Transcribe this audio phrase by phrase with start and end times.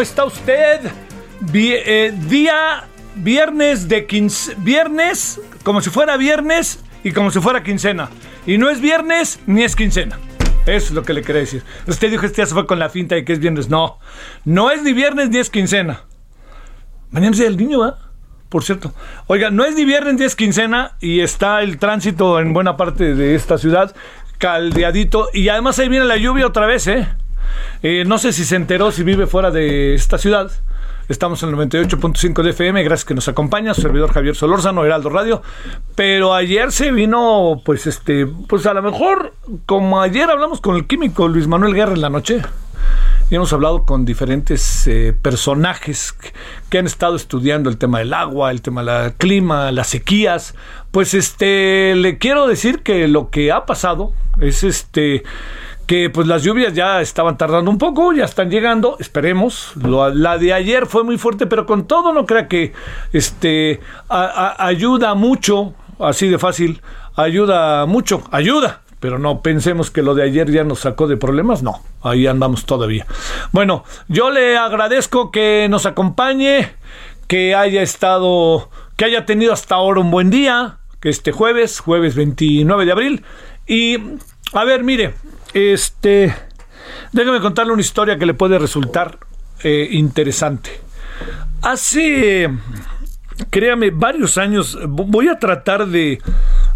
[0.00, 0.90] ¿Cómo está usted?
[1.52, 2.84] Eh, día
[3.16, 8.08] viernes de quince, viernes, como si fuera viernes y como si fuera quincena.
[8.46, 10.18] Y no es viernes ni es quincena.
[10.64, 11.62] Eso es lo que le quería decir.
[11.86, 13.68] Usted dijo este día se fue con la finta de que es viernes.
[13.68, 13.98] No,
[14.46, 16.04] no es ni viernes ni es quincena.
[17.10, 17.98] Mañana es del niño, ¿va?
[18.48, 18.94] Por cierto.
[19.26, 23.14] Oiga, no es ni viernes ni es quincena y está el tránsito en buena parte
[23.14, 23.94] de esta ciudad
[24.38, 25.28] caldeadito.
[25.34, 27.06] Y además ahí viene la lluvia otra vez, ¿eh?
[27.82, 30.50] Eh, no sé si se enteró, si vive fuera de esta ciudad.
[31.08, 35.10] Estamos en el 98.5 de FM, gracias que nos acompaña, su servidor Javier Solórzano, Heraldo
[35.10, 35.42] Radio.
[35.96, 39.34] Pero ayer se vino, pues este, pues a lo mejor,
[39.66, 42.42] como ayer hablamos con el químico Luis Manuel Guerra en la noche,
[43.30, 46.14] y hemos hablado con diferentes eh, personajes
[46.68, 50.54] que, han estado estudiando el tema del agua, el tema del clima, las sequías.
[50.90, 55.22] Pues este, le quiero decir que lo que ha pasado es este
[55.90, 59.72] que pues las lluvias ya estaban tardando un poco, ya están llegando, esperemos.
[59.74, 62.72] La de ayer fue muy fuerte, pero con todo no crea que
[63.12, 66.80] este ayuda mucho, así de fácil,
[67.16, 68.82] ayuda mucho, ayuda.
[69.00, 72.66] Pero no pensemos que lo de ayer ya nos sacó de problemas, no, ahí andamos
[72.66, 73.04] todavía.
[73.50, 76.72] Bueno, yo le agradezco que nos acompañe,
[77.26, 82.14] que haya estado, que haya tenido hasta ahora un buen día, que este jueves, jueves
[82.14, 83.24] 29 de abril.
[83.66, 83.96] Y,
[84.52, 85.14] a ver, mire,
[85.54, 86.34] este,
[87.12, 89.18] déjame contarle una historia que le puede resultar
[89.62, 90.70] eh, interesante.
[91.62, 92.48] Hace,
[93.50, 96.20] créame, varios años, vo- voy a tratar de,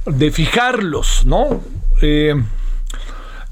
[0.07, 1.63] de fijarlos, ¿no?
[2.03, 2.35] Eh,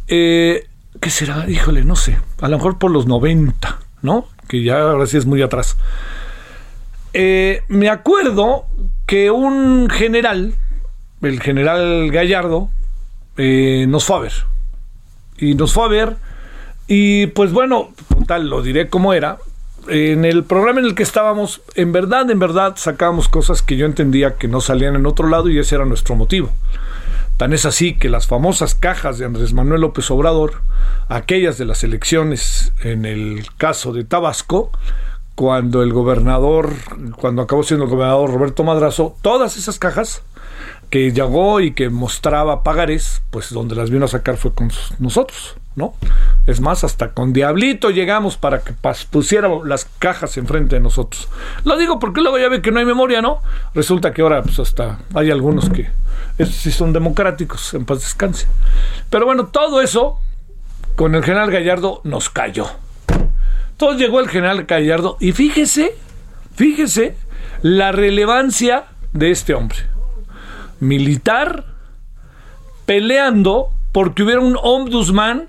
[0.08, 0.66] eh,
[1.00, 1.48] ¿Qué será?
[1.48, 2.18] Híjole, no sé.
[2.40, 4.26] A lo mejor por los 90, ¿no?
[4.48, 5.76] Que ya ahora sí es muy atrás.
[7.14, 8.66] Me acuerdo
[9.06, 10.54] que un general,
[11.22, 12.68] el general Gallardo,
[13.36, 14.32] nos fue a ver.
[15.42, 16.16] Y nos fue a ver.
[16.86, 17.90] Y pues bueno,
[18.28, 19.38] tal, lo diré como era.
[19.88, 23.86] En el programa en el que estábamos, en verdad, en verdad, sacábamos cosas que yo
[23.86, 26.50] entendía que no salían en otro lado y ese era nuestro motivo.
[27.38, 30.62] Tan es así que las famosas cajas de Andrés Manuel López Obrador,
[31.08, 34.70] aquellas de las elecciones en el caso de Tabasco,
[35.34, 36.72] cuando el gobernador,
[37.16, 40.22] cuando acabó siendo el gobernador Roberto Madrazo, todas esas cajas
[40.92, 45.56] que llegó y que mostraba pagares, pues donde las vino a sacar fue con nosotros,
[45.74, 45.94] ¿no?
[46.46, 48.74] Es más, hasta con Diablito llegamos para que
[49.10, 51.30] pusiera las cajas enfrente de nosotros.
[51.64, 53.40] Lo digo porque luego ya ve que no hay memoria, ¿no?
[53.74, 55.88] Resulta que ahora pues hasta hay algunos que
[56.36, 58.46] esos sí son democráticos, en paz descanse.
[59.08, 60.20] Pero bueno, todo eso
[60.94, 62.66] con el general Gallardo nos cayó.
[63.70, 65.94] Entonces llegó el general Gallardo y fíjese,
[66.54, 67.16] fíjese
[67.62, 68.84] la relevancia
[69.14, 69.91] de este hombre.
[70.82, 71.64] Militar
[72.86, 75.48] peleando porque hubiera un ombudsman,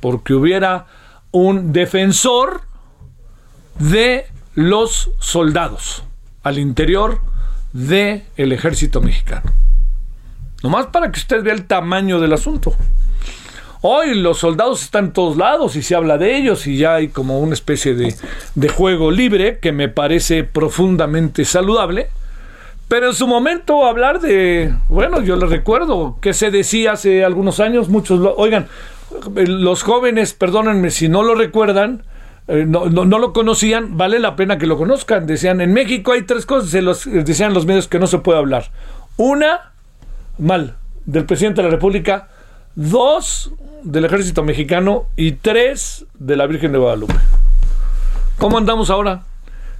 [0.00, 0.86] porque hubiera
[1.30, 2.62] un defensor
[3.78, 6.04] de los soldados
[6.42, 7.20] al interior
[7.74, 9.52] del ejército mexicano.
[10.62, 12.74] Nomás para que usted vea el tamaño del asunto.
[13.82, 17.08] Hoy los soldados están en todos lados y se habla de ellos y ya hay
[17.08, 18.14] como una especie de,
[18.54, 22.08] de juego libre que me parece profundamente saludable.
[22.88, 27.58] Pero en su momento hablar de, bueno, yo les recuerdo que se decía hace algunos
[27.58, 28.68] años, muchos, lo, oigan,
[29.34, 32.04] los jóvenes, perdónenme si no lo recuerdan,
[32.48, 35.26] eh, no, no, no, lo conocían, vale la pena que lo conozcan.
[35.26, 38.38] Decían, en México hay tres cosas, se los, decían los medios que no se puede
[38.38, 38.70] hablar.
[39.16, 39.72] Una,
[40.38, 42.28] mal, del presidente de la República.
[42.76, 45.06] Dos, del ejército mexicano.
[45.16, 47.14] Y tres, de la Virgen de Guadalupe.
[48.38, 49.24] ¿Cómo andamos ahora?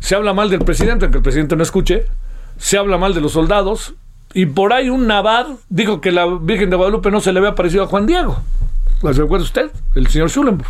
[0.01, 2.07] Se habla mal del presidente, aunque el presidente no escuche.
[2.59, 3.95] Se habla mal de los soldados.
[4.35, 7.55] Y por ahí un Navar dijo que la Virgen de Guadalupe no se le había
[7.55, 8.39] parecido a Juan Diego.
[9.03, 9.71] ¿Lo recuerda usted?
[9.95, 10.69] El señor Schulenburg.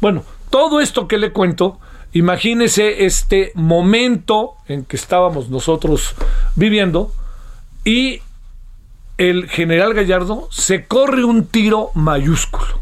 [0.00, 1.78] Bueno, todo esto que le cuento,
[2.12, 6.14] imagínese este momento en que estábamos nosotros
[6.56, 7.12] viviendo
[7.84, 8.20] y
[9.18, 12.80] el general Gallardo se corre un tiro mayúsculo,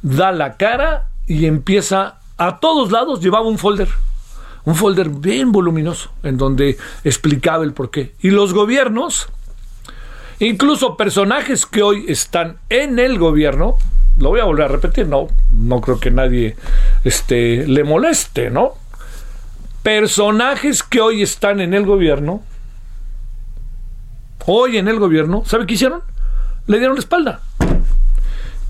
[0.00, 3.88] da la cara y empieza a todos lados, llevaba un folder,
[4.64, 8.14] un folder bien voluminoso en donde explicaba el porqué.
[8.20, 9.28] Y los gobiernos,
[10.38, 13.76] incluso personajes que hoy están en el gobierno,
[14.18, 16.56] lo voy a volver a repetir, no, no creo que nadie
[17.04, 18.74] este, le moleste, ¿no?
[19.82, 22.42] Personajes que hoy están en el gobierno,
[24.46, 26.02] hoy en el gobierno, ¿sabe qué hicieron?
[26.66, 27.40] Le dieron la espalda.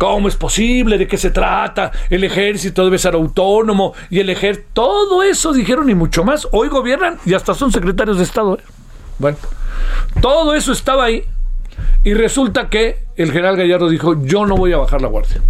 [0.03, 0.99] ¿Cómo es posible?
[0.99, 1.93] ¿De qué se trata?
[2.11, 6.49] El ejército debe ser autónomo y el ejército, todo eso dijeron y mucho más.
[6.51, 8.57] Hoy gobiernan y hasta son secretarios de Estado.
[8.57, 8.63] ¿eh?
[9.21, 9.37] Bueno,
[10.21, 11.23] todo eso estaba ahí
[12.03, 15.41] y resulta que el general Gallardo dijo, yo no voy a bajar la guardia.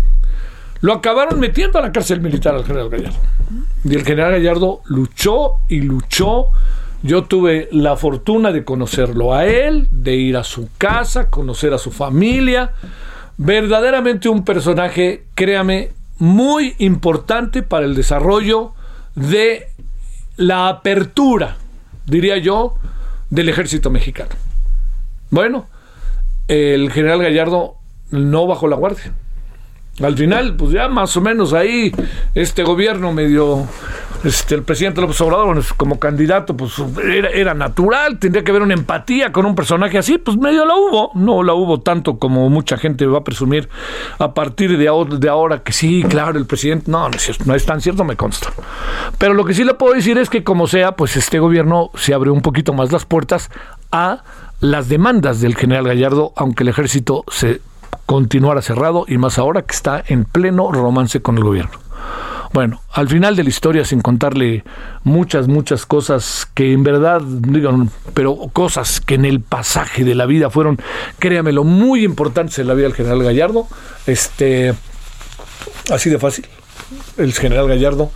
[0.83, 3.21] Lo acabaron metiendo a la cárcel militar al general Gallardo.
[3.85, 6.49] Y el general Gallardo luchó y luchó.
[7.03, 11.79] Yo tuve la fortuna de conocerlo a él, de ir a su casa, conocer a
[11.79, 12.73] su familia.
[13.37, 18.75] Verdaderamente un personaje, créame, muy importante para el desarrollo
[19.15, 19.69] de
[20.37, 21.57] la apertura,
[22.07, 22.75] diría yo,
[23.31, 24.31] del ejército mexicano.
[25.31, 25.67] Bueno,
[26.49, 27.77] el general Gallardo
[28.11, 29.13] no bajó la guardia.
[30.01, 31.93] Al final, pues ya más o menos ahí,
[32.35, 33.67] este gobierno medio,
[34.25, 36.73] este, el presidente López Obrador como candidato, pues
[37.03, 40.75] era, era, natural, tendría que haber una empatía con un personaje así, pues medio la
[40.75, 43.69] hubo, no la hubo tanto como mucha gente va a presumir
[44.19, 47.55] a partir de ahora, de ahora que sí, claro, el presidente, no, no es, no
[47.55, 48.53] es tan cierto, me consta.
[49.19, 52.15] Pero lo que sí le puedo decir es que como sea, pues este gobierno se
[52.15, 53.51] abrió un poquito más las puertas
[53.91, 54.23] a
[54.61, 57.61] las demandas del general Gallardo, aunque el ejército se
[58.07, 61.79] continuara cerrado y más ahora que está en pleno romance con el gobierno.
[62.53, 64.63] Bueno, al final de la historia, sin contarle
[65.05, 70.27] muchas, muchas cosas que en verdad, digan, pero cosas que en el pasaje de la
[70.27, 70.79] vida fueron,
[71.19, 73.69] créamelo, muy importantes en la vida del general Gallardo,
[74.07, 74.75] este,
[75.91, 76.47] así de fácil,
[77.17, 78.11] el general Gallardo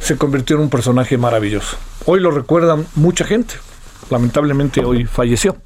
[0.00, 1.76] se convirtió en un personaje maravilloso.
[2.06, 3.56] Hoy lo recuerdan mucha gente,
[4.10, 5.56] lamentablemente hoy falleció.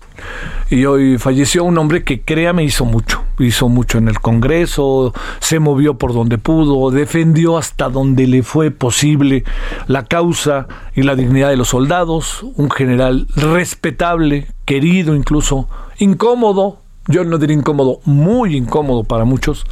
[0.70, 3.22] Y hoy falleció un hombre que, créame, hizo mucho.
[3.38, 8.70] Hizo mucho en el Congreso, se movió por donde pudo, defendió hasta donde le fue
[8.70, 9.44] posible
[9.86, 12.44] la causa y la dignidad de los soldados.
[12.56, 15.68] Un general respetable, querido incluso,
[15.98, 19.64] incómodo, yo no diría incómodo, muy incómodo para muchos,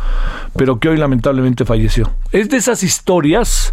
[0.57, 2.11] pero que hoy lamentablemente falleció.
[2.33, 3.73] Es de esas historias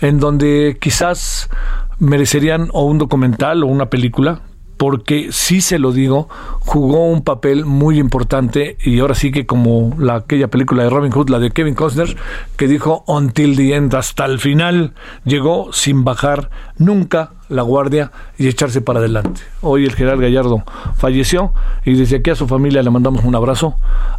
[0.00, 1.50] en donde quizás
[1.98, 4.40] merecerían o un documental o una película,
[4.78, 6.30] porque sí se lo digo,
[6.60, 11.12] jugó un papel muy importante y ahora sí que como la, aquella película de Robin
[11.12, 12.16] Hood, la de Kevin Costner,
[12.56, 14.94] que dijo Until the End, hasta el final,
[15.24, 19.42] llegó sin bajar nunca la guardia y echarse para adelante.
[19.60, 20.62] Hoy el general Gallardo
[20.96, 21.52] falleció
[21.84, 23.76] y desde aquí a su familia le mandamos un abrazo.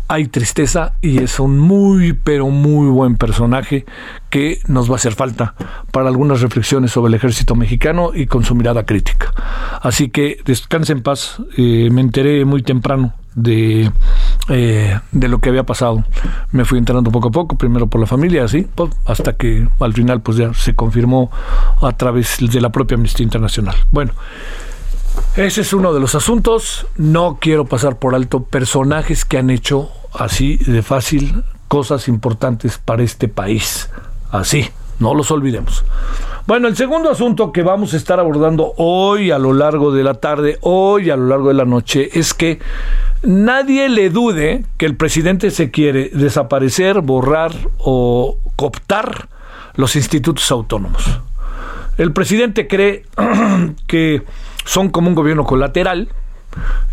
[0.07, 3.85] Hay tristeza y es un muy, pero muy buen personaje
[4.29, 5.55] que nos va a hacer falta
[5.91, 9.33] para algunas reflexiones sobre el ejército mexicano y con su mirada crítica.
[9.81, 11.41] Así que descanse en paz.
[11.57, 13.91] Eh, me enteré muy temprano de,
[14.49, 16.03] eh, de lo que había pasado.
[16.51, 19.93] Me fui enterando poco a poco, primero por la familia, así, pues, hasta que al
[19.93, 21.31] final pues ya se confirmó
[21.81, 23.75] a través de la propia Amnistía Internacional.
[23.91, 24.13] Bueno,
[25.35, 26.87] ese es uno de los asuntos.
[26.97, 33.03] No quiero pasar por alto personajes que han hecho así de fácil cosas importantes para
[33.03, 33.89] este país.
[34.29, 34.69] Así,
[35.01, 35.83] no los olvidemos.
[36.47, 40.15] Bueno, el segundo asunto que vamos a estar abordando hoy a lo largo de la
[40.15, 42.59] tarde, hoy a lo largo de la noche, es que
[43.23, 49.29] nadie le dude que el presidente se quiere desaparecer, borrar o cooptar
[49.75, 51.03] los institutos autónomos.
[51.97, 53.05] El presidente cree
[53.87, 54.23] que
[54.65, 56.09] son como un gobierno colateral,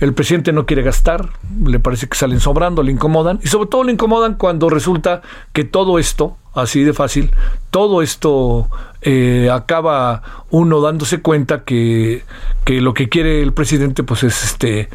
[0.01, 1.31] El presidente no quiere gastar,
[1.65, 5.23] le parece que salen sobrando, le incomodan, y sobre todo le incomodan cuando resulta
[5.53, 7.31] que todo esto, así de fácil,
[7.71, 8.69] todo esto
[9.03, 12.25] eh, acaba uno dándose cuenta que,
[12.65, 14.89] que, lo que quiere el presidente pues es este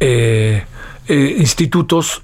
[0.00, 0.64] eh,
[1.08, 2.22] eh, institutos,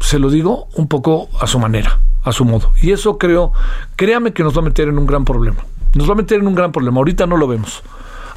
[0.00, 2.72] se lo digo, un poco a su manera, a su modo.
[2.80, 3.52] Y eso creo,
[3.96, 5.64] créame que nos va a meter en un gran problema.
[5.94, 6.98] Nos va a meter en un gran problema.
[6.98, 7.82] Ahorita no lo vemos.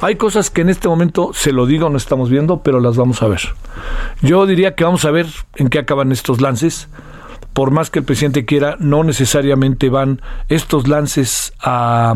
[0.02, 3.22] Hay cosas que en este momento, se lo digo, no estamos viendo, pero las vamos
[3.22, 3.40] a ver.
[4.22, 5.26] Yo diría que vamos a ver
[5.56, 6.88] en qué acaban estos lances.
[7.52, 12.14] Por más que el presidente quiera, no necesariamente van estos lances a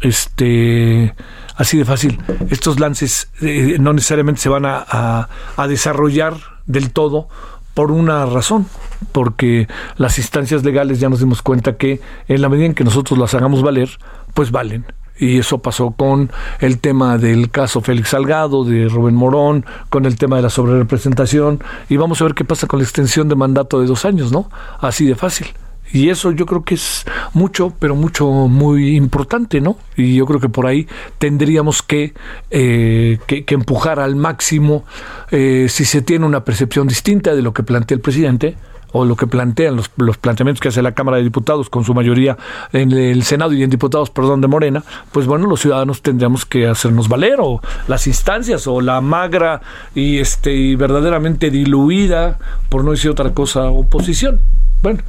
[0.00, 1.14] este
[1.56, 2.20] así de fácil.
[2.50, 6.34] Estos lances eh, no necesariamente se van a, a desarrollar
[6.66, 7.28] del todo
[7.74, 8.66] por una razón,
[9.12, 13.18] porque las instancias legales ya nos dimos cuenta que en la medida en que nosotros
[13.18, 13.90] las hagamos valer,
[14.32, 14.84] pues valen
[15.18, 16.30] y eso pasó con
[16.60, 21.62] el tema del caso Félix Salgado, de Rubén Morón, con el tema de la sobrerepresentación,
[21.88, 24.50] y vamos a ver qué pasa con la extensión de mandato de dos años, ¿no?
[24.80, 25.48] Así de fácil.
[25.92, 27.04] Y eso yo creo que es
[27.34, 29.76] mucho, pero mucho, muy importante, ¿no?
[29.96, 32.14] Y yo creo que por ahí tendríamos que,
[32.50, 34.84] eh, que, empujar al máximo,
[35.30, 38.56] eh, si se tiene una percepción distinta de lo que plantea el presidente,
[38.96, 41.94] o lo que plantean los, los, planteamientos que hace la Cámara de Diputados con su
[41.94, 42.38] mayoría
[42.72, 46.68] en el Senado y en diputados, perdón, de Morena, pues bueno, los ciudadanos tendríamos que
[46.68, 49.60] hacernos valer o las instancias o la magra
[49.96, 54.38] y este y verdaderamente diluida, por no decir otra cosa, oposición.
[54.80, 55.00] Bueno,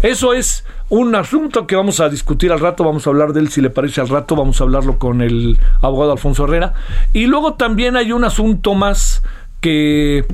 [0.00, 3.50] eso es un asunto que vamos a discutir al rato, vamos a hablar de él
[3.50, 6.72] si le parece al rato, vamos a hablarlo con el abogado Alfonso Herrera.
[7.12, 9.22] Y luego también hay un asunto más
[9.60, 10.24] que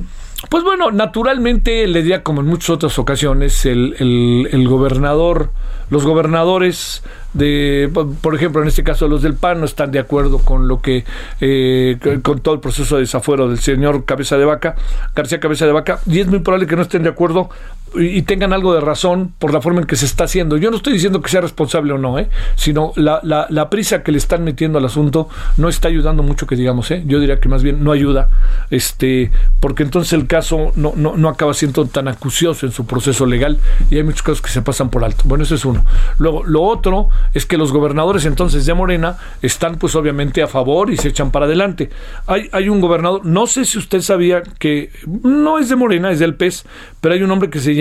[0.49, 5.51] pues bueno, naturalmente le diría como en muchas otras ocasiones, el, el, el gobernador,
[5.89, 7.89] los gobernadores de,
[8.21, 11.05] por ejemplo, en este caso los del PAN no están de acuerdo con lo que,
[11.39, 14.75] eh, con todo el proceso de desafuero del señor Cabeza de Vaca,
[15.15, 17.49] García Cabeza de Vaca, y es muy probable que no estén de acuerdo
[17.95, 20.57] y tengan algo de razón por la forma en que se está haciendo.
[20.57, 22.29] Yo no estoy diciendo que sea responsable o no, ¿eh?
[22.55, 26.55] sino la, la, prisa que le están metiendo al asunto no está ayudando mucho que
[26.55, 27.03] digamos, ¿eh?
[27.05, 28.29] yo diría que más bien no ayuda,
[28.69, 33.25] este, porque entonces el caso no, no, no acaba siendo tan acucioso en su proceso
[33.25, 33.57] legal
[33.89, 35.23] y hay muchos casos que se pasan por alto.
[35.25, 35.85] Bueno, eso es uno.
[36.17, 40.91] Luego, lo otro es que los gobernadores entonces de Morena están pues obviamente a favor
[40.91, 41.89] y se echan para adelante.
[42.27, 44.91] Hay, hay un gobernador, no sé si usted sabía que
[45.23, 46.65] no es de Morena, es del PES,
[46.99, 47.80] pero hay un hombre que se llama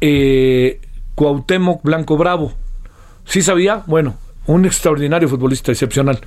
[0.00, 0.80] eh,
[1.14, 2.52] Cuauhtémoc Blanco Bravo.
[3.24, 3.82] ¿Sí sabía?
[3.86, 6.20] Bueno, un extraordinario futbolista excepcional.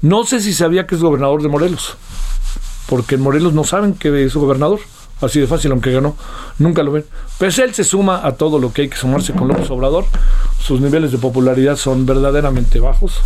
[0.00, 1.96] No sé si sabía que es gobernador de Morelos,
[2.88, 4.80] porque en Morelos no saben que es gobernador.
[5.20, 6.16] Así de fácil, aunque ganó,
[6.58, 7.04] nunca lo ven.
[7.38, 10.04] Pues él se suma a todo lo que hay que sumarse con López Obrador.
[10.60, 13.20] Sus niveles de popularidad son verdaderamente bajos,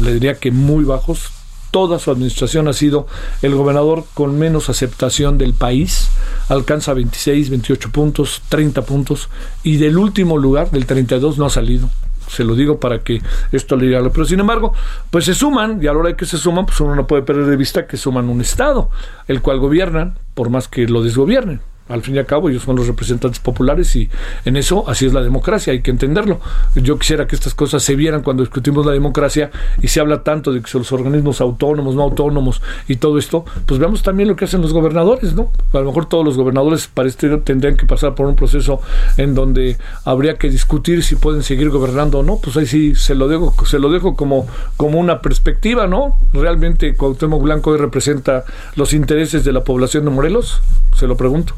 [0.00, 1.30] le diría que muy bajos.
[1.70, 3.06] Toda su administración ha sido
[3.42, 6.08] el gobernador con menos aceptación del país.
[6.48, 9.28] Alcanza 26, 28 puntos, 30 puntos.
[9.62, 11.88] Y del último lugar, del 32, no ha salido
[12.28, 13.22] se lo digo para que
[13.52, 14.06] esto le diga.
[14.10, 14.74] Pero sin embargo,
[15.10, 17.22] pues se suman, y a la hora de que se suman, pues uno no puede
[17.22, 18.90] perder de vista que suman un Estado,
[19.28, 22.76] el cual gobiernan, por más que lo desgobiernen al fin y al cabo ellos son
[22.76, 24.08] los representantes populares y
[24.44, 26.40] en eso así es la democracia, hay que entenderlo.
[26.74, 30.52] Yo quisiera que estas cosas se vieran cuando discutimos la democracia y se habla tanto
[30.52, 34.36] de que son los organismos autónomos, no autónomos y todo esto, pues veamos también lo
[34.36, 35.50] que hacen los gobernadores, ¿no?
[35.72, 38.80] A lo mejor todos los gobernadores para este tendrían que pasar por un proceso
[39.16, 43.14] en donde habría que discutir si pueden seguir gobernando o no, pues ahí sí se
[43.14, 46.16] lo dejo, se lo dejo como, como una perspectiva, ¿no?
[46.32, 48.44] Realmente Cuauhtémoc Blanco hoy representa
[48.76, 50.60] los intereses de la población de Morelos,
[50.94, 51.54] se lo pregunto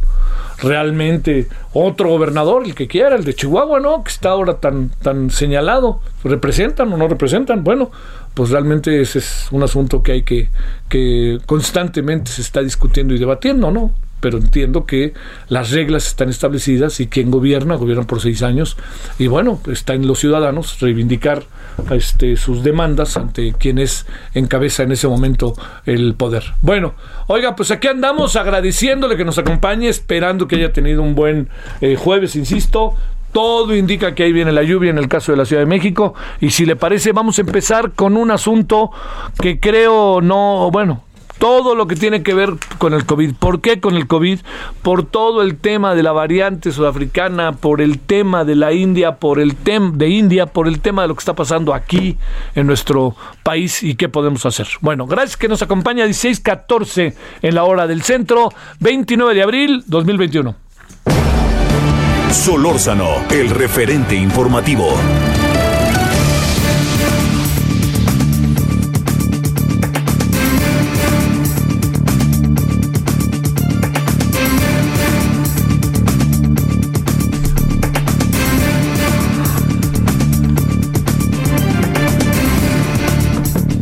[0.63, 4.05] realmente otro gobernador, el que quiera, el de Chihuahua, ¿no?
[4.05, 6.01] Que está ahora tan, tan señalado.
[6.25, 7.65] ¿Representan o no representan?
[7.65, 7.91] Bueno,
[8.35, 10.49] pues realmente ese es un asunto que hay que,
[10.89, 13.93] que constantemente se está discutiendo y debatiendo, ¿no?
[14.21, 15.15] Pero entiendo que
[15.49, 18.77] las reglas están establecidas y quien gobierna, gobierna por seis años,
[19.19, 21.45] y bueno, está en los ciudadanos reivindicar
[21.91, 25.55] este, sus demandas ante quienes encabeza en ese momento
[25.87, 26.45] el poder.
[26.63, 26.95] Bueno,
[27.27, 31.49] oiga, pues aquí andamos agradeciéndole que nos acompañe, esperando que haya tenido un buen
[31.81, 32.95] eh, jueves, insisto.
[33.33, 36.15] Todo indica que ahí viene la lluvia en el caso de la Ciudad de México.
[36.41, 38.91] Y si le parece, vamos a empezar con un asunto
[39.41, 41.05] que creo no, bueno,
[41.41, 43.35] todo lo que tiene que ver con el COVID.
[43.35, 44.41] ¿Por qué con el COVID?
[44.83, 49.41] Por todo el tema de la variante sudafricana, por el tema de la India, por
[49.41, 52.19] el tema de India, por el tema de lo que está pasando aquí
[52.55, 54.69] en nuestro país y qué podemos hacer.
[54.83, 60.55] Bueno, gracias que nos acompaña 16:14 en la hora del centro, 29 de abril 2021.
[62.31, 64.95] Solórzano, el referente informativo.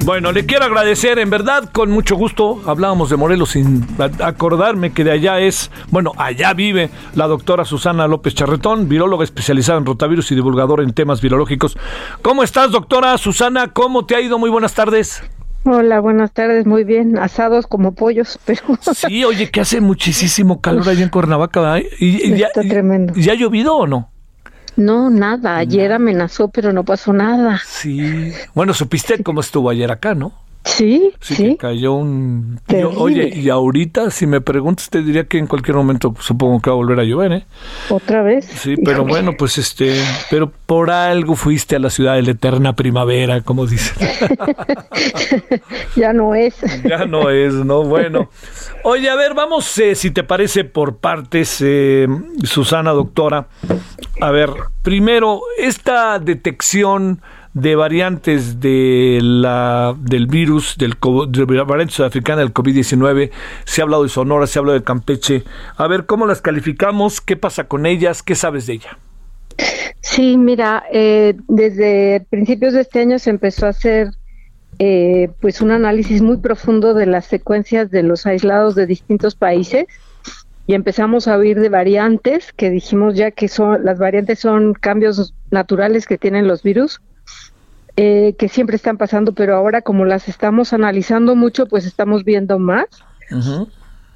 [0.09, 2.63] Bueno, le quiero agradecer, en verdad, con mucho gusto.
[2.65, 3.87] Hablábamos de Morelos sin
[4.25, 9.79] acordarme que de allá es, bueno, allá vive la doctora Susana López Charretón, viróloga especializada
[9.79, 11.77] en rotavirus y divulgadora en temas virológicos.
[12.23, 13.75] ¿Cómo estás, doctora Susana?
[13.75, 14.39] ¿Cómo te ha ido?
[14.39, 15.23] Muy buenas tardes.
[15.65, 18.63] Hola, buenas tardes, muy bien, asados como pollos, pero...
[18.95, 23.13] Sí, oye, que hace muchísimo calor allá en Cuernavaca, Y, Está tremendo.
[23.15, 24.11] ¿Ya ha llovido o no?
[24.79, 25.57] No, nada.
[25.57, 27.61] Ayer amenazó, pero no pasó nada.
[27.67, 28.33] Sí.
[28.55, 30.33] Bueno, supiste cómo estuvo ayer acá, ¿no?
[30.69, 31.35] Sí, sí.
[31.35, 31.57] sí.
[31.57, 32.61] cayó un...
[32.97, 36.75] oye, y ahorita, si me preguntas, te diría que en cualquier momento supongo que va
[36.75, 37.47] a volver a llover, ¿eh?
[37.89, 38.45] ¿Otra vez?
[38.45, 40.01] Sí, pero bueno, pues este...
[40.31, 43.95] Pero por algo fuiste a la ciudad de la eterna primavera, como dices.
[45.97, 46.55] ya no es.
[46.85, 47.83] ya no es, ¿no?
[47.85, 48.29] Bueno.
[48.85, 52.07] Oye, a ver, vamos, eh, si te parece, por partes, eh,
[52.45, 53.49] Susana, doctora.
[54.21, 54.51] A ver,
[54.83, 57.21] primero, esta detección
[57.61, 60.95] de variantes de la, del virus, del,
[61.29, 63.31] de la variante sudafricana del COVID-19.
[63.65, 65.45] Se ha hablado de Sonora, se ha hablado de Campeche.
[65.77, 67.21] A ver, ¿cómo las calificamos?
[67.21, 68.23] ¿Qué pasa con ellas?
[68.23, 68.99] ¿Qué sabes de ella?
[70.01, 74.11] Sí, mira, eh, desde principios de este año se empezó a hacer
[74.79, 79.87] eh, pues un análisis muy profundo de las secuencias de los aislados de distintos países
[80.69, 85.35] y empezamos a oír de variantes que dijimos ya que son las variantes son cambios
[85.51, 87.01] naturales que tienen los virus
[88.01, 92.61] eh, que siempre están pasando, pero ahora como las estamos analizando mucho, pues estamos viendo
[92.61, 92.87] más.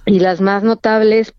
[0.06, 1.34] Y las más notables,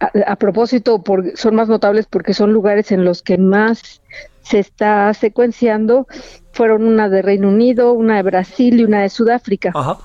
[0.00, 4.00] a, propósito, por, son más notables porque son lugares en los que más
[4.40, 6.06] se está secuenciando.
[6.52, 9.72] Fueron una de Reino Unido, una de Brasil y una de Sudáfrica.
[9.74, 9.98] Ajá.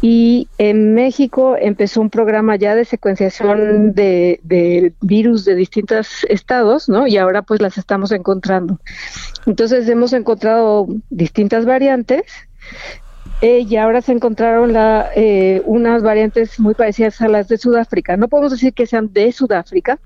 [0.00, 7.06] Y en México empezó un programa ya de secuenciación de, virus de distintos estados, ¿no?
[7.06, 8.80] Y ahora pues las estamos encontrando.
[9.46, 12.24] Entonces hemos encontrado distintas variantes
[13.42, 14.72] eh, y ahora se encontraron
[15.14, 18.16] eh, unas variantes muy parecidas a las de Sudáfrica.
[18.16, 20.00] No podemos decir que sean de Sudáfrica,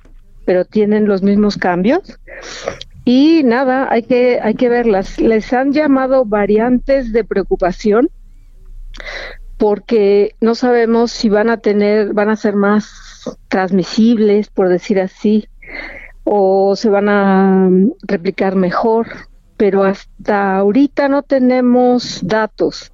[0.45, 2.19] pero tienen los mismos cambios.
[3.07, 5.19] Y nada, hay que, hay que verlas.
[5.19, 8.11] Les han llamado variantes de preocupación
[9.57, 15.49] porque no sabemos si van a tener, van a ser más transmisibles, por decir así,
[16.25, 17.71] o se van a
[18.03, 19.07] replicar mejor,
[19.57, 22.93] pero hasta ahorita no tenemos datos.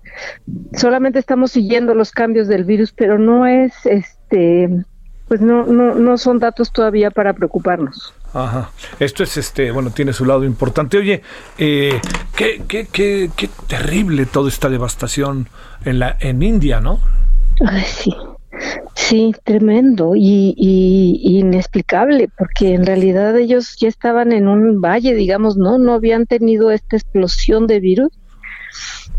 [0.75, 4.85] Solamente estamos siguiendo los cambios del virus, pero no es este
[5.33, 8.13] pues no no no son datos todavía para preocuparnos.
[8.35, 8.71] Ajá.
[9.01, 10.99] Esto es, este, bueno, tiene su lado importante.
[10.99, 11.23] Oye,
[11.57, 11.99] eh,
[12.37, 15.49] qué, qué, qué, qué terrible toda esta devastación
[15.87, 17.01] en la en India, ¿no?
[17.67, 18.15] Ay, sí.
[18.95, 25.57] Sí, tremendo y, y, inexplicable, porque en realidad ellos ya estaban en un valle, digamos,
[25.57, 28.13] no, no habían tenido esta explosión de virus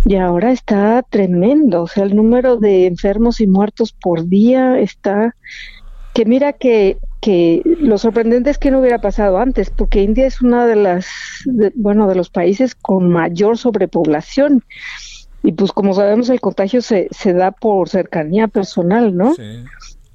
[0.06, 5.36] y ahora está tremendo, o sea, el número de enfermos y muertos por día está
[6.14, 10.42] que mira que, que lo sorprendente es que no hubiera pasado antes, porque India es
[10.42, 11.08] una de las,
[11.76, 14.64] bueno, de los países con mayor sobrepoblación.
[15.42, 19.34] Y pues como sabemos el contagio se, se da por cercanía personal, ¿no?
[19.34, 19.64] Sí.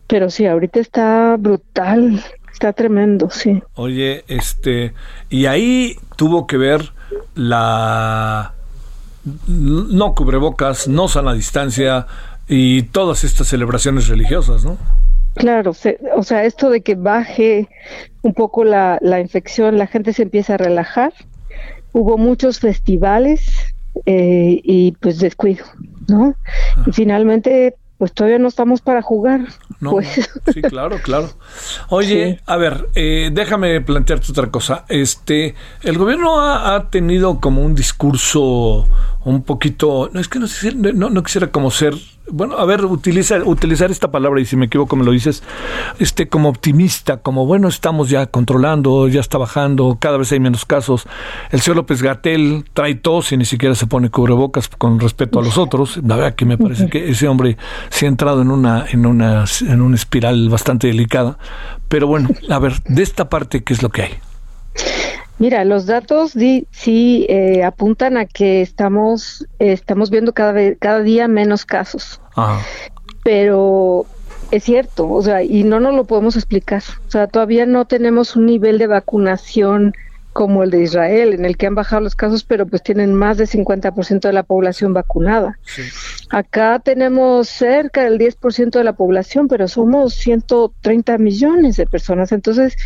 [0.07, 3.63] Pero sí, ahorita está brutal, está tremendo, sí.
[3.75, 4.95] Oye, este,
[5.29, 6.93] y ahí tuvo que ver
[7.35, 8.55] la
[9.47, 12.07] no cubrebocas, no sana distancia
[12.47, 14.79] y todas estas celebraciones religiosas, ¿no?
[15.39, 15.73] Claro,
[16.17, 17.69] o sea, esto de que baje
[18.23, 21.13] un poco la, la infección, la gente se empieza a relajar.
[21.93, 23.49] Hubo muchos festivales
[24.05, 25.65] eh, y pues descuido,
[26.09, 26.35] ¿no?
[26.87, 29.43] Y finalmente, pues todavía no estamos para jugar.
[29.81, 30.29] pues.
[30.53, 31.31] Sí, claro, claro.
[31.89, 34.85] Oye, a ver, eh, déjame plantearte otra cosa.
[34.89, 38.89] Este, el gobierno ha, ha, tenido como un discurso
[39.29, 40.47] un poquito, no es que no,
[40.95, 41.95] no, no quisiera como ser
[42.31, 45.43] bueno, a ver, utiliza, utilizar esta palabra y si me equivoco me lo dices,
[45.99, 50.65] este como optimista, como bueno, estamos ya controlando, ya está bajando, cada vez hay menos
[50.65, 51.07] casos.
[51.51, 55.43] El señor López Gatel trae tos y ni siquiera se pone cubrebocas con respecto a
[55.43, 55.99] los otros.
[56.05, 57.57] La verdad que me parece que ese hombre
[57.89, 61.39] se ha entrado en una, en una, en una espiral bastante delicada.
[61.89, 64.28] Pero bueno, a ver, de esta parte, ¿qué es lo que hay?
[65.39, 71.29] Mira, los datos sí eh, apuntan a que estamos estamos viendo cada vez, cada día
[71.29, 72.21] menos casos.
[73.23, 74.07] Pero
[74.51, 76.83] es cierto, o sea, y no nos lo podemos explicar.
[77.07, 79.95] O sea, todavía no tenemos un nivel de vacunación
[80.33, 83.39] como el de Israel, en el que han bajado los casos, pero pues tienen más
[83.39, 85.59] del 50% de la población vacunada.
[86.31, 92.31] Acá tenemos cerca del 10% de la población, pero somos 130 millones de personas.
[92.31, 92.77] Entonces,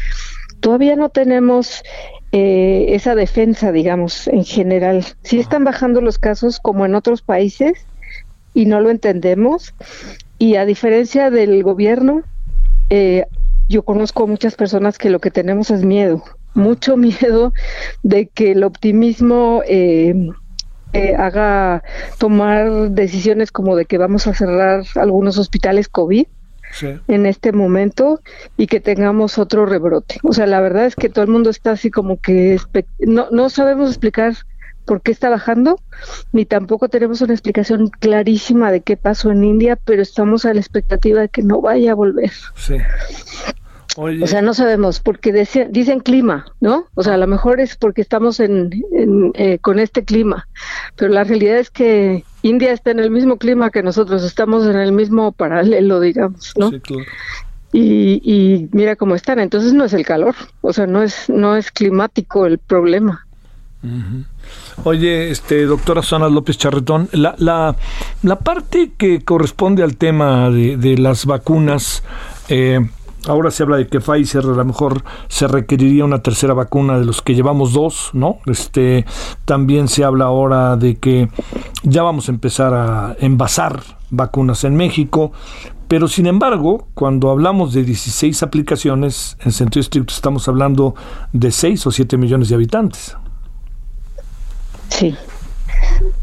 [0.61, 1.83] todavía no tenemos
[2.35, 5.05] eh, esa defensa, digamos, en general.
[5.23, 7.87] Sí están bajando los casos como en otros países
[8.55, 9.75] y no lo entendemos.
[10.38, 12.23] Y a diferencia del gobierno,
[12.88, 13.27] eh,
[13.68, 17.53] yo conozco muchas personas que lo que tenemos es miedo, mucho miedo
[18.03, 20.14] de que el optimismo eh,
[21.18, 21.83] haga
[22.18, 26.27] tomar decisiones como de que vamos a cerrar algunos hospitales COVID
[26.80, 28.20] en este momento
[28.56, 30.18] y que tengamos otro rebrote.
[30.22, 32.58] O sea, la verdad es que todo el mundo está así como que
[33.00, 34.35] no, no sabemos explicar
[34.85, 35.80] por qué está bajando,
[36.32, 40.61] ni tampoco tenemos una explicación clarísima de qué pasó en India, pero estamos a la
[40.61, 42.32] expectativa de que no vaya a volver.
[42.56, 42.76] Sí.
[43.96, 45.32] O sea, no sabemos, porque
[45.70, 46.87] dicen clima, ¿no?
[46.94, 48.70] O sea, a lo mejor es porque estamos en,
[49.35, 50.48] eh, con este clima,
[50.96, 54.76] pero la realidad es que India está en el mismo clima que nosotros, estamos en
[54.76, 56.70] el mismo paralelo, digamos, ¿no?
[56.70, 57.05] Sí, claro.
[57.72, 61.57] Y, y mira cómo están, entonces no es el calor, o sea, no es, no
[61.57, 63.26] es climático el problema.
[64.85, 67.74] Oye, este, doctora Susana López Charretón, la, la,
[68.22, 72.05] la parte que corresponde al tema de, de las vacunas,
[72.48, 72.81] eh,
[73.28, 77.04] Ahora se habla de que Pfizer a lo mejor se requeriría una tercera vacuna de
[77.04, 78.38] los que llevamos dos, ¿no?
[78.46, 79.06] Este,
[79.44, 81.28] también se habla ahora de que
[81.85, 83.80] ya vamos a empezar a envasar
[84.11, 85.32] vacunas en México,
[85.87, 90.94] pero sin embargo, cuando hablamos de 16 aplicaciones, en sentido estricto estamos hablando
[91.32, 93.16] de 6 o 7 millones de habitantes.
[94.88, 95.14] Sí,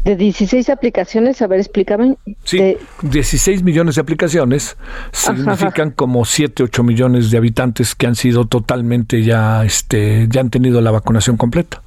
[0.04, 2.16] de 16 aplicaciones, a ver, explícame.
[2.44, 4.76] Sí, 16 millones de aplicaciones
[5.12, 10.50] significan como 7, 8 millones de habitantes que han sido totalmente ya, este, ya han
[10.50, 11.82] tenido la vacunación completa.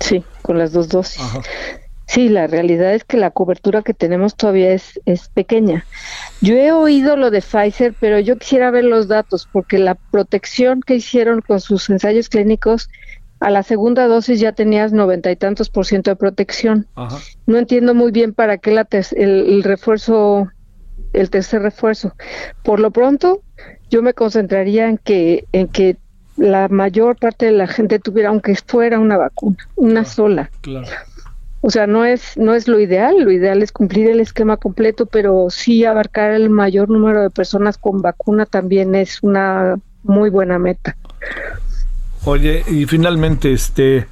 [0.00, 1.22] Sí, con las dos dosis.
[2.06, 5.84] Sí, la realidad es que la cobertura que tenemos todavía es, es pequeña.
[6.40, 10.80] Yo he oído lo de Pfizer, pero yo quisiera ver los datos porque la protección
[10.80, 12.88] que hicieron con sus ensayos clínicos
[13.40, 16.86] a la segunda dosis ya tenías noventa y tantos por ciento de protección.
[17.46, 20.48] No entiendo muy bien para qué la el, refuerzo,
[21.12, 22.14] el tercer refuerzo.
[22.62, 23.42] Por lo pronto,
[23.90, 25.96] yo me concentraría en que, en que
[26.36, 30.50] la mayor parte de la gente tuviera, aunque fuera una vacuna, una sola.
[31.60, 35.06] O sea, no es, no es lo ideal, lo ideal es cumplir el esquema completo,
[35.06, 40.58] pero sí abarcar el mayor número de personas con vacuna también es una muy buena
[40.58, 40.96] meta.
[42.28, 44.06] Oye, y finalmente, este,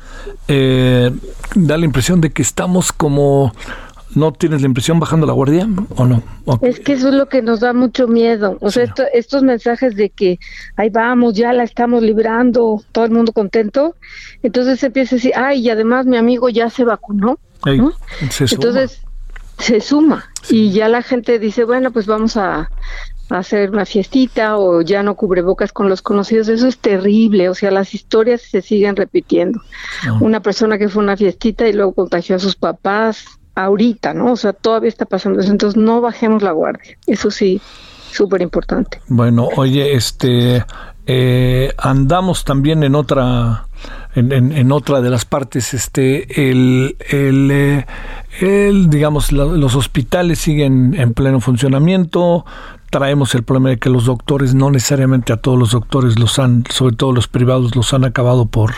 [0.49, 1.11] eh,
[1.55, 3.53] da la impresión de que estamos como,
[4.15, 6.23] ¿no tienes la impresión bajando la guardia o no?
[6.63, 8.57] Es que eso es lo que nos da mucho miedo.
[8.63, 10.39] O sea, estos mensajes de que
[10.77, 13.97] ahí vamos, ya la estamos librando, todo el mundo contento.
[14.43, 17.39] Entonces se empieza a decir, ay, y además mi amigo ya se vacunó.
[18.41, 19.03] Entonces
[19.59, 22.71] se suma y ya la gente dice, bueno, pues vamos a,
[23.31, 27.55] hacer una fiestita o ya no cubre bocas con los conocidos, eso es terrible, o
[27.55, 29.61] sea, las historias se siguen repitiendo.
[30.21, 34.33] Una persona que fue a una fiestita y luego contagió a sus papás ahorita, ¿no?
[34.33, 37.61] O sea, todavía está pasando eso, entonces no bajemos la guardia, eso sí,
[38.13, 39.01] súper importante.
[39.09, 40.65] Bueno, oye, este,
[41.07, 43.67] eh, andamos también en otra
[44.15, 47.87] en, en, otra de las partes este el, el, eh,
[48.41, 52.47] el digamos los hospitales siguen en pleno funcionamiento
[52.91, 56.65] traemos el problema de que los doctores, no necesariamente a todos los doctores los han,
[56.71, 58.75] sobre todo los privados, los han acabado por,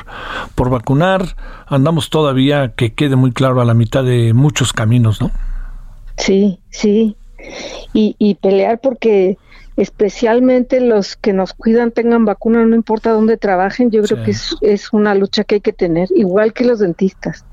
[0.54, 1.36] por vacunar.
[1.66, 5.30] Andamos todavía, que quede muy claro, a la mitad de muchos caminos, ¿no?
[6.16, 7.16] Sí, sí.
[7.92, 9.38] Y, y pelear porque
[9.78, 14.92] especialmente los que nos cuidan tengan vacuna, no importa dónde trabajen, yo creo que es,
[14.92, 17.44] una lucha que hay que tener, igual que los dentistas.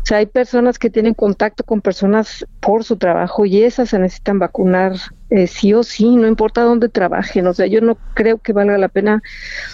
[0.00, 3.98] O sea, hay personas que tienen contacto con personas por su trabajo y esas se
[3.98, 4.94] necesitan vacunar
[5.30, 7.48] eh, sí o sí, no importa dónde trabajen.
[7.48, 9.20] O sea, yo no creo que valga la pena,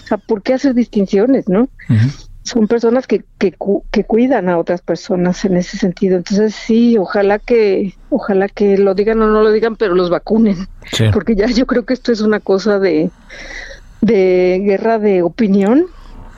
[0.03, 1.69] o sea, ¿por qué hacer distinciones, no?
[2.43, 3.53] Son personas que, que,
[3.91, 6.17] que, cuidan a otras personas en ese sentido.
[6.17, 10.67] Entonces sí, ojalá que, ojalá que lo digan o no lo digan, pero los vacunen,
[11.13, 13.11] porque ya yo creo que esto es una cosa de,
[14.01, 15.85] de guerra de opinión,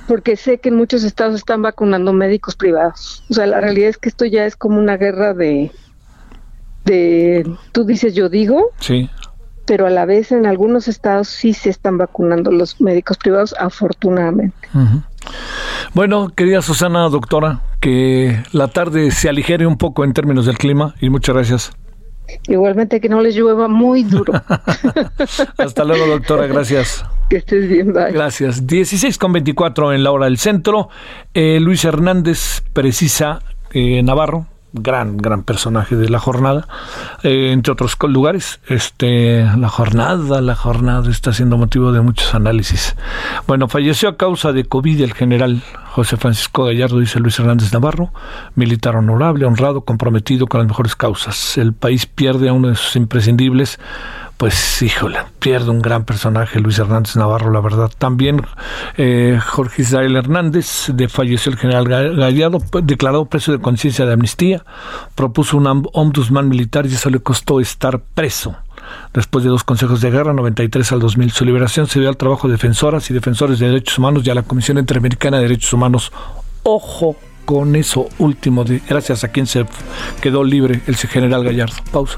[0.08, 3.24] porque sé que en muchos estados están vacunando médicos privados.
[3.30, 5.72] O sea, la realidad es que esto ya es como una guerra de,
[6.84, 9.10] de, tú dices yo digo, sí
[9.72, 14.68] pero a la vez en algunos estados sí se están vacunando los médicos privados, afortunadamente.
[15.93, 20.95] Bueno, querida Susana, doctora, que la tarde se aligere un poco en términos del clima
[21.01, 21.71] y muchas gracias.
[22.47, 24.34] Igualmente que no les llueva muy duro.
[25.57, 27.05] Hasta luego, doctora, gracias.
[27.29, 28.12] Que estés bien, bye.
[28.12, 28.67] Gracias.
[28.67, 30.89] 16 con 24 en la hora del centro.
[31.34, 33.41] Eh, Luis Hernández precisa,
[33.73, 36.67] eh, Navarro, gran, gran personaje de la jornada,
[37.23, 38.60] eh, entre otros lugares.
[38.67, 42.95] Este, la jornada, la jornada está siendo motivo de muchos análisis.
[43.47, 48.12] Bueno, falleció a causa de COVID el general José Francisco Gallardo, dice Luis Hernández Navarro,
[48.55, 51.57] militar honorable, honrado, comprometido con las mejores causas.
[51.57, 53.79] El país pierde a uno de sus imprescindibles
[54.41, 57.91] pues híjole, pierde un gran personaje Luis Hernández Navarro, la verdad.
[57.95, 58.41] También
[58.97, 64.65] eh, Jorge Israel Hernández, de falleció el general Gallardo, declarado preso de conciencia de amnistía,
[65.13, 68.56] propuso un ombudsman militar y eso le costó estar preso.
[69.13, 72.47] Después de dos consejos de guerra, 93 al 2000, su liberación se dio al trabajo
[72.47, 76.12] de defensoras y defensores de derechos humanos y a la Comisión Interamericana de Derechos Humanos.
[76.63, 79.67] Ojo con eso último, gracias a quien se
[80.19, 81.75] quedó libre el general Gallardo.
[81.91, 82.17] Pausa.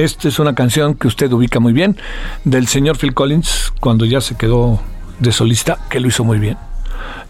[0.00, 1.94] Esta es una canción que usted ubica muy bien
[2.44, 4.80] del señor Phil Collins cuando ya se quedó
[5.18, 6.56] de solista, que lo hizo muy bien.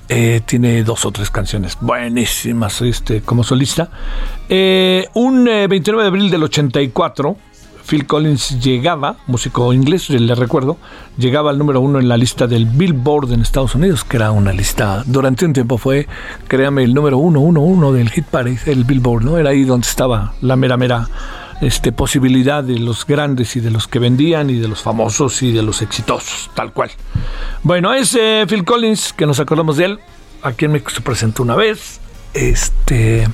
[0.08, 3.90] Eh, tiene dos o tres canciones buenísimas este, como solista.
[4.48, 7.36] Eh, un 29 eh, de abril del 84,
[7.88, 10.76] Phil Collins llegaba, músico inglés, le recuerdo,
[11.18, 14.52] llegaba al número uno en la lista del Billboard en Estados Unidos, que era una
[14.52, 16.06] lista, durante un tiempo fue,
[16.46, 19.38] créame, el número uno, uno, uno del Hit Parade, el Billboard, ¿no?
[19.38, 21.08] Era ahí donde estaba la mera, mera
[21.60, 25.52] este, posibilidad de los grandes y de los que vendían y de los famosos y
[25.52, 26.90] de los exitosos, tal cual.
[27.62, 29.98] Bueno, es eh, Phil Collins, que nos acordamos de él,
[30.42, 32.00] aquí en México se presentó una vez,
[32.34, 33.28] este...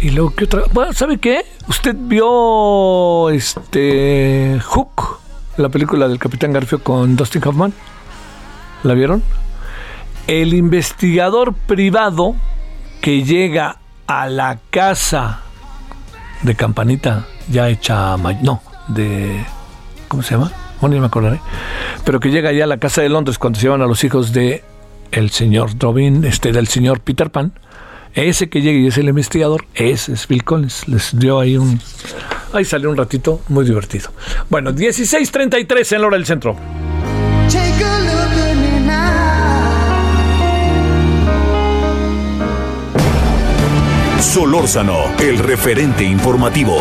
[0.00, 0.62] Y luego, ¿qué otra?
[0.72, 1.44] Bueno, ¿sabe qué?
[1.68, 5.20] ¿Usted vio este Hook,
[5.58, 7.72] la película del Capitán Garfio con Dustin Hoffman?
[8.82, 9.22] ¿La vieron?
[10.26, 12.34] El investigador privado
[13.00, 15.41] que llega a la casa
[16.42, 19.44] de campanita ya hecha, no, de,
[20.08, 20.52] ¿cómo se llama?
[20.80, 21.40] Bueno, ya me acordaré.
[22.04, 24.32] Pero que llega ya a la casa de Londres cuando se llevan a los hijos
[24.32, 24.64] de
[25.12, 27.52] el señor Robin, este, del señor Peter Pan.
[28.14, 30.88] Ese que llega y es el investigador, ese es Phil Collins.
[30.88, 31.80] Les dio ahí un...
[32.52, 34.10] Ahí salió un ratito muy divertido.
[34.50, 36.56] Bueno, 16.33 en la hora del centro.
[44.32, 46.78] Solórzano, el referente informativo.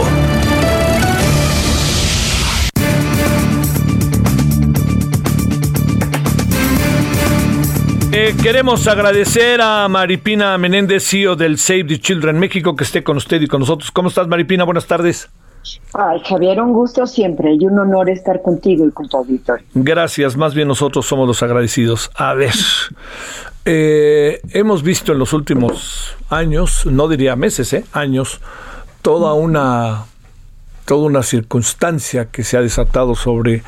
[8.14, 13.18] Eh, queremos agradecer a Maripina Menéndez, CEO del Save the Children México, que esté con
[13.18, 13.92] usted y con nosotros.
[13.92, 14.64] ¿Cómo estás, Maripina?
[14.64, 15.30] Buenas tardes.
[15.94, 19.66] Ay, Javier, un gusto siempre y un honor estar contigo y con tu auditorio.
[19.74, 22.12] Gracias, más bien nosotros somos los agradecidos.
[22.16, 22.54] A ver,
[23.66, 28.42] eh, hemos visto en los últimos años, no diría meses, eh, años,
[29.02, 30.06] toda una,
[30.86, 33.64] toda una circunstancia que se ha desatado sobre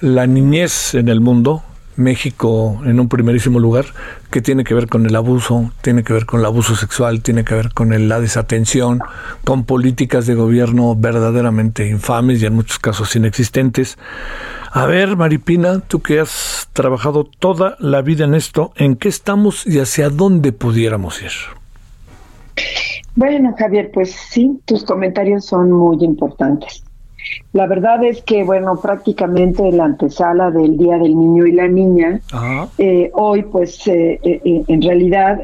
[0.00, 1.62] la niñez en el mundo,
[1.96, 3.86] México en un primerísimo lugar,
[4.30, 7.44] que tiene que ver con el abuso, tiene que ver con el abuso sexual, tiene
[7.44, 9.00] que ver con la desatención,
[9.44, 13.96] con políticas de gobierno verdaderamente infames y en muchos casos inexistentes.
[14.76, 19.64] A ver, Maripina, tú que has trabajado toda la vida en esto, ¿en qué estamos
[19.68, 21.30] y hacia dónde pudiéramos ir?
[23.14, 26.82] Bueno, Javier, pues sí, tus comentarios son muy importantes.
[27.52, 32.20] La verdad es que, bueno, prácticamente la antesala del Día del Niño y la Niña,
[32.76, 35.38] eh, hoy pues eh, eh, en realidad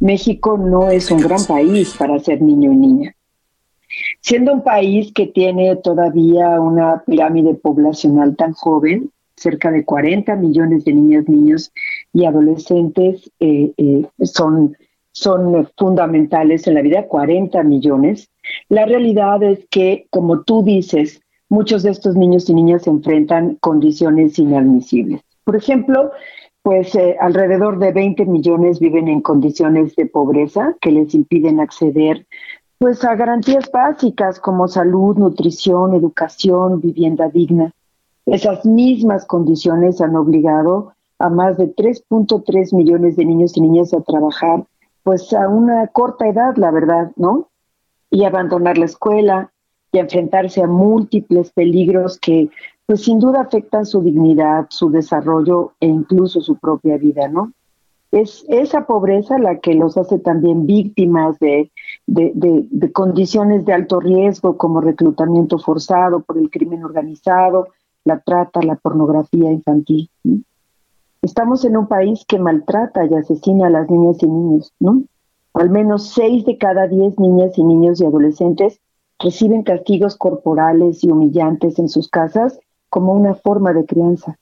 [0.00, 3.14] México no es un gran país para ser niño y niña.
[4.20, 10.84] Siendo un país que tiene todavía una pirámide poblacional tan joven, cerca de 40 millones
[10.84, 11.72] de niñas, niños
[12.12, 13.30] y adolescentes
[14.22, 14.76] son,
[15.12, 18.30] son fundamentales en la vida, 40 millones,
[18.68, 24.38] la realidad es que, como tú dices, muchos de estos niños y niñas enfrentan condiciones
[24.38, 25.22] inadmisibles.
[25.44, 26.12] Por ejemplo,
[26.62, 32.26] pues eh, alrededor de 20 millones viven en condiciones de pobreza que les impiden acceder
[32.80, 37.72] pues a garantías básicas como salud, nutrición, educación, vivienda digna.
[38.24, 44.00] Esas mismas condiciones han obligado a más de 3.3 millones de niños y niñas a
[44.00, 44.64] trabajar
[45.02, 47.50] pues a una corta edad, la verdad, ¿no?
[48.10, 49.52] y abandonar la escuela
[49.92, 52.50] y enfrentarse a múltiples peligros que
[52.86, 57.52] pues sin duda afectan su dignidad, su desarrollo e incluso su propia vida, ¿no?
[58.12, 61.70] Es esa pobreza la que los hace también víctimas de,
[62.92, 67.68] condiciones de alto riesgo como reclutamiento forzado por el crimen organizado,
[68.04, 70.10] la trata, la pornografía infantil.
[71.22, 75.02] Estamos en un país que maltrata y asesina a las niñas y niños, ¿no?
[75.54, 78.80] Al menos seis de cada diez niñas y niños y adolescentes
[79.18, 84.38] reciben castigos corporales y humillantes en sus casas como una forma de crianza.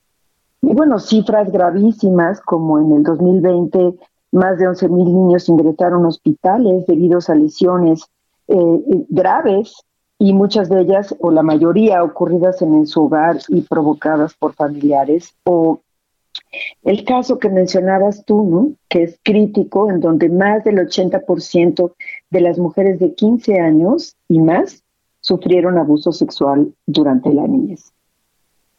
[0.61, 3.95] Y bueno, cifras gravísimas como en el 2020
[4.31, 8.03] más de 11 mil niños ingresaron a hospitales debido a lesiones
[8.47, 9.73] eh, eh, graves
[10.19, 15.33] y muchas de ellas o la mayoría ocurridas en su hogar y provocadas por familiares
[15.45, 15.81] o
[16.83, 18.71] el caso que mencionabas tú, ¿no?
[18.87, 21.93] que es crítico, en donde más del 80%
[22.29, 24.83] de las mujeres de 15 años y más
[25.21, 27.91] sufrieron abuso sexual durante la niñez.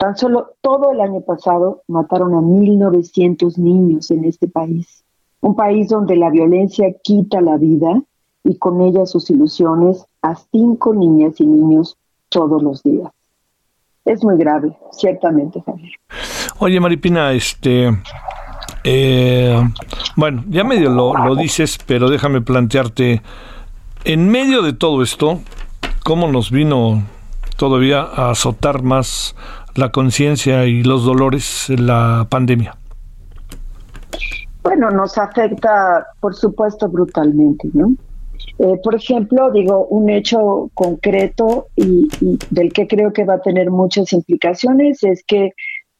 [0.00, 5.04] Tan solo todo el año pasado mataron a 1.900 niños en este país,
[5.42, 8.00] un país donde la violencia quita la vida
[8.42, 11.98] y con ella sus ilusiones a cinco niñas y niños
[12.30, 13.12] todos los días.
[14.06, 15.92] Es muy grave, ciertamente, Javier.
[16.60, 17.90] Oye, Maripina, este.
[18.84, 19.62] Eh,
[20.16, 23.20] bueno, ya medio lo, lo dices, pero déjame plantearte.
[24.04, 25.40] En medio de todo esto,
[26.02, 27.02] ¿cómo nos vino
[27.60, 29.36] todavía a azotar más
[29.80, 32.76] la conciencia y los dolores la pandemia?
[34.62, 37.94] Bueno, nos afecta, por supuesto, brutalmente, ¿no?
[38.58, 42.08] Eh, por ejemplo, digo, un hecho concreto y,
[42.50, 45.52] del que creo que va a tener muchas implicaciones es que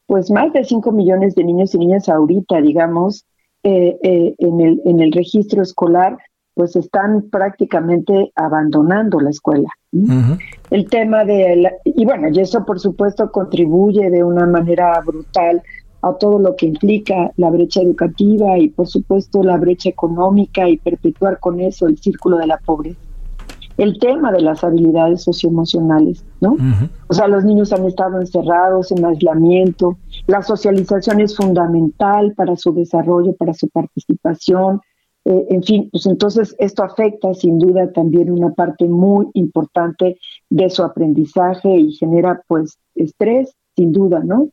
[0.05, 3.25] pues más de 5 millones de niños y niñas ahorita, digamos,
[3.63, 6.17] eh, eh, en, el, en el registro escolar,
[6.53, 9.69] pues están prácticamente abandonando la escuela.
[10.69, 15.61] El tema de, y bueno, y eso por supuesto contribuye de una manera brutal
[16.01, 20.77] a todo lo que implica la brecha educativa y por supuesto la brecha económica y
[20.77, 22.99] perpetuar con eso el círculo de la pobreza
[23.77, 26.55] el tema de las habilidades socioemocionales, ¿no?
[27.07, 32.73] O sea, los niños han estado encerrados en aislamiento, la socialización es fundamental para su
[32.73, 34.81] desarrollo, para su participación,
[35.25, 40.17] eh, en fin, pues entonces esto afecta sin duda también una parte muy importante
[40.49, 44.49] de su aprendizaje y genera pues estrés, sin duda, ¿no?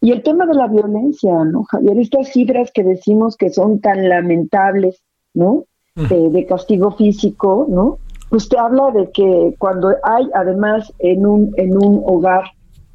[0.00, 1.98] Y el tema de la violencia, ¿no, Javier?
[1.98, 5.02] Estas cifras que decimos que son tan lamentables,
[5.32, 5.64] ¿no?
[5.96, 7.98] Eh, de castigo físico, ¿no?
[8.30, 12.44] Usted habla de que cuando hay además en un, en un hogar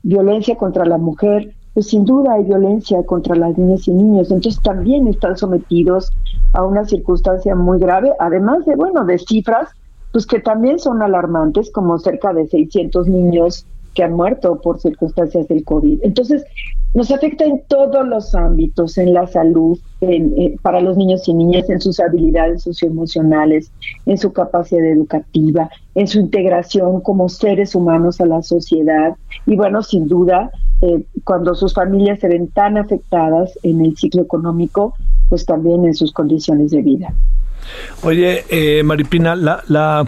[0.04, 4.64] violencia contra la mujer, pues sin duda hay violencia contra las niñas y niños, entonces
[4.64, 6.10] también están sometidos
[6.54, 9.70] a una circunstancia muy grave, además de, bueno, de cifras,
[10.14, 15.48] pues que también son alarmantes, como cerca de 600 niños que han muerto por circunstancias
[15.48, 16.00] del COVID.
[16.04, 16.44] Entonces,
[16.94, 21.70] nos afecta en todos los ámbitos, en la salud, en, para los niños y niñas,
[21.70, 23.72] en sus habilidades socioemocionales,
[24.06, 29.16] en su capacidad educativa, en su integración como seres humanos a la sociedad.
[29.46, 34.22] Y bueno, sin duda, eh, cuando sus familias se ven tan afectadas en el ciclo
[34.22, 34.94] económico,
[35.28, 37.14] pues también en sus condiciones de vida.
[38.04, 40.06] Oye, eh, Maripina, la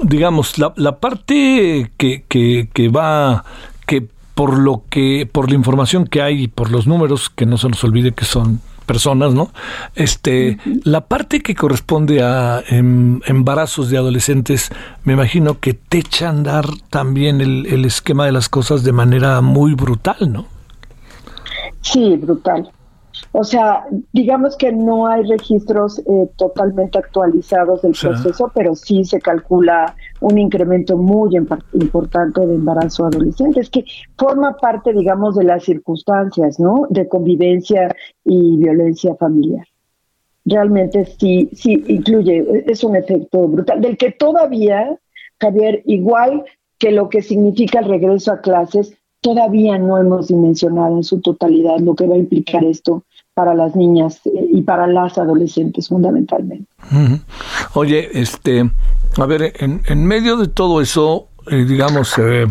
[0.00, 3.44] digamos, la, la parte que, que, que va,
[3.86, 7.58] que por lo que, por la información que hay y por los números, que no
[7.58, 9.50] se nos olvide que son personas, ¿no?
[9.94, 14.70] Este, la parte que corresponde a em, embarazos de adolescentes,
[15.04, 18.92] me imagino que te echa a andar también el, el esquema de las cosas de
[18.92, 20.46] manera muy brutal, ¿no?
[21.82, 22.70] Sí, brutal.
[23.32, 29.20] O sea, digamos que no hay registros eh, totalmente actualizados del proceso, pero sí se
[29.20, 31.36] calcula un incremento muy
[31.74, 33.60] importante de embarazo adolescente.
[33.60, 33.84] Es que
[34.16, 36.86] forma parte, digamos, de las circunstancias, ¿no?
[36.88, 39.66] De convivencia y violencia familiar.
[40.46, 44.98] Realmente sí, sí incluye, es un efecto brutal, del que todavía,
[45.38, 46.44] Javier, igual
[46.78, 51.80] que lo que significa el regreso a clases, todavía no hemos dimensionado en su totalidad
[51.80, 53.04] lo que va a implicar esto
[53.38, 56.66] para las niñas eh, y para las adolescentes fundamentalmente.
[57.74, 58.68] Oye, este,
[59.16, 62.46] a ver, en, en medio de todo eso, eh, digamos, eh,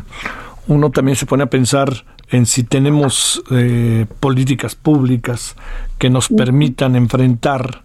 [0.69, 1.91] uno también se pone a pensar
[2.29, 3.43] en si tenemos
[4.21, 5.57] políticas públicas
[5.97, 7.83] que nos permitan enfrentar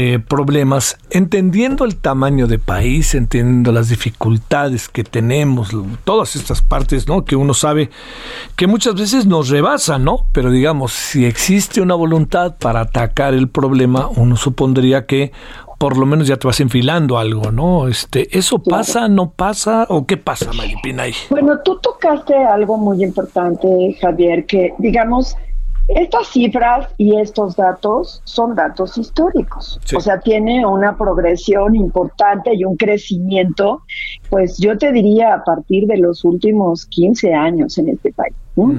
[0.00, 5.70] eh, problemas, entendiendo el tamaño de país, entendiendo las dificultades que tenemos,
[6.04, 7.24] todas estas partes, ¿no?
[7.24, 7.90] Que uno sabe
[8.54, 10.26] que muchas veces nos rebasan, ¿no?
[10.30, 15.32] Pero digamos, si existe una voluntad para atacar el problema, uno supondría que
[15.78, 17.88] por lo menos ya te vas enfilando algo, ¿no?
[17.88, 21.06] Este, ¿Eso pasa, no pasa o qué pasa, Maripina?
[21.28, 23.66] Bueno, tú tocaste algo muy importante,
[24.00, 25.36] Javier, que digamos,
[25.88, 32.64] estas cifras y estos datos son datos históricos, o sea, tiene una progresión importante y
[32.64, 33.82] un crecimiento,
[34.28, 38.34] pues yo te diría a partir de los últimos 15 años en este país.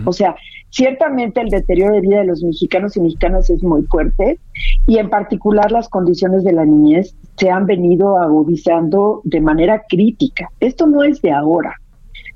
[0.05, 0.35] O sea,
[0.69, 4.39] ciertamente el deterioro de vida de los mexicanos y mexicanas es muy fuerte
[4.87, 10.49] y en particular las condiciones de la niñez se han venido agudizando de manera crítica.
[10.59, 11.75] Esto no es de ahora.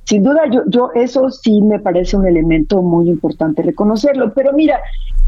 [0.05, 4.33] Sin duda, yo, yo eso sí me parece un elemento muy importante reconocerlo.
[4.33, 4.79] Pero mira,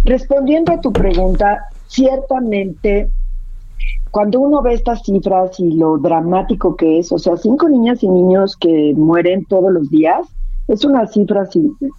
[0.04, 3.10] respondiendo a tu pregunta, ciertamente
[4.16, 8.08] cuando uno ve estas cifras y lo dramático que es, o sea, cinco niñas y
[8.08, 10.26] niños que mueren todos los días,
[10.70, 11.44] es una cifra,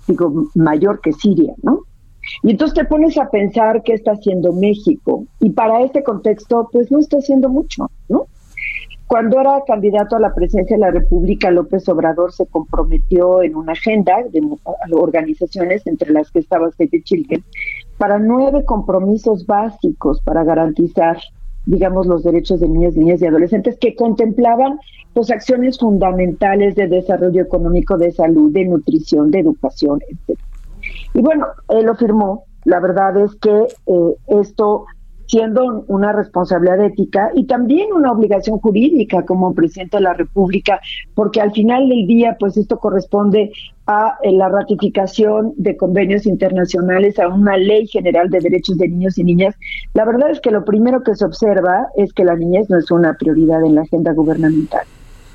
[0.09, 1.81] digo, mayor que Siria, ¿no?
[2.43, 5.27] Y entonces te pones a pensar qué está haciendo México.
[5.41, 8.27] Y para este contexto, pues no está haciendo mucho, ¿no?
[9.07, 13.73] Cuando era candidato a la presidencia de la República, López Obrador se comprometió en una
[13.73, 14.43] agenda de
[14.91, 17.45] organizaciones, entre las que estaba Save Children,
[17.99, 21.19] para nueve compromisos básicos para garantizar,
[21.67, 24.79] digamos, los derechos de niñas, niñas y adolescentes que contemplaban
[25.15, 30.39] pues acciones fundamentales de desarrollo económico, de salud, de nutrición, de educación, etc.
[31.15, 32.45] Y bueno, él lo firmó.
[32.65, 34.87] La verdad es que eh, esto
[35.27, 40.81] siendo una responsabilidad ética y también una obligación jurídica como presidente de la República,
[41.15, 43.51] porque al final del día, pues esto corresponde
[43.87, 49.19] a eh, la ratificación de convenios internacionales, a una ley general de derechos de niños
[49.19, 49.55] y niñas.
[49.95, 52.91] La verdad es que lo primero que se observa es que la niñez no es
[52.91, 54.85] una prioridad en la agenda gubernamental.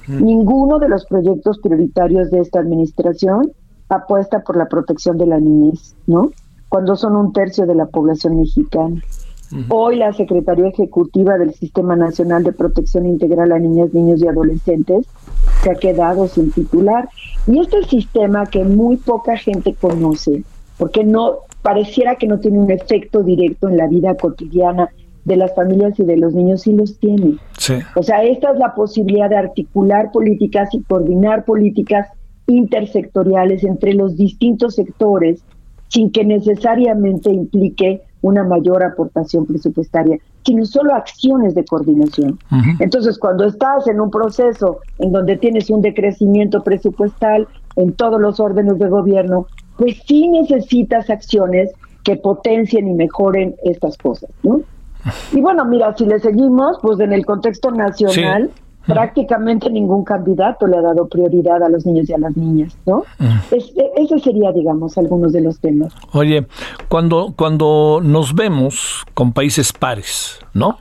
[0.08, 0.24] Mm.
[0.24, 3.52] Ninguno de los proyectos prioritarios de esta administración
[3.90, 6.32] apuesta por la protección de la niñez, ¿no?
[6.70, 9.02] Cuando son un tercio de la población mexicana.
[9.70, 15.08] Hoy la Secretaría Ejecutiva del Sistema Nacional de Protección Integral a Niñas, Niños y Adolescentes
[15.62, 17.10] se ha quedado sin titular.
[17.48, 20.44] Y este sistema que muy poca gente conoce,
[20.78, 24.90] porque no pareciera que no tiene un efecto directo en la vida cotidiana
[25.26, 27.38] de las familias y de los niños, sí los tiene.
[27.96, 32.08] O sea, esta es la posibilidad de articular políticas y coordinar políticas
[32.48, 35.44] intersectoriales entre los distintos sectores
[35.90, 42.40] sin que necesariamente implique una mayor aportación presupuestaria, sino solo acciones de coordinación.
[42.80, 48.40] Entonces, cuando estás en un proceso en donde tienes un decrecimiento presupuestal en todos los
[48.40, 49.48] órdenes de gobierno,
[49.78, 51.72] pues sí necesitas acciones
[52.04, 54.62] que potencien y mejoren estas cosas, ¿no?
[55.32, 58.52] Y bueno, mira, si le seguimos, pues en el contexto nacional,
[58.88, 63.04] prácticamente ningún candidato le ha dado prioridad a los niños y a las niñas, ¿no?
[63.20, 63.54] Mm.
[63.54, 65.94] E, ese sería, digamos, algunos de los temas.
[66.14, 66.48] Oye,
[66.88, 70.78] cuando, cuando nos vemos con países pares, ¿no?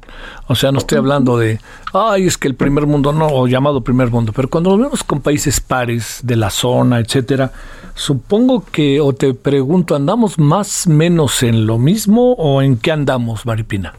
[0.48, 1.61] O sea, no estoy hablando de,
[1.92, 5.05] ay, es que el primer mundo no, o llamado primer mundo, pero cuando nos vemos
[5.05, 7.53] con países pares de la zona, etcétera,
[7.94, 13.46] supongo que, o te pregunto, ¿andamos más menos en lo mismo o en qué andamos,
[13.46, 13.94] Maripina?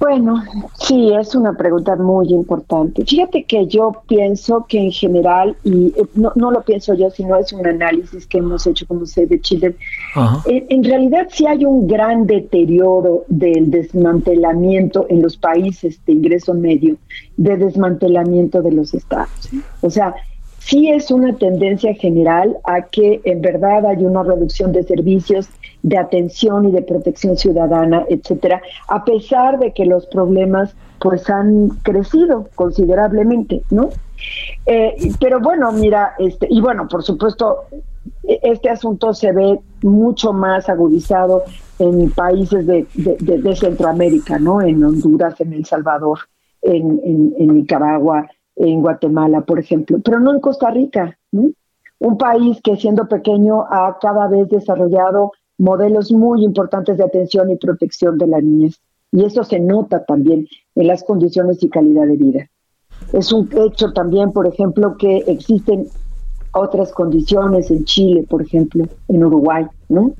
[0.00, 0.42] Bueno,
[0.78, 3.04] sí, es una pregunta muy importante.
[3.04, 7.36] Fíjate que yo pienso que en general, y eh, no, no lo pienso yo, sino
[7.36, 9.76] es un análisis que hemos hecho como Save Children,
[10.46, 16.54] en, en, realidad sí hay un gran deterioro del desmantelamiento en los países de ingreso
[16.54, 16.96] medio,
[17.36, 19.50] de desmantelamiento de los estados.
[19.80, 20.14] O sea,
[20.66, 25.48] sí es una tendencia general a que en verdad hay una reducción de servicios
[25.82, 31.68] de atención y de protección ciudadana, etcétera, a pesar de que los problemas pues han
[31.82, 33.90] crecido considerablemente, ¿no?
[34.64, 37.64] Eh, pero bueno, mira, este, y bueno, por supuesto,
[38.22, 41.44] este asunto se ve mucho más agudizado
[41.78, 44.62] en países de, de, Centroamérica, ¿no?
[44.62, 46.20] En Honduras, en El Salvador,
[46.62, 47.00] en,
[47.36, 51.50] en, Nicaragua, en Guatemala, por ejemplo, pero no en Costa Rica, ¿no?
[51.98, 57.56] Un país que siendo pequeño ha cada vez desarrollado modelos muy importantes de atención y
[57.56, 58.80] protección de la niñez.
[59.12, 62.50] Y eso se nota también en las condiciones y calidad de vida.
[63.12, 65.86] Es un hecho también, por ejemplo, que existen
[66.52, 70.12] otras condiciones en Chile, por ejemplo, en Uruguay, ¿no?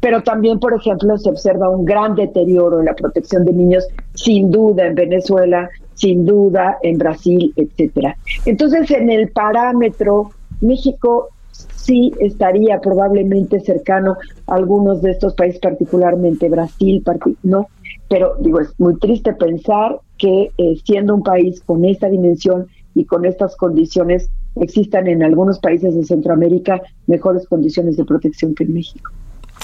[0.00, 4.50] Pero también, por ejemplo, se observa un gran deterioro en la protección de niños, sin
[4.50, 8.16] duda en Venezuela, sin duda en Brasil, etcétera.
[8.46, 10.30] Entonces, en el parámetro,
[10.60, 11.28] México
[11.74, 14.16] sí estaría probablemente cercano
[14.46, 17.02] a algunos de estos países, particularmente Brasil,
[17.42, 17.66] ¿no?
[18.08, 23.04] Pero digo, es muy triste pensar que eh, siendo un país con esta dimensión y
[23.04, 28.74] con estas condiciones, existan en algunos países de Centroamérica mejores condiciones de protección que en
[28.74, 29.10] México.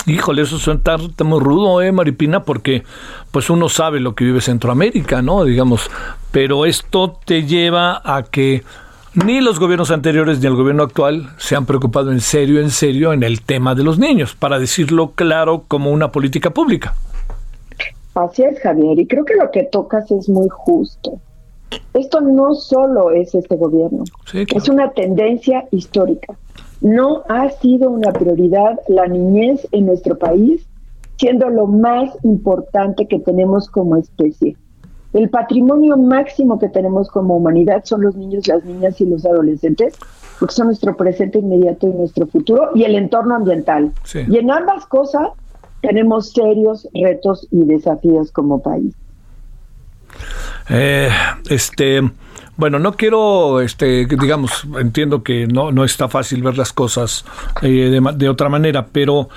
[0.06, 2.44] Híjole, eso suena tan, muy rudo, ¿eh, Maripina?
[2.44, 2.84] Porque
[3.30, 5.44] pues uno sabe lo que vive Centroamérica, ¿no?
[5.44, 5.90] Digamos,
[6.30, 8.62] pero esto te lleva a que
[9.14, 13.12] ni los gobiernos anteriores ni el gobierno actual se han preocupado en serio, en serio,
[13.12, 16.94] en el tema de los niños, para decirlo claro como una política pública.
[18.14, 21.20] Así es, Javier, y creo que lo que tocas es muy justo.
[21.94, 26.34] Esto no solo es este gobierno, es una tendencia histórica.
[26.80, 30.66] No ha sido una prioridad la niñez en nuestro país,
[31.18, 34.56] siendo lo más importante que tenemos como especie.
[35.12, 39.94] El patrimonio máximo que tenemos como humanidad son los niños, las niñas y los adolescentes,
[40.38, 43.92] porque son nuestro presente inmediato y nuestro futuro, y el entorno ambiental.
[44.28, 45.30] Y en ambas cosas
[45.80, 48.94] tenemos serios retos y desafíos como país.
[50.68, 51.10] Eh,
[51.48, 52.02] este,
[52.56, 57.24] bueno, no quiero, este, digamos, entiendo que no, no está fácil ver las cosas
[57.62, 59.28] eh, de, de, otra manera, pero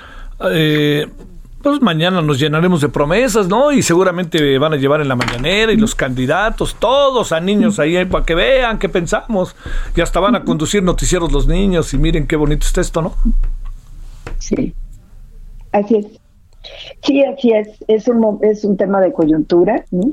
[0.50, 1.06] eh,
[1.62, 3.70] pues mañana nos llenaremos de promesas, ¿no?
[3.70, 8.02] Y seguramente van a llevar en la mañanera y los candidatos, todos a niños ahí
[8.06, 9.54] para que vean qué pensamos.
[9.94, 13.14] Y hasta van a conducir noticieros los niños y miren qué bonito está esto, ¿no?
[14.38, 14.74] Sí,
[15.72, 16.06] así es.
[17.02, 17.68] Sí, así es.
[17.88, 20.12] Es un, es un tema de coyuntura, ¿no?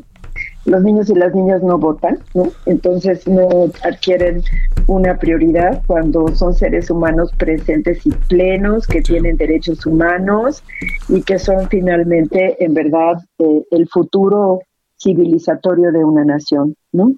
[0.67, 2.51] Los niños y las niñas no votan, ¿no?
[2.65, 4.43] Entonces no adquieren
[4.85, 10.63] una prioridad cuando son seres humanos presentes y plenos, que tienen derechos humanos
[11.07, 14.59] y que son finalmente, en verdad, eh, el futuro
[14.99, 17.13] civilizatorio de una nación, ¿no?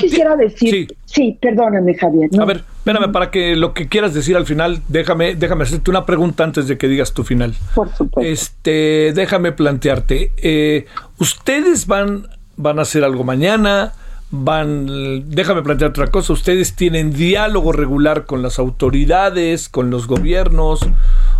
[0.00, 1.38] quisiera decir, sí.
[1.40, 2.30] perdóname Javier.
[2.40, 6.06] A ver, espérame, para que lo que quieras decir al final, déjame, déjame hacerte una
[6.06, 7.54] pregunta antes de que digas tu final.
[7.74, 8.20] Por supuesto.
[8.32, 10.86] Este, déjame plantearte, eh,
[11.18, 13.92] ustedes van van a hacer algo mañana,
[14.30, 20.80] van, déjame plantear otra cosa, ustedes tienen diálogo regular con las autoridades, con los gobiernos,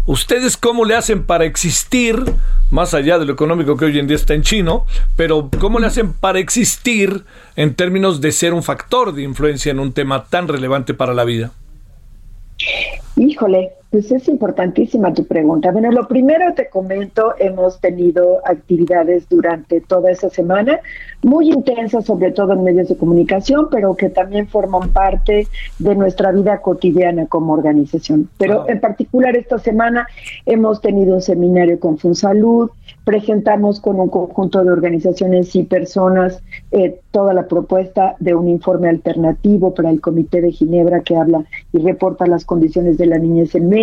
[0.07, 2.23] ustedes cómo le hacen para existir,
[2.71, 4.87] más allá de lo económico que hoy en día está en chino,
[5.17, 7.25] pero cómo le hacen para existir
[7.57, 11.25] en términos de ser un factor de influencia en un tema tan relevante para la
[11.25, 11.51] vida.
[13.17, 15.71] Híjole, pues es importantísima tu pregunta.
[15.71, 20.81] Bueno, lo primero te comento, hemos tenido actividades durante toda esa semana,
[21.23, 25.47] muy intensas, sobre todo en medios de comunicación, pero que también forman parte
[25.79, 28.31] de nuestra vida cotidiana como organización.
[28.39, 30.09] Pero en particular esta semana
[30.47, 32.71] hemos tenido un seminario con FunSalud,
[33.05, 38.89] presentamos con un conjunto de organizaciones y personas eh, toda la propuesta de un informe
[38.89, 43.55] alternativo para el Comité de Ginebra que habla y reporta las condiciones de la niñez
[43.55, 43.82] en México.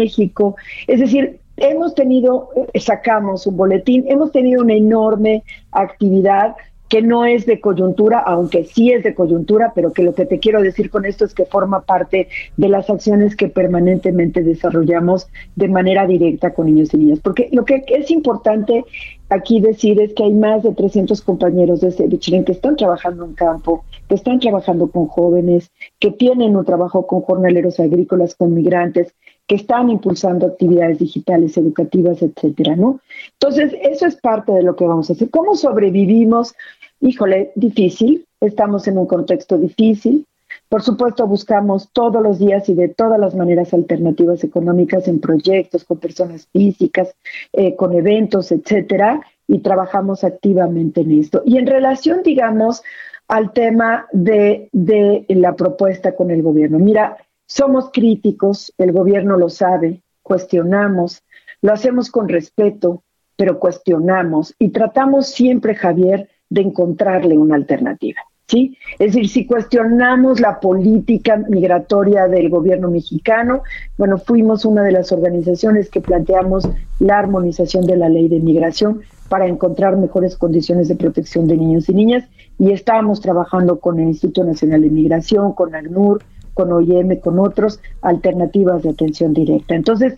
[0.88, 6.56] Es decir, hemos tenido, eh, sacamos un boletín, hemos tenido una enorme actividad
[6.90, 10.40] que no es de coyuntura, aunque sí es de coyuntura, pero que lo que te
[10.40, 12.28] quiero decir con esto es que forma parte
[12.58, 17.20] de las acciones que permanentemente desarrollamos de manera directa con niños y niñas.
[17.20, 18.84] Porque lo que es importante
[19.30, 23.34] aquí decir es que hay más de 300 compañeros de Save que están trabajando en
[23.34, 29.14] campo, que están trabajando con jóvenes, que tienen un trabajo con jornaleros agrícolas, con migrantes,
[29.50, 33.02] que están impulsando actividades digitales, educativas, etcétera, ¿no?
[33.34, 35.30] Entonces, eso es parte de lo que vamos a hacer.
[35.30, 36.54] ¿Cómo sobrevivimos?
[37.02, 40.26] híjole, difícil, estamos en un contexto difícil.
[40.68, 45.84] Por supuesto, buscamos todos los días y de todas las maneras alternativas económicas en proyectos
[45.84, 47.16] con personas físicas,
[47.54, 51.42] eh, con eventos, etcétera, y trabajamos activamente en esto.
[51.46, 52.84] Y en relación, digamos,
[53.28, 56.80] al tema de, de la propuesta con el gobierno.
[56.80, 57.18] Mira,
[57.50, 61.24] somos críticos, el gobierno lo sabe, cuestionamos,
[61.62, 63.04] lo hacemos con respeto,
[63.36, 68.22] pero cuestionamos y tratamos siempre, Javier, de encontrarle una alternativa.
[68.48, 68.78] ¿Sí?
[68.98, 73.62] Es decir, si cuestionamos la política migratoria del gobierno mexicano,
[73.98, 76.68] bueno, fuimos una de las organizaciones que planteamos
[77.00, 81.90] la armonización de la ley de migración para encontrar mejores condiciones de protección de niños
[81.90, 82.28] y niñas
[82.58, 86.24] y estábamos trabajando con el Instituto Nacional de Migración, con ACNUR,
[86.54, 89.76] con OIM, con otros alternativas de atención directa.
[89.76, 90.18] Entonces,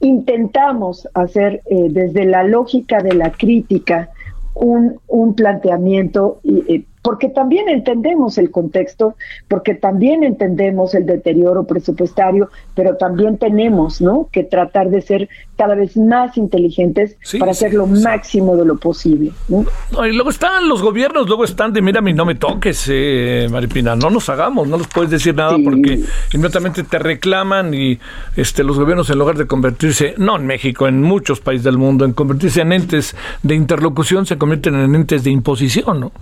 [0.00, 4.10] intentamos hacer eh, desde la lógica de la crítica
[4.54, 9.16] un, un planteamiento eh, porque también entendemos el contexto,
[9.48, 14.28] porque también entendemos el deterioro presupuestario, pero también tenemos, ¿no?
[14.30, 19.32] Que tratar de ser cada vez más inteligentes para hacer lo máximo de lo posible.
[19.48, 19.66] ¿no?
[20.06, 24.08] y luego están los gobiernos, luego están de mira, no me toques, eh, Maripina, no
[24.08, 26.00] nos hagamos, no nos puedes decir nada porque
[26.32, 27.98] inmediatamente te reclaman y
[28.36, 32.04] este los gobiernos en lugar de convertirse, no en México, en muchos países del mundo,
[32.04, 36.12] en convertirse en entes de interlocución, se convierten en entes de imposición, ¿no?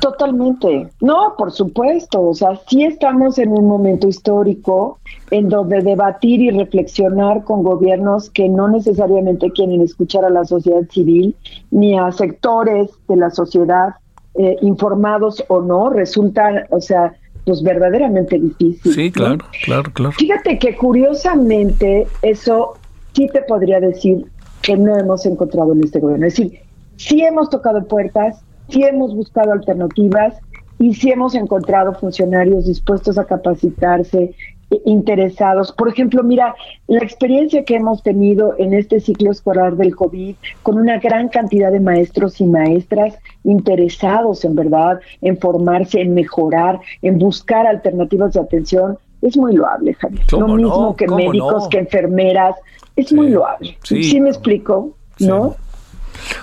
[0.00, 0.88] Totalmente.
[1.00, 2.20] No, por supuesto.
[2.20, 4.98] O sea, sí estamos en un momento histórico
[5.30, 10.82] en donde debatir y reflexionar con gobiernos que no necesariamente quieren escuchar a la sociedad
[10.90, 11.34] civil
[11.70, 13.94] ni a sectores de la sociedad
[14.34, 17.14] eh, informados o no resulta, o sea,
[17.44, 18.92] pues verdaderamente difícil.
[18.92, 20.12] Sí, claro, claro, claro.
[20.12, 22.76] Fíjate que curiosamente eso
[23.14, 24.26] sí te podría decir
[24.62, 26.26] que no hemos encontrado en este gobierno.
[26.26, 26.60] Es decir,
[26.96, 30.38] sí hemos tocado puertas, sí hemos buscado alternativas
[30.78, 34.34] y sí hemos encontrado funcionarios dispuestos a capacitarse,
[34.84, 35.72] interesados.
[35.72, 36.54] Por ejemplo, mira,
[36.86, 41.72] la experiencia que hemos tenido en este ciclo escolar del COVID, con una gran cantidad
[41.72, 48.40] de maestros y maestras interesados en verdad, en formarse, en mejorar, en buscar alternativas de
[48.40, 50.24] atención, es muy loable, Javier.
[50.32, 52.54] Lo mismo que médicos, que enfermeras,
[52.94, 53.76] es muy loable.
[53.82, 54.20] Sí.
[54.20, 54.94] me explico?
[55.18, 55.56] ¿No?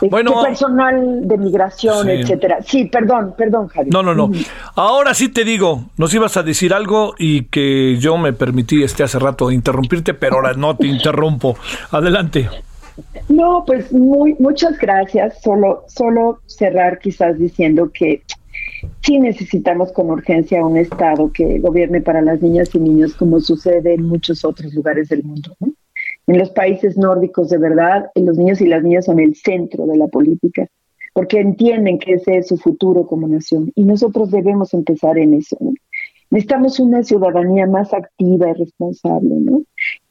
[0.09, 2.59] Bueno, personal de migración, etcétera.
[2.65, 3.93] Sí, perdón, perdón, Javier.
[3.93, 4.31] No, no, no.
[4.75, 9.03] Ahora sí te digo, nos ibas a decir algo y que yo me permití este
[9.03, 11.57] hace rato interrumpirte, pero ahora no te interrumpo.
[11.91, 12.49] Adelante.
[13.27, 15.41] No, pues muy muchas gracias.
[15.41, 18.23] Solo solo cerrar quizás diciendo que
[19.01, 23.93] sí necesitamos con urgencia un estado que gobierne para las niñas y niños como sucede
[23.93, 25.55] en muchos otros lugares del mundo.
[25.59, 25.73] ¿no?
[26.27, 29.97] En los países nórdicos, de verdad, los niños y las niñas son el centro de
[29.97, 30.67] la política,
[31.13, 33.71] porque entienden que ese es su futuro como nación.
[33.75, 35.57] Y nosotros debemos empezar en eso.
[36.31, 39.61] Necesitamos una ciudadanía más activa y responsable, ¿no?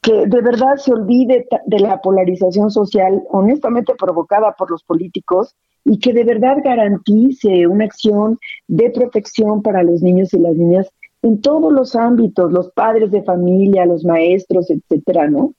[0.04, 5.98] que de verdad se olvide de la polarización social honestamente provocada por los políticos y
[5.98, 8.38] que de verdad garantice una acción
[8.68, 10.90] de protección para los niños y las niñas
[11.22, 15.54] en todos los ámbitos, los padres de familia, los maestros, etcétera, ¿no?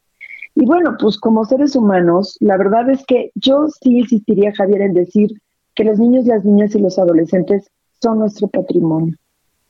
[0.56, 4.94] Y bueno, pues como seres humanos, la verdad es que yo sí insistiría, Javier, en
[4.94, 5.30] decir
[5.76, 7.70] que los niños, las niñas y los adolescentes
[8.02, 9.16] son nuestro patrimonio.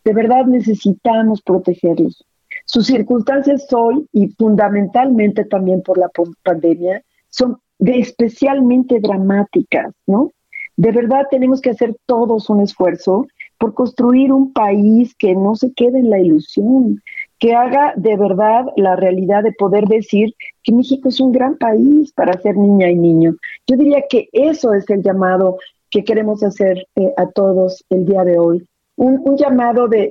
[0.03, 2.23] De verdad necesitamos protegerlos.
[2.65, 6.09] Sus circunstancias hoy y fundamentalmente también por la
[6.43, 10.31] pandemia son de especialmente dramáticas, ¿no?
[10.77, 13.25] De verdad tenemos que hacer todos un esfuerzo
[13.57, 17.01] por construir un país que no se quede en la ilusión,
[17.39, 20.33] que haga de verdad la realidad de poder decir
[20.63, 23.36] que México es un gran país para ser niña y niño.
[23.67, 25.57] Yo diría que eso es el llamado
[25.89, 28.65] que queremos hacer eh, a todos el día de hoy.
[28.97, 30.09] Un, llamado de,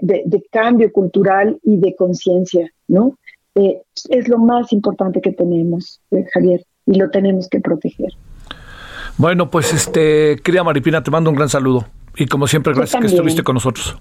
[0.51, 3.17] cambio cultural y de conciencia, ¿no?
[3.55, 8.13] Eh, es lo más importante que tenemos, eh, Javier, y lo tenemos que proteger.
[9.17, 11.87] Bueno, pues este, querida Maripina, te mando un gran saludo.
[12.17, 13.97] Y como siempre, gracias que estuviste con nosotros.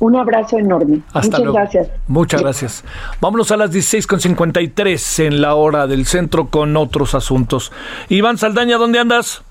[0.00, 1.00] Un abrazo enorme.
[1.12, 1.90] Hasta Muchas gracias.
[2.06, 2.84] Muchas gracias.
[3.20, 7.72] Vámonos a las 16.53 en la hora del centro con otros asuntos.
[8.08, 9.44] Iván Saldaña, ¿dónde andas?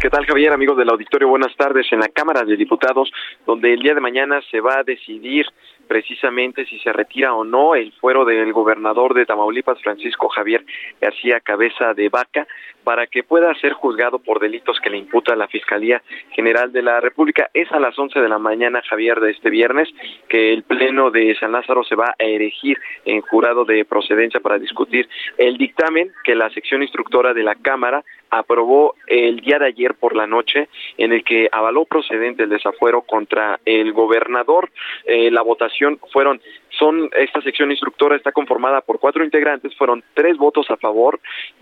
[0.00, 0.52] ¿Qué tal, Javier?
[0.52, 1.86] Amigos del auditorio, buenas tardes.
[1.92, 3.12] En la Cámara de Diputados,
[3.46, 5.46] donde el día de mañana se va a decidir
[5.86, 10.64] precisamente si se retira o no el fuero del gobernador de Tamaulipas, Francisco Javier
[11.00, 12.48] García Cabeza de Vaca,
[12.84, 17.00] para que pueda ser juzgado por delitos que le imputa la Fiscalía General de la
[17.00, 17.50] República.
[17.54, 19.88] Es a las 11 de la mañana, Javier, de este viernes,
[20.28, 24.58] que el Pleno de San Lázaro se va a erigir en jurado de procedencia para
[24.58, 25.08] discutir
[25.38, 30.16] el dictamen que la sección instructora de la Cámara aprobó el día de ayer por
[30.16, 34.70] la noche, en el que avaló procedente el desafuero contra el gobernador.
[35.04, 36.40] Eh, la votación fueron
[36.82, 41.20] son esta sección instructora está conformada por cuatro integrantes, fueron tres votos a favor,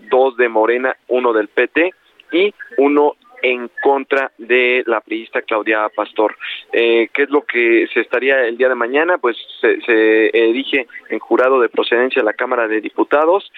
[0.09, 1.93] dos de Morena, uno del PT
[2.31, 6.35] y uno en contra de la priista Claudia Pastor.
[6.71, 9.17] Eh, ¿Qué es lo que se estaría el día de mañana?
[9.17, 13.51] Pues se, se elige en jurado de procedencia la Cámara de Diputados.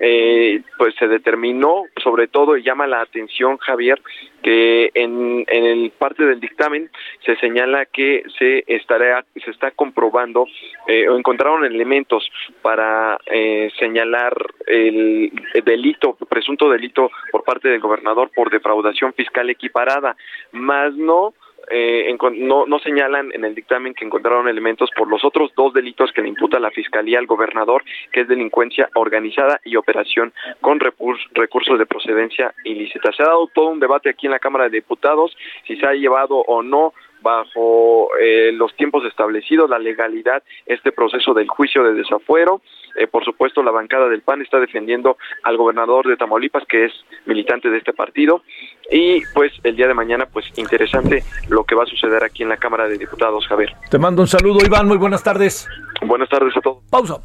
[0.00, 4.00] Eh, pues se determinó, sobre todo, y llama la atención, Javier,
[4.42, 6.90] que en, el parte del dictamen
[7.24, 10.46] se señala que se estará se está comprobando
[10.86, 12.28] eh, o encontraron elementos
[12.62, 14.34] para eh, señalar
[14.66, 15.32] el
[15.64, 20.16] delito presunto delito por parte del gobernador por defraudación fiscal equiparada
[20.52, 21.34] más no
[21.70, 26.12] eh, no, no señalan en el dictamen que encontraron elementos por los otros dos delitos
[26.12, 31.78] que le imputa la Fiscalía al gobernador, que es delincuencia organizada y operación con recursos
[31.78, 33.12] de procedencia ilícita.
[33.12, 35.92] Se ha dado todo un debate aquí en la Cámara de Diputados si se ha
[35.92, 41.94] llevado o no bajo eh, los tiempos establecidos, la legalidad, este proceso del juicio de
[41.94, 42.60] desafuero.
[42.96, 46.92] Eh, por supuesto, la bancada del PAN está defendiendo al gobernador de Tamaulipas, que es
[47.26, 48.42] militante de este partido.
[48.90, 52.48] Y pues el día de mañana, pues interesante lo que va a suceder aquí en
[52.48, 53.72] la Cámara de Diputados, Javier.
[53.90, 54.88] Te mando un saludo, Iván.
[54.88, 55.68] Muy buenas tardes.
[56.04, 56.82] Buenas tardes a todos.
[56.90, 57.20] Pausa.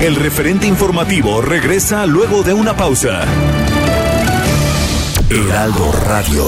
[0.00, 3.24] El referente informativo regresa luego de una pausa.
[5.28, 6.44] Heraldo Radio.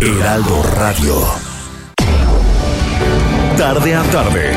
[0.00, 1.52] Heraldo Radio.
[3.56, 4.56] Tarde a tarde,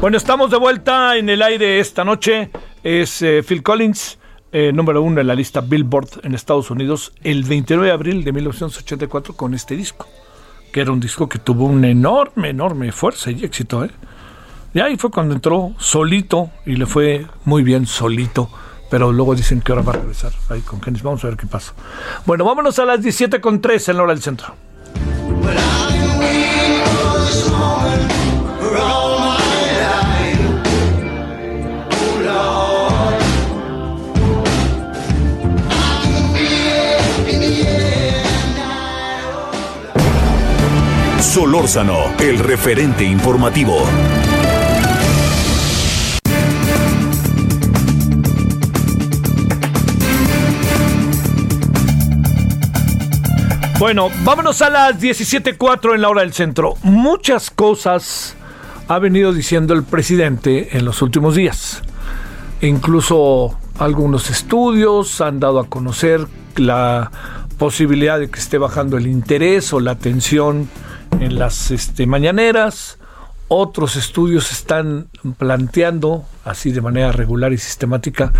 [0.00, 2.50] Bueno, estamos de vuelta en el aire esta noche.
[2.84, 4.16] Es eh, Phil Collins,
[4.52, 8.32] eh, número uno en la lista Billboard en Estados Unidos, el 29 de abril de
[8.32, 10.06] 1984 con este disco,
[10.72, 13.84] que era un disco que tuvo una enorme, enorme fuerza y éxito.
[13.84, 13.90] ¿eh?
[14.72, 18.48] Y ahí fue cuando entró solito y le fue muy bien solito.
[18.88, 21.00] Pero luego dicen que ahora va a regresar ahí con Kenny.
[21.02, 21.74] Vamos a ver qué pasa.
[22.24, 24.54] Bueno, vámonos a las 17.3 en la hora del centro.
[41.38, 43.76] Solórzano, el referente informativo.
[53.78, 56.74] Bueno, vámonos a las 17.04 en la hora del centro.
[56.82, 58.34] Muchas cosas
[58.88, 61.84] ha venido diciendo el presidente en los últimos días.
[62.62, 66.26] Incluso algunos estudios han dado a conocer
[66.56, 67.12] la
[67.58, 70.68] posibilidad de que esté bajando el interés o la atención
[71.20, 72.98] en las este, mañaneras.
[73.48, 78.32] Otros estudios están planteando, así de manera regular y sistemática,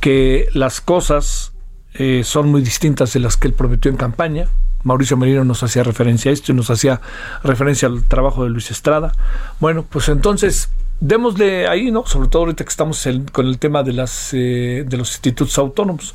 [0.00, 1.52] que las cosas
[1.94, 4.48] eh, son muy distintas de las que él prometió en campaña.
[4.84, 7.00] Mauricio Merino nos hacía referencia a esto y nos hacía
[7.42, 9.12] referencia al trabajo de Luis Estrada.
[9.60, 10.70] Bueno, pues entonces
[11.00, 12.06] démosle ahí, ¿no?
[12.06, 16.14] Sobre todo ahorita que estamos con el tema de, las, eh, de los institutos autónomos.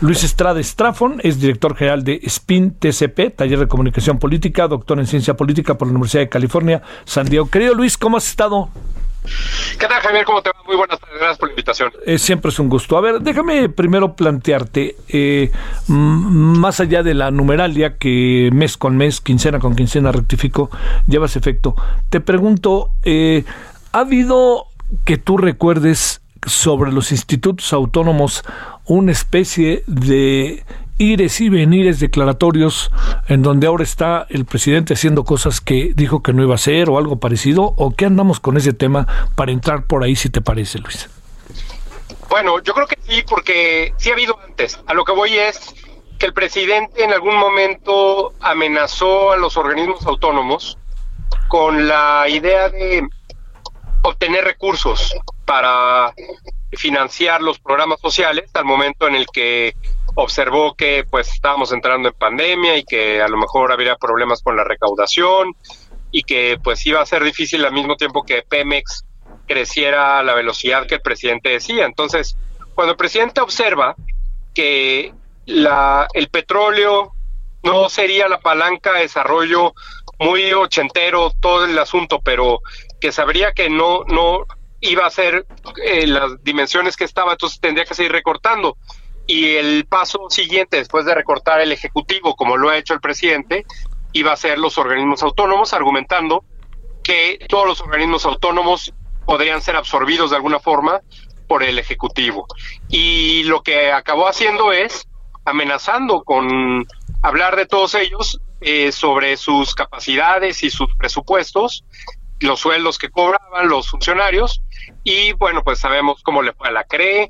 [0.00, 5.06] Luis Estrada Estrafón es director general de SPIN TCP, Taller de Comunicación Política, doctor en
[5.06, 7.50] Ciencia Política por la Universidad de California, San Diego.
[7.50, 8.70] Querido Luis, ¿cómo has estado?
[9.78, 10.24] ¿Qué tal, Javier?
[10.24, 10.56] ¿Cómo te va?
[10.66, 11.92] Muy buenas tardes, gracias por la invitación.
[12.06, 12.96] Eh, siempre es un gusto.
[12.96, 15.52] A ver, déjame primero plantearte, eh,
[15.86, 20.70] más allá de la numeralia que mes con mes, quincena con quincena rectifico,
[21.06, 21.76] llevas efecto,
[22.10, 23.44] te pregunto, eh,
[23.92, 24.66] ¿ha habido
[25.04, 28.42] que tú recuerdes sobre los institutos autónomos
[28.86, 30.64] una especie de
[30.98, 32.90] ires y venires declaratorios
[33.28, 36.90] en donde ahora está el presidente haciendo cosas que dijo que no iba a hacer
[36.90, 37.74] o algo parecido?
[37.76, 41.08] ¿O qué andamos con ese tema para entrar por ahí, si te parece, Luis?
[42.28, 44.78] Bueno, yo creo que sí, porque sí ha habido antes.
[44.86, 45.74] A lo que voy es
[46.18, 50.78] que el presidente en algún momento amenazó a los organismos autónomos
[51.48, 53.06] con la idea de
[54.02, 56.12] obtener recursos para
[56.72, 59.74] financiar los programas sociales al momento en el que
[60.14, 64.56] observó que pues estábamos entrando en pandemia y que a lo mejor habría problemas con
[64.56, 65.54] la recaudación
[66.10, 69.04] y que pues iba a ser difícil al mismo tiempo que Pemex
[69.46, 71.86] creciera a la velocidad que el presidente decía.
[71.86, 72.36] Entonces,
[72.74, 73.94] cuando el presidente observa
[74.54, 75.14] que
[75.46, 77.12] la, el petróleo
[77.62, 79.74] no sería la palanca de desarrollo
[80.18, 82.60] muy ochentero todo el asunto, pero
[83.02, 84.46] que sabría que no, no
[84.80, 85.44] iba a ser
[85.84, 88.78] eh, las dimensiones que estaba, entonces tendría que seguir recortando
[89.26, 93.66] y el paso siguiente, después de recortar el Ejecutivo, como lo ha hecho el presidente,
[94.12, 96.44] iba a ser los organismos autónomos, argumentando
[97.02, 98.92] que todos los organismos autónomos
[99.24, 101.00] podrían ser absorbidos de alguna forma
[101.48, 102.46] por el Ejecutivo.
[102.88, 105.08] Y lo que acabó haciendo es
[105.44, 106.86] amenazando con
[107.22, 111.84] hablar de todos ellos eh, sobre sus capacidades y sus presupuestos,
[112.42, 114.60] los sueldos que cobraban los funcionarios,
[115.04, 117.28] y bueno, pues sabemos cómo le fue a la CRE,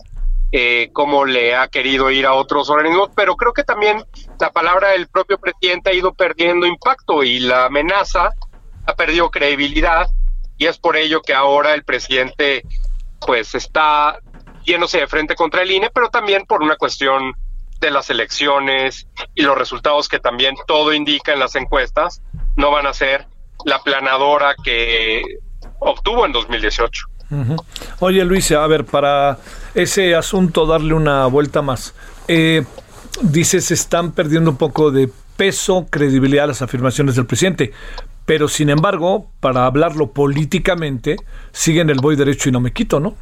[0.54, 4.04] eh, cómo le ha querido ir a otros organismos, pero creo que también
[4.38, 8.30] la palabra del propio presidente ha ido perdiendo impacto y la amenaza
[8.86, 10.08] ha perdido credibilidad
[10.58, 12.64] y es por ello que ahora el presidente
[13.26, 14.18] pues está
[14.64, 17.32] yéndose de frente contra el INE, pero también por una cuestión
[17.80, 22.22] de las elecciones y los resultados que también todo indica en las encuestas
[22.56, 23.26] no van a ser
[23.64, 25.22] la planadora que
[25.78, 27.06] obtuvo en 2018.
[28.00, 29.38] Oye Luis, a ver, para
[29.74, 31.94] ese asunto darle una vuelta más.
[32.28, 32.64] Eh,
[33.22, 37.72] dices, están perdiendo un poco de peso, credibilidad las afirmaciones del presidente,
[38.26, 41.16] pero sin embargo, para hablarlo políticamente,
[41.52, 43.16] siguen el voy derecho y no me quito, ¿no?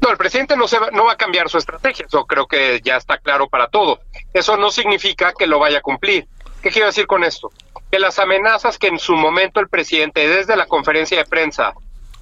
[0.00, 2.80] No, el presidente no, se va, no va a cambiar su estrategia, eso creo que
[2.84, 4.00] ya está claro para todo.
[4.32, 6.26] Eso no significa que lo vaya a cumplir.
[6.62, 7.50] ¿Qué quiero decir con esto?
[7.90, 11.72] Que las amenazas que en su momento el presidente, desde la conferencia de prensa,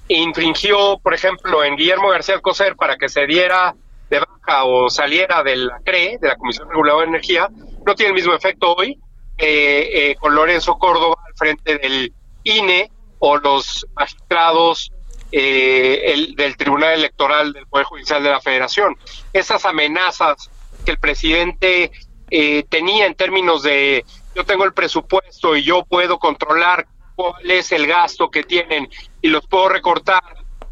[0.07, 3.75] infringió, por ejemplo, en Guillermo García Alcocer para que se diera
[4.09, 7.49] de baja o saliera de la CRE, de la Comisión Reguladora de Energía,
[7.85, 8.97] no tiene el mismo efecto hoy
[9.37, 12.13] eh, con Lorenzo Córdoba al frente del
[12.43, 12.89] INE
[13.19, 14.91] o los magistrados
[15.31, 18.95] eh, el, del Tribunal Electoral del Poder Judicial de la Federación.
[19.33, 20.49] Esas amenazas
[20.85, 21.91] que el presidente
[22.29, 24.05] eh, tenía en términos de
[24.37, 28.87] yo tengo el presupuesto y yo puedo controlar cuál es el gasto que tienen
[29.19, 30.21] y los puedo recortar,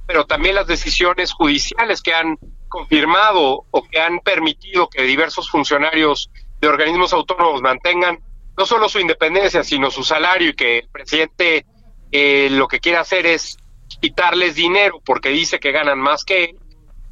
[0.06, 2.38] pero también las decisiones judiciales que han
[2.70, 6.30] confirmado o que han permitido que diversos funcionarios
[6.62, 8.20] de organismos autónomos mantengan
[8.56, 11.66] no solo su independencia, sino su salario y que el presidente
[12.12, 13.58] eh, lo que quiere hacer es
[14.00, 16.60] quitarles dinero porque dice que ganan más que él,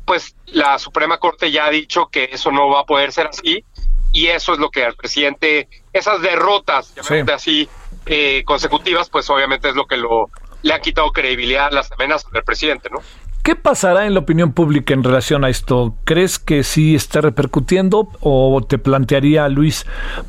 [0.05, 3.65] pues la Suprema Corte ya ha dicho que eso no va a poder ser así
[4.11, 6.93] y eso es lo que al presidente, esas derrotas,
[7.33, 7.69] así,
[8.05, 10.29] eh, consecutivas, pues obviamente es lo que lo
[10.63, 12.99] le ha quitado credibilidad a las amenazas del presidente, ¿no?
[13.43, 15.95] ¿Qué pasará en la opinión pública en relación a esto?
[16.05, 19.85] ¿Crees que sí está repercutiendo o te plantearía, Luis,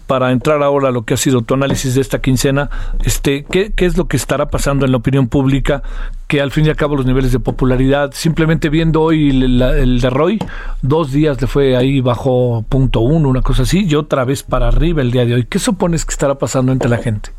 [0.08, 2.70] para entrar ahora a lo que ha sido tu análisis de esta quincena,
[3.04, 5.84] este, ¿qué, es lo que estará pasando en la opinión pública?
[6.26, 10.10] Que al fin y al cabo los niveles de popularidad, simplemente viendo hoy el, de
[10.10, 10.40] Roy,
[10.82, 14.66] dos días le fue ahí bajo punto uno, una cosa así, y otra vez para
[14.66, 15.46] arriba el día de hoy.
[15.48, 17.30] ¿Qué supones que estará pasando entre la gente?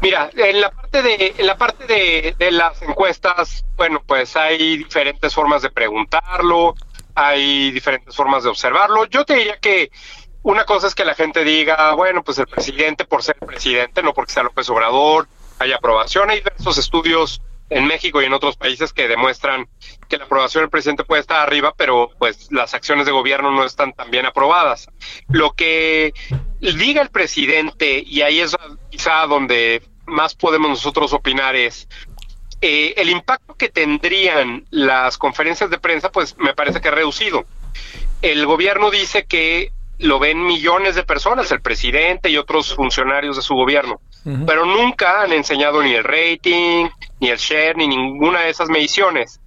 [0.00, 4.78] Mira, en la parte de, en la parte de, de, las encuestas, bueno, pues hay
[4.78, 6.74] diferentes formas de preguntarlo,
[7.14, 9.04] hay diferentes formas de observarlo.
[9.06, 9.90] Yo te diría que
[10.42, 14.14] una cosa es que la gente diga, bueno, pues el presidente por ser presidente, no
[14.14, 15.28] porque sea López Obrador,
[15.58, 16.30] hay aprobación.
[16.30, 19.68] Hay diversos estudios en México y en otros países que demuestran
[20.08, 23.64] que la aprobación del presidente puede estar arriba, pero pues las acciones de gobierno no
[23.64, 24.88] están tan bien aprobadas.
[25.28, 26.12] Lo que
[26.60, 28.56] diga el presidente, y ahí es
[28.90, 31.88] quizá donde más podemos nosotros opinar es
[32.60, 37.46] eh, el impacto que tendrían las conferencias de prensa, pues me parece que ha reducido.
[38.20, 43.42] El gobierno dice que lo ven millones de personas, el presidente y otros funcionarios de
[43.42, 44.00] su gobierno,
[44.46, 46.88] pero nunca han enseñado ni el rating,
[47.20, 49.40] ni el share, ni ninguna de esas mediciones.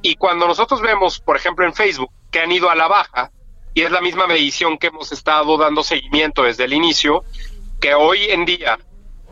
[0.00, 3.30] Y cuando nosotros vemos, por ejemplo, en Facebook, que han ido a la baja,
[3.74, 7.24] y es la misma medición que hemos estado dando seguimiento desde el inicio,
[7.80, 8.78] que hoy en día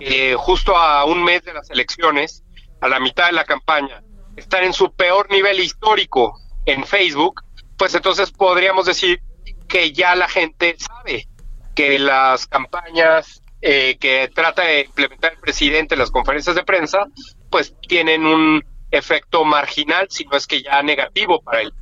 [0.01, 2.43] eh, justo a un mes de las elecciones,
[2.81, 4.03] a la mitad de la campaña,
[4.37, 7.43] están en su peor nivel histórico en Facebook,
[7.77, 9.21] pues entonces podríamos decir
[9.69, 11.29] que ya la gente sabe
[11.75, 17.07] que las campañas eh, que trata de implementar el presidente en las conferencias de prensa,
[17.51, 21.73] pues tienen un efecto marginal, si no es que ya negativo para él.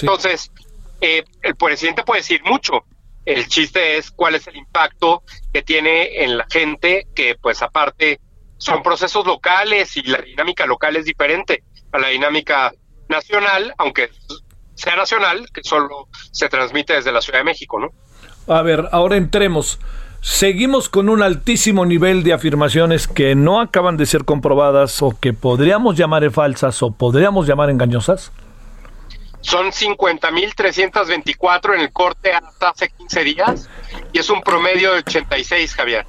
[0.00, 0.50] Entonces,
[1.00, 2.84] eh, el presidente puede decir mucho,
[3.24, 5.22] el chiste es cuál es el impacto
[5.52, 8.20] que tiene en la gente, que pues aparte
[8.56, 12.72] son procesos locales y la dinámica local es diferente a la dinámica
[13.08, 14.10] nacional, aunque
[14.74, 17.90] sea nacional, que solo se transmite desde la Ciudad de México, ¿no?
[18.52, 19.78] A ver, ahora entremos.
[20.22, 25.32] Seguimos con un altísimo nivel de afirmaciones que no acaban de ser comprobadas o que
[25.32, 28.32] podríamos llamar falsas o podríamos llamar engañosas.
[29.40, 33.68] Son 50.324 en el corte hasta hace 15 días
[34.12, 36.06] y es un promedio de 86, Javier.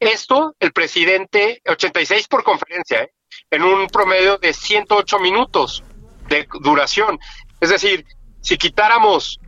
[0.00, 3.12] Esto, el presidente, 86 por conferencia, ¿eh?
[3.50, 5.82] en un promedio de 108 minutos
[6.28, 7.18] de duración.
[7.60, 8.04] Es decir,
[8.40, 9.38] si quitáramos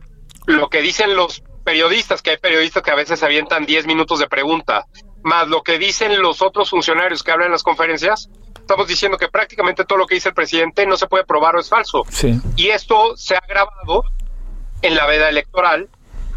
[0.45, 4.27] lo que dicen los periodistas, que hay periodistas que a veces avientan 10 minutos de
[4.27, 4.85] pregunta,
[5.23, 8.29] más lo que dicen los otros funcionarios que hablan en las conferencias,
[8.65, 11.59] estamos diciendo que prácticamente todo lo que dice el presidente no se puede probar o
[11.59, 12.03] es falso.
[12.55, 14.03] Y esto se ha grabado
[14.81, 15.87] en la veda electoral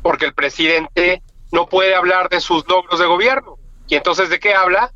[0.03, 1.22] porque el presidente
[1.53, 3.57] no puede hablar de sus logros de gobierno.
[3.87, 4.93] Y entonces, ¿de qué habla?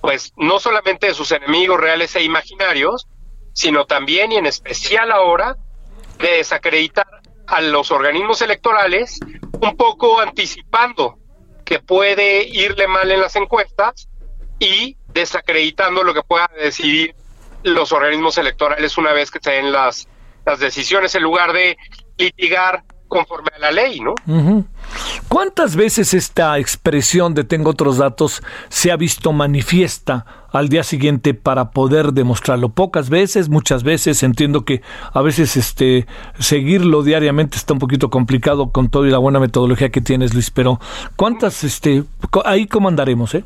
[0.00, 3.08] Pues no solamente de sus enemigos reales e imaginarios,
[3.52, 5.56] sino también y en especial ahora
[6.20, 7.08] de desacreditar
[7.48, 9.18] a los organismos electorales,
[9.60, 11.18] un poco anticipando
[11.64, 14.08] que puede irle mal en las encuestas
[14.60, 17.14] y desacreditando lo que puedan decidir
[17.62, 20.08] los organismos electorales una vez que se den las,
[20.46, 21.76] las decisiones en lugar de
[22.16, 24.14] litigar conforme a la ley, ¿no?
[25.28, 31.32] ¿Cuántas veces esta expresión de tengo otros datos se ha visto manifiesta al día siguiente
[31.32, 32.68] para poder demostrarlo?
[32.68, 34.82] Pocas veces, muchas veces, entiendo que
[35.12, 36.06] a veces este
[36.38, 40.78] seguirlo diariamente está un poquito complicado con toda la buena metodología que tienes, Luis, pero
[41.16, 42.04] ¿cuántas este
[42.44, 43.44] ahí cómo andaremos, eh?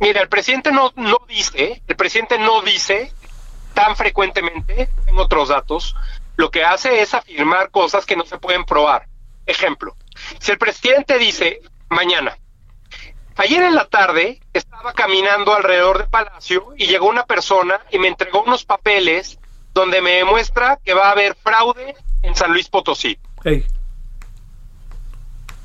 [0.00, 3.12] Mira, el presidente no, no dice, el presidente no dice
[3.74, 5.96] tan frecuentemente, en otros datos,
[6.36, 9.08] lo que hace es afirmar cosas que no se pueden probar.
[9.46, 9.96] Ejemplo,
[10.38, 12.38] si el presidente dice mañana,
[13.36, 18.08] ayer en la tarde estaba caminando alrededor del palacio y llegó una persona y me
[18.08, 19.38] entregó unos papeles
[19.74, 23.18] donde me demuestra que va a haber fraude en San Luis Potosí.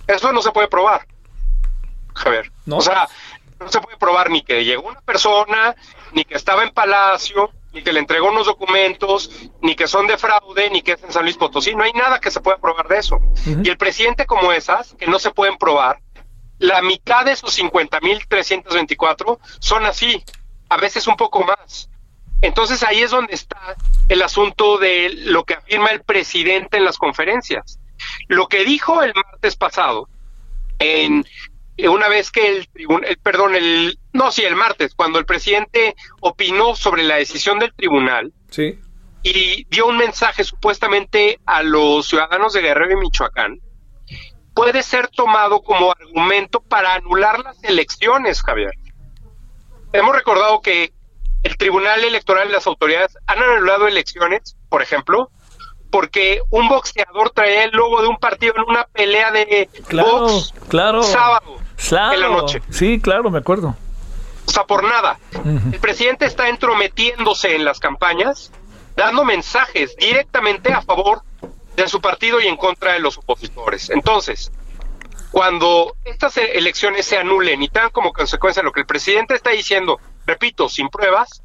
[0.08, 1.06] Eso no se puede probar.
[2.16, 2.52] Javier.
[2.66, 2.78] No.
[2.78, 3.08] O sea,
[3.60, 5.76] no se puede probar ni que llegó una persona,
[6.14, 10.18] ni que estaba en Palacio, ni que le entregó unos documentos, ni que son de
[10.18, 11.76] fraude, ni que es en San Luis Potosí.
[11.76, 13.20] No hay nada que se pueda probar de eso.
[13.46, 16.00] Y el presidente como esas, que no se pueden probar,
[16.58, 20.24] la mitad de esos 50.324 son así.
[20.70, 21.90] a veces un poco más.
[22.42, 23.76] Entonces ahí es donde está
[24.08, 27.80] el asunto de lo que afirma el presidente en las conferencias.
[28.28, 30.08] Lo que dijo el martes pasado,
[30.80, 31.26] en
[31.88, 36.76] una vez que el tribunal, perdón, el no, sí, el martes, cuando el presidente opinó
[36.76, 38.80] sobre la decisión del tribunal, sí.
[39.24, 43.60] y dio un mensaje supuestamente a los ciudadanos de Guerrero y Michoacán,
[44.54, 48.74] puede ser tomado como argumento para anular las elecciones, Javier.
[49.94, 50.92] Hemos recordado que
[51.44, 55.32] el Tribunal Electoral y las autoridades han anulado elecciones, por ejemplo,
[55.92, 61.02] porque un boxeador traía el logo de un partido en una pelea de box claro,
[61.04, 61.58] sábado
[61.92, 62.62] en la noche.
[62.70, 63.76] Sí, claro, me acuerdo.
[64.46, 65.20] O sea, por nada.
[65.72, 68.52] El presidente está entrometiéndose en las campañas,
[68.96, 71.22] dando mensajes directamente a favor
[71.76, 73.90] de su partido y en contra de los opositores.
[73.90, 74.52] Entonces,
[75.32, 80.00] cuando estas elecciones se anulen y tengan como consecuencia lo que el presidente está diciendo,
[80.26, 81.44] repito, sin pruebas,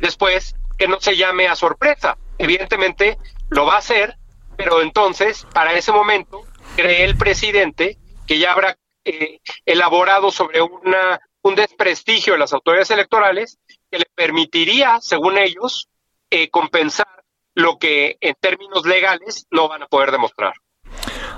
[0.00, 2.16] después que no se llame a sorpresa.
[2.38, 3.18] Evidentemente
[3.48, 4.16] lo va a hacer,
[4.56, 6.40] pero entonces, para ese momento,
[6.74, 12.90] cree el presidente que ya habrá eh, elaborado sobre una, un desprestigio de las autoridades
[12.90, 13.58] electorales
[13.90, 15.88] que le permitiría, según ellos,
[16.30, 17.06] eh, compensar
[17.54, 20.52] lo que en términos legales no van a poder demostrar.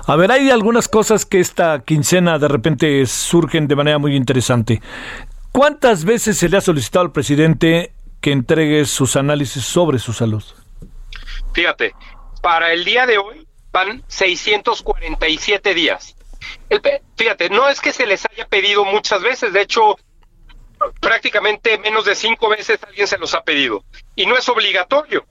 [0.05, 4.81] A ver, hay algunas cosas que esta quincena de repente surgen de manera muy interesante.
[5.51, 10.43] ¿Cuántas veces se le ha solicitado al presidente que entregue sus análisis sobre su salud?
[11.53, 11.93] Fíjate,
[12.41, 16.12] para el día de hoy van 647 días.
[17.15, 19.97] Fíjate, no es que se les haya pedido muchas veces, de hecho,
[20.99, 23.83] prácticamente menos de cinco veces alguien se los ha pedido.
[24.15, 25.25] Y no es obligatorio.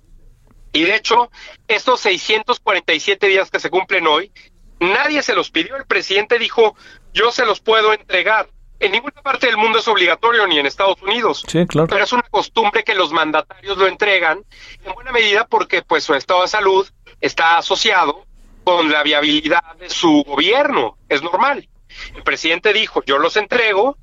[0.72, 1.30] Y de hecho,
[1.68, 4.32] estos 647 días que se cumplen hoy,
[4.80, 5.76] nadie se los pidió.
[5.76, 6.76] El presidente dijo,
[7.12, 8.48] yo se los puedo entregar.
[8.80, 11.44] En ninguna parte del mundo es obligatorio, ni en Estados Unidos.
[11.46, 11.86] Sí, claro.
[11.88, 14.44] Pero es una costumbre que los mandatarios lo entregan,
[14.84, 16.88] en buena medida porque pues su estado de salud
[17.20, 18.26] está asociado
[18.64, 20.96] con la viabilidad de su gobierno.
[21.08, 21.68] Es normal.
[22.14, 23.96] El presidente dijo, yo los entrego,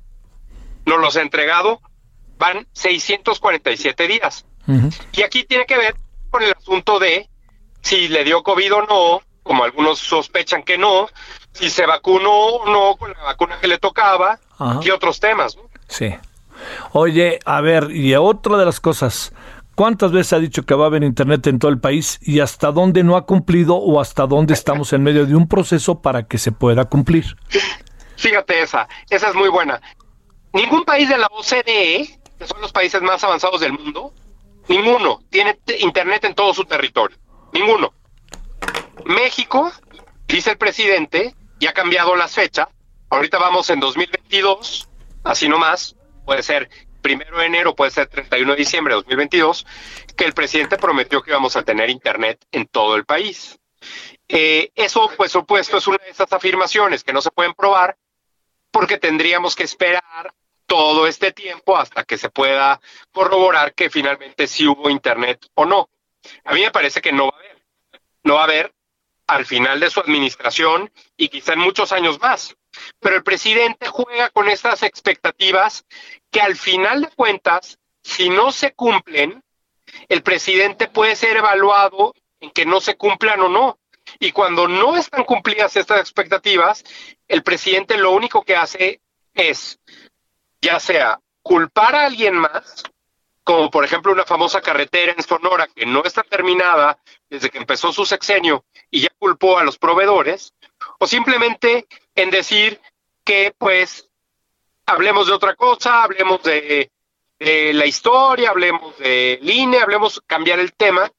[0.86, 1.80] no los he entregado,
[2.38, 4.46] van 647 días.
[5.12, 5.96] Y aquí tiene que ver
[6.30, 7.28] con el asunto de
[7.80, 11.08] si le dio COVID o no, como algunos sospechan que no,
[11.52, 14.38] si se vacunó o no con la vacuna que le tocaba
[14.82, 15.58] y otros temas.
[15.88, 16.14] Sí.
[16.92, 19.32] Oye, a ver, y otra de las cosas,
[19.80, 22.70] ¿cuántas veces ha dicho que va a haber internet en todo el país y hasta
[22.70, 26.36] dónde no ha cumplido o hasta dónde estamos en medio de un proceso para que
[26.36, 27.24] se pueda cumplir?
[28.18, 29.80] Fíjate esa, esa es muy buena.
[30.52, 34.12] Ningún país de la OCDE, que son los países más avanzados del mundo,
[34.68, 37.16] Ninguno tiene internet en todo su territorio.
[37.54, 37.94] Ninguno.
[39.06, 39.72] México,
[40.28, 42.68] dice el presidente, ya ha cambiado las fechas.
[43.08, 44.90] Ahorita vamos en 2022,
[45.24, 46.68] así nomás, puede ser
[47.00, 49.66] primero de enero, puede ser 31 de diciembre de 2022,
[50.16, 53.58] que el presidente prometió que íbamos a tener internet en todo el país.
[54.28, 57.96] Eh, eso, pues supuesto, es una de esas afirmaciones que no se pueden probar
[58.70, 60.32] porque tendríamos que esperar
[60.66, 62.80] todo este tiempo hasta que se pueda
[63.10, 65.90] corroborar que finalmente sí hubo internet o no.
[66.44, 67.64] A mí me parece que no va a haber.
[68.22, 68.74] No va a haber
[69.26, 72.56] al final de su administración y quizá en muchos años más.
[73.00, 75.84] Pero el presidente juega con estas expectativas
[76.30, 79.42] que al final de cuentas, si no se cumplen,
[80.08, 83.78] el presidente puede ser evaluado en que no se cumplan o no.
[84.18, 86.84] Y cuando no están cumplidas estas expectativas,
[87.28, 89.00] el presidente lo único que hace
[89.34, 89.78] es
[90.60, 92.82] ya sea culpar a alguien más,
[93.44, 96.98] como por ejemplo una famosa carretera en Sonora que no está terminada
[97.28, 100.54] desde que empezó su sexenio y ya culpó a los proveedores,
[100.98, 102.80] o simplemente en decir
[103.24, 104.09] que pues
[104.90, 106.90] hablemos de otra cosa, hablemos de,
[107.38, 111.10] la historia, hablemos de línea, hablemos cambiar el tema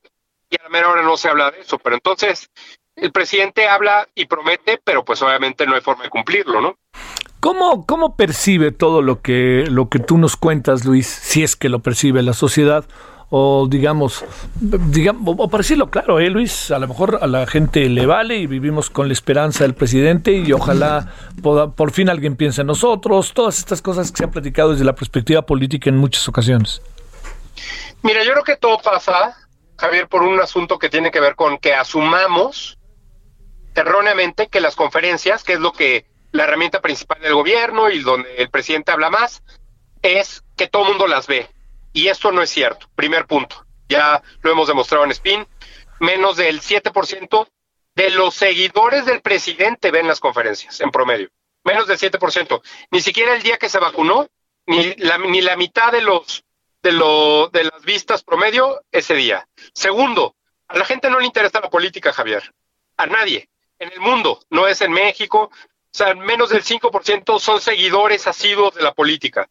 [0.49, 2.49] y a la mera hora no se habla de eso, pero entonces
[2.95, 6.77] el presidente habla y promete, pero pues obviamente no hay forma de cumplirlo, ¿no?
[7.39, 11.69] ¿Cómo, ¿Cómo percibe todo lo que, lo que tú nos cuentas, Luis, si es que
[11.69, 12.85] lo percibe la sociedad?
[13.33, 14.25] O digamos,
[14.59, 16.69] digamos, o para decirlo claro, ¿eh, Luis?
[16.69, 20.33] A lo mejor a la gente le vale y vivimos con la esperanza del presidente
[20.33, 24.71] y ojalá por fin alguien piense en nosotros, todas estas cosas que se han platicado
[24.71, 26.81] desde la perspectiva política en muchas ocasiones.
[28.03, 29.37] Mira, yo creo que todo pasa,
[29.77, 32.77] Javier, por un asunto que tiene que ver con que asumamos
[33.75, 38.35] erróneamente que las conferencias, que es lo que la herramienta principal del gobierno y donde
[38.37, 39.43] el presidente habla más,
[40.01, 41.47] es que todo el mundo las ve.
[41.93, 42.87] Y esto no es cierto.
[42.95, 43.65] Primer punto.
[43.89, 45.47] Ya lo hemos demostrado en Spin.
[45.99, 47.47] Menos del 7%
[47.95, 51.29] de los seguidores del presidente ven las conferencias, en promedio.
[51.63, 52.61] Menos del 7%.
[52.89, 54.27] Ni siquiera el día que se vacunó,
[54.65, 56.43] ni la, ni la mitad de los
[56.81, 59.47] de, lo, de las vistas promedio ese día.
[59.73, 60.35] Segundo,
[60.67, 62.53] a la gente no le interesa la política, Javier.
[62.97, 63.49] A nadie.
[63.77, 65.51] En el mundo, no es en México.
[65.51, 69.49] O sea, menos del 5% son seguidores asiduos de la política.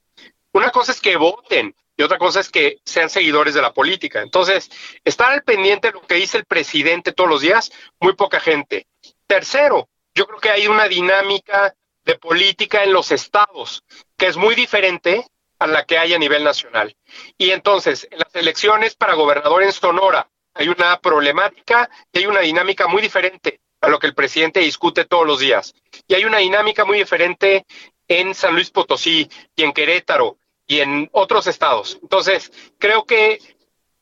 [0.53, 4.23] Una cosa es que voten y otra cosa es que sean seguidores de la política.
[4.23, 4.71] Entonces,
[5.05, 7.71] estar al pendiente de lo que dice el presidente todos los días,
[8.01, 8.87] muy poca gente.
[9.27, 11.75] Tercero, yo creo que hay una dinámica
[12.07, 13.85] de política en los estados
[14.17, 15.27] que es muy diferente
[15.59, 16.97] a la que hay a nivel nacional.
[17.37, 22.41] Y entonces, en las elecciones para gobernador en Sonora hay una problemática y hay una
[22.41, 25.75] dinámica muy diferente a lo que el presidente discute todos los días.
[26.09, 27.67] Y hay una dinámica muy diferente
[28.09, 30.40] en San Luis Potosí y en Querétaro
[30.71, 31.99] y en otros estados.
[32.01, 33.41] Entonces, creo que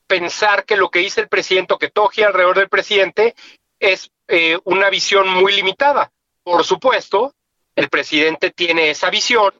[0.06, 3.34] pensar que lo que dice el presidente o que toque alrededor del presidente
[3.80, 6.12] es eh, una visión muy limitada.
[6.42, 7.32] Por supuesto,
[7.74, 9.50] el presidente tiene esa visión,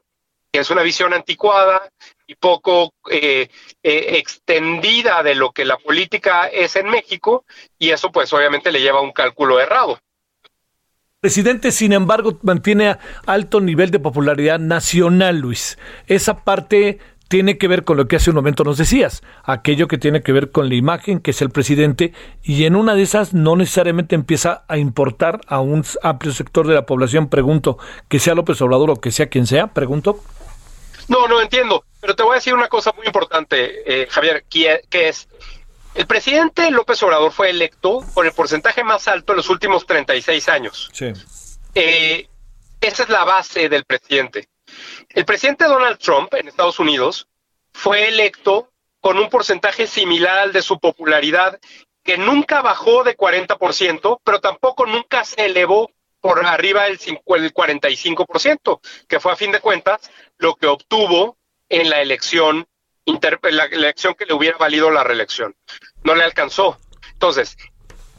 [0.51, 1.89] que es una visión anticuada
[2.27, 3.49] y poco eh,
[3.81, 7.43] eh, extendida de lo que la política es en México,
[7.79, 9.99] y eso pues obviamente le lleva a un cálculo errado.
[11.21, 15.77] Presidente, sin embargo, mantiene alto nivel de popularidad nacional, Luis.
[16.07, 19.97] Esa parte tiene que ver con lo que hace un momento nos decías, aquello que
[19.97, 23.33] tiene que ver con la imagen que es el presidente y en una de esas
[23.33, 27.77] no necesariamente empieza a importar a un amplio sector de la población, pregunto,
[28.07, 30.23] que sea López Obrador o que sea quien sea, pregunto.
[31.09, 35.09] No, no entiendo, pero te voy a decir una cosa muy importante, eh, Javier, que,
[35.09, 35.27] es,
[35.99, 40.47] el presidente López Obrador fue electo con el porcentaje más alto en los últimos 36
[40.47, 40.89] años.
[40.93, 41.11] Sí.
[41.75, 42.25] Eh,
[42.79, 44.47] esa es la base del presidente.
[45.09, 47.27] El presidente Donald Trump en Estados Unidos
[47.73, 48.71] fue electo
[49.01, 51.59] con un porcentaje similar al de su popularidad,
[52.01, 59.19] que nunca bajó de 40%, pero tampoco nunca se elevó por arriba del 45%, que
[59.19, 61.35] fue a fin de cuentas lo que obtuvo
[61.67, 62.68] en la elección,
[63.51, 65.55] la elección que le hubiera valido la reelección.
[66.03, 66.79] No le alcanzó.
[67.13, 67.57] Entonces,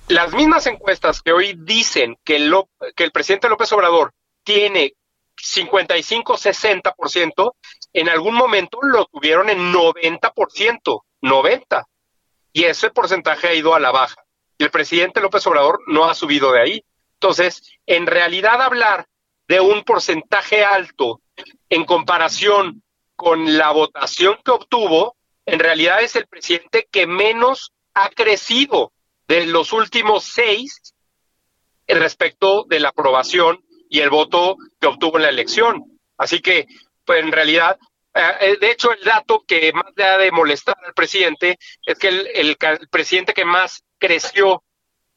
[0.09, 2.67] las mismas encuestas que hoy dicen que, el
[3.13, 4.13] presidente López Obrador
[4.43, 4.95] tiene
[5.37, 7.55] 55-60%,
[7.93, 11.85] en algún momento lo tuvieron en 90%, 90%.
[12.53, 14.25] Y ese porcentaje ha ido a la baja.
[14.59, 16.85] Y el presidente López Obrador no ha subido de ahí.
[17.15, 19.07] Entonces, en realidad hablar
[19.47, 21.21] de un porcentaje alto
[21.69, 22.83] en comparación
[23.21, 25.15] con la votación que obtuvo,
[25.45, 28.95] en realidad es el presidente que menos ha crecido
[29.29, 30.95] de los últimos seis
[31.87, 36.01] respecto de la aprobación y el voto que obtuvo en la elección.
[36.17, 36.67] Así que,
[37.05, 37.79] pues en realidad,
[38.15, 41.99] eh, eh, de hecho, el dato que más le ha de molestar al presidente es
[41.99, 42.57] que el,
[42.91, 44.65] presidente que más creció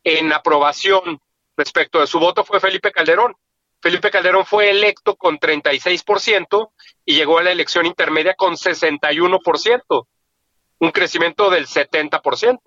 [0.04, 1.22] en aprobación
[1.56, 3.34] respecto de su voto fue Felipe Calderón.
[3.84, 6.70] Felipe Calderón fue electo con 36%
[7.04, 10.08] y llegó a la elección intermedia con 61%,
[10.80, 12.60] un crecimiento del 70%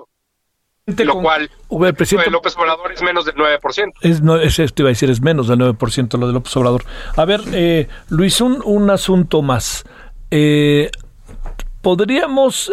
[0.86, 3.92] lo cual el presidente, López Obrador es menos del 9%.
[4.02, 6.84] Es, no, es, esto iba a decir, es menos del 9% lo de López Obrador.
[7.16, 9.84] A ver, eh, Luis, un, un asunto más.
[10.30, 10.90] Eh,
[11.80, 12.70] podríamos,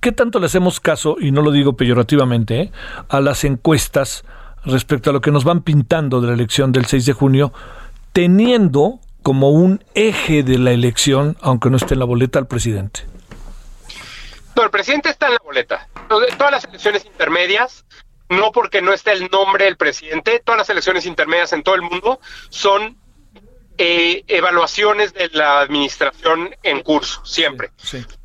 [0.00, 2.72] ¿qué tanto le hacemos caso, y no lo digo peyorativamente, eh,
[3.08, 4.24] a las encuestas
[4.64, 7.52] respecto a lo que nos van pintando de la elección del 6 de junio,
[8.12, 13.02] teniendo como un eje de la elección, aunque no esté en la boleta, al presidente?
[14.56, 15.88] No, el presidente está en la boleta.
[16.08, 17.84] Todas las elecciones intermedias,
[18.28, 21.82] no porque no esté el nombre del presidente, todas las elecciones intermedias en todo el
[21.82, 22.96] mundo son
[23.78, 27.70] eh, evaluaciones de la administración en curso, siempre.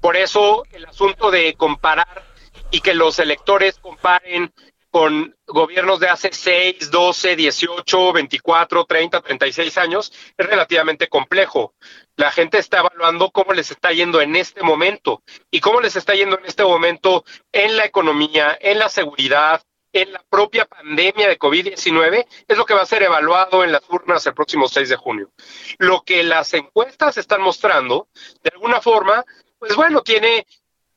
[0.02, 2.26] Por eso el asunto de comparar
[2.72, 4.52] y que los electores comparen
[4.95, 11.73] con gobiernos de hace 6, 12, 18, 24, 30, 36 años es relativamente complejo.
[12.15, 16.15] La gente está evaluando cómo les está yendo en este momento y cómo les está
[16.15, 19.61] yendo en este momento en la economía, en la seguridad,
[19.91, 23.84] en la propia pandemia de COVID-19, es lo que va a ser evaluado en las
[23.89, 25.30] urnas el próximo 6 de junio.
[25.77, 28.07] Lo que las encuestas están mostrando,
[28.41, 29.26] de alguna forma,
[29.59, 30.45] pues bueno, tiene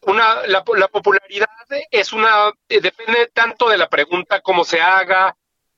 [0.03, 1.49] una, la, popularidad
[1.91, 5.37] es una, eh, depende tanto de la pregunta, cómo se haga,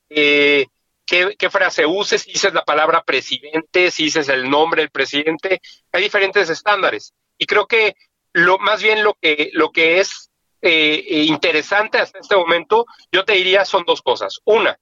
[0.08, 0.66] eh,
[1.06, 5.60] qué, frase uses, si dices la palabra presidente, si dices el nombre del presidente,
[5.92, 7.14] hay diferentes estándares.
[7.38, 7.94] Y creo que
[8.32, 10.30] lo más bien lo que, lo que es
[10.62, 14.40] eh, interesante hasta este momento, yo te diría son dos cosas.
[14.44, 14.78] Una,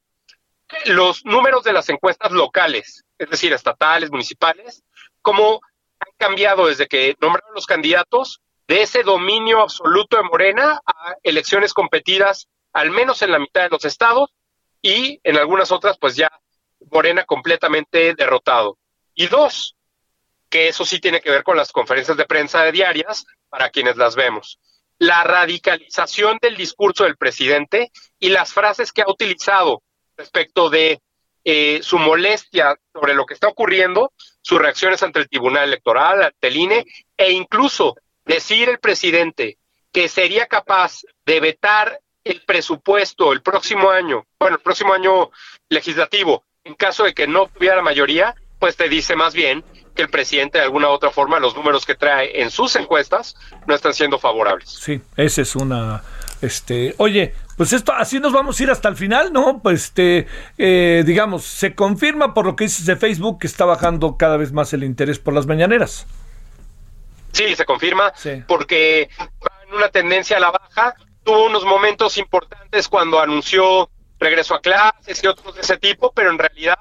[0.87, 4.83] los números de las encuestas locales, es decir, estatales, municipales,
[5.23, 5.61] cómo
[6.01, 11.73] han cambiado desde que nombraron los candidatos de ese dominio absoluto de Morena a elecciones
[11.73, 14.31] competidas al menos en la mitad de los estados
[14.83, 16.31] y en algunas otras pues ya
[16.91, 18.79] Morena completamente derrotado.
[19.15, 19.75] Y dos,
[20.49, 23.97] que eso sí tiene que ver con las conferencias de prensa de diarias para quienes
[23.97, 24.61] las vemos.
[24.99, 29.83] La radicalización del discurso del presidente y las frases que ha utilizado
[30.17, 31.01] respecto de
[31.45, 34.13] eh, su molestia sobre lo que está ocurriendo,
[34.43, 36.85] sus reacciones ante el Tribunal Electoral, ante el INE,
[37.17, 37.97] e incluso
[38.29, 39.59] decir el presidente
[39.91, 45.31] que sería capaz de vetar el presupuesto el próximo año, bueno, el próximo año
[45.69, 49.65] legislativo, en caso de que no tuviera mayoría, pues te dice más bien
[49.95, 53.35] que el presidente de alguna u otra forma los números que trae en sus encuestas
[53.67, 54.69] no están siendo favorables.
[54.69, 56.03] Sí, esa es una
[56.41, 59.61] este, oye, pues esto así nos vamos a ir hasta el final, ¿no?
[59.61, 60.27] Pues este,
[60.57, 64.53] eh, digamos, se confirma por lo que dices de Facebook que está bajando cada vez
[64.53, 66.07] más el interés por las mañaneras.
[67.39, 68.13] Sí, se confirma
[68.49, 70.97] porque va en una tendencia a la baja.
[71.23, 73.89] Tuvo unos momentos importantes cuando anunció
[74.19, 76.79] regreso a clases y otros de ese tipo, pero en realidad,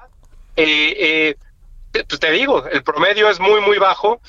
[0.56, 1.36] eh,
[1.92, 4.20] eh, pues te digo, el promedio es muy, muy bajo.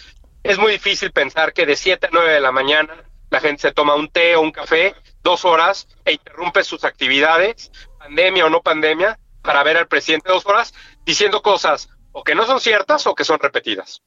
[0.44, 3.72] Es muy difícil pensar que de 7 a 9 de la mañana la gente se
[3.72, 8.62] toma un té o un café dos horas e interrumpe sus actividades, pandemia o no
[8.62, 10.76] pandemia, para ver al presidente dos horas
[11.06, 14.04] diciendo cosas o que no son ciertas o que son repetidas.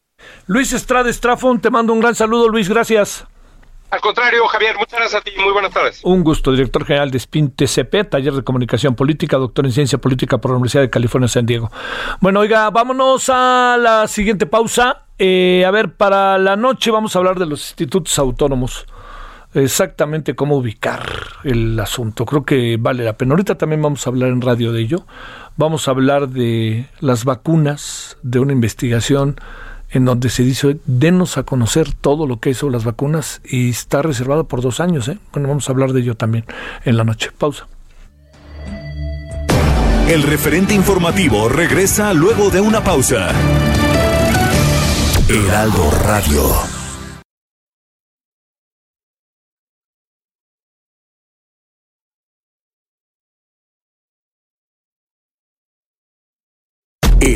[0.47, 3.27] Luis Estrada Estrafón, te mando un gran saludo, Luis, gracias.
[3.93, 5.33] Al contrario, Javier, muchas gracias a ti.
[5.37, 6.01] Muy buenas tardes.
[6.03, 10.39] Un gusto, director general de SPIN TCP, Taller de Comunicación Política, doctor en Ciencia Política
[10.39, 11.71] por la Universidad de California, San Diego.
[12.21, 15.03] Bueno, oiga, vámonos a la siguiente pausa.
[15.19, 18.87] Eh, a ver, para la noche vamos a hablar de los institutos autónomos
[19.55, 21.05] exactamente cómo ubicar
[21.45, 22.25] el asunto.
[22.25, 23.33] Creo que vale la pena.
[23.33, 25.07] Ahorita también vamos a hablar en radio de ello.
[25.57, 29.37] Vamos a hablar de las vacunas, de una investigación
[29.93, 33.71] en donde se dice, denos a conocer todo lo que es sobre las vacunas y
[33.71, 35.07] está reservado por dos años.
[35.09, 35.19] ¿eh?
[35.33, 36.45] Bueno, vamos a hablar de ello también
[36.85, 37.31] en la noche.
[37.37, 37.67] Pausa.
[40.09, 43.31] El referente informativo regresa luego de una pausa.
[45.29, 46.72] Heraldo Radio.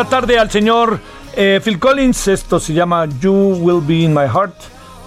[0.00, 1.00] Esta tarde al señor
[1.34, 2.28] eh, Phil Collins.
[2.28, 4.54] Esto se llama You Will Be in My Heart.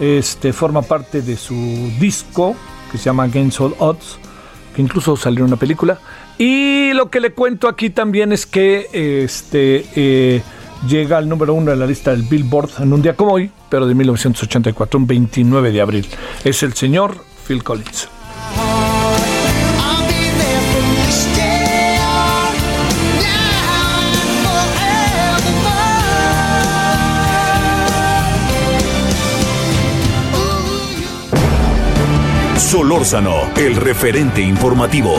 [0.01, 1.55] Este forma parte de su
[1.97, 2.57] disco
[2.91, 4.19] que se llama Against All Odds,
[4.75, 5.97] que incluso salió una película.
[6.37, 8.89] Y lo que le cuento aquí también es que
[9.23, 10.41] este eh,
[10.85, 13.87] llega al número uno en la lista del Billboard en un día como hoy, pero
[13.87, 16.05] de 1984, un 29 de abril.
[16.43, 18.09] Es el señor Phil Collins.
[32.61, 35.15] Solórzano, el referente informativo.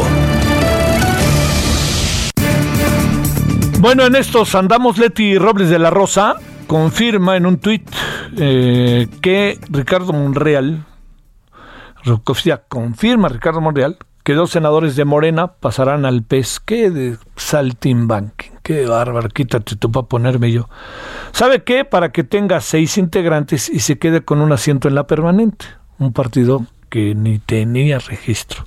[3.79, 6.37] Bueno, en estos andamos Leti Robles de la Rosa
[6.67, 7.87] confirma en un tuit
[8.39, 10.87] eh, que Ricardo Monreal,
[12.05, 16.61] Rocofía confirma Ricardo Monreal que dos senadores de Morena pasarán al PES.
[16.61, 20.71] Qué de saltimbanking, qué bárbaro, quítate tú para ponerme yo.
[21.33, 21.85] ¿Sabe qué?
[21.85, 25.67] Para que tenga seis integrantes y se quede con un asiento en la permanente.
[25.99, 28.67] Un partido que ni tenía registro.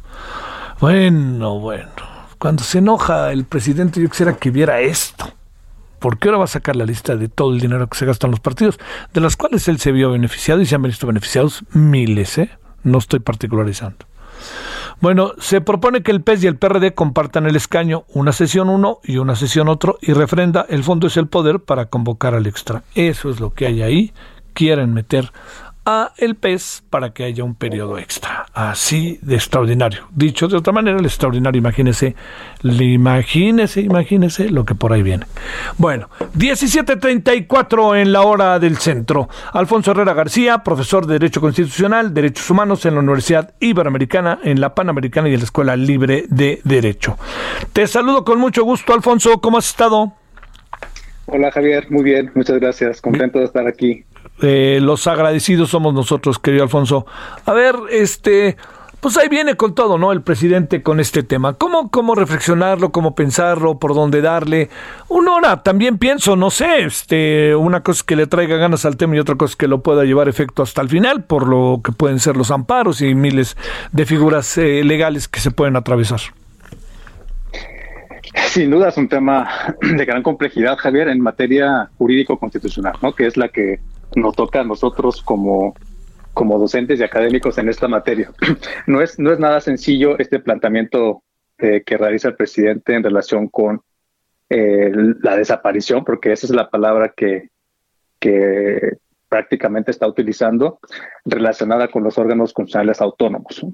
[0.79, 1.91] Bueno, bueno.
[2.39, 5.31] Cuando se enoja el presidente, yo quisiera que viera esto.
[5.99, 8.31] Porque ahora va a sacar la lista de todo el dinero que se gasta en
[8.31, 8.79] los partidos,
[9.13, 12.49] de las cuales él se vio beneficiado y se han visto beneficiados miles, ¿eh?
[12.81, 14.07] No estoy particularizando.
[15.01, 19.01] Bueno, se propone que el PES y el PRD compartan el escaño, una sesión uno
[19.03, 22.81] y una sesión otro, y refrenda, el fondo es el poder para convocar al extra.
[22.95, 24.13] Eso es lo que hay ahí.
[24.53, 25.31] Quieren meter
[25.85, 28.47] a el PES para que haya un periodo extra.
[28.53, 30.07] Así de extraordinario.
[30.11, 32.15] Dicho de otra manera, el extraordinario, imagínese,
[32.63, 35.25] imagínese, imagínese lo que por ahí viene.
[35.77, 39.29] Bueno, 17.34 en la hora del centro.
[39.53, 44.73] Alfonso Herrera García, profesor de Derecho Constitucional, Derechos Humanos en la Universidad Iberoamericana, en la
[44.73, 47.17] Panamericana y en la Escuela Libre de Derecho.
[47.73, 49.39] Te saludo con mucho gusto, Alfonso.
[49.39, 50.13] ¿Cómo has estado?
[51.27, 54.05] Hola Javier, muy bien, muchas gracias, contento de estar aquí.
[54.41, 57.05] Eh, los agradecidos somos nosotros, querido Alfonso.
[57.45, 58.57] A ver, este,
[59.05, 60.11] pues ahí viene con todo, ¿no?
[60.11, 61.53] El presidente con este tema.
[61.53, 64.69] ¿Cómo, cómo reflexionarlo, cómo pensarlo, por dónde darle?
[65.09, 69.15] Una hora, también pienso, no sé, este, una cosa que le traiga ganas al tema
[69.15, 72.19] y otra cosa que lo pueda llevar efecto hasta el final, por lo que pueden
[72.19, 73.55] ser los amparos y miles
[73.91, 76.21] de figuras eh, legales que se pueden atravesar.
[78.47, 79.47] Sin duda es un tema
[79.81, 83.13] de gran complejidad, Javier, en materia jurídico-constitucional, ¿no?
[83.13, 83.79] Que es la que
[84.15, 85.75] nos toca a nosotros como,
[86.33, 88.31] como docentes y académicos en esta materia.
[88.87, 91.23] No es, no es nada sencillo este planteamiento
[91.57, 93.81] eh, que realiza el presidente en relación con
[94.49, 97.49] eh, la desaparición, porque esa es la palabra que,
[98.19, 98.97] que
[99.27, 100.79] prácticamente está utilizando
[101.25, 103.63] relacionada con los órganos constitucionales autónomos.
[103.63, 103.73] ¿no?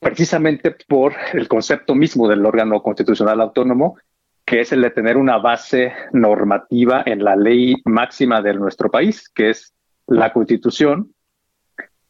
[0.00, 3.96] Precisamente por el concepto mismo del órgano constitucional autónomo,
[4.44, 9.28] que es el de tener una base normativa en la ley máxima de nuestro país,
[9.28, 9.73] que es
[10.06, 11.14] la Constitución,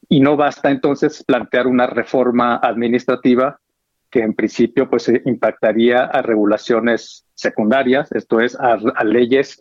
[0.08, 3.58] y no basta entonces plantear una reforma administrativa
[4.10, 9.60] que en principio pues eh, impactaría a regulaciones secundarias, esto es a, leyes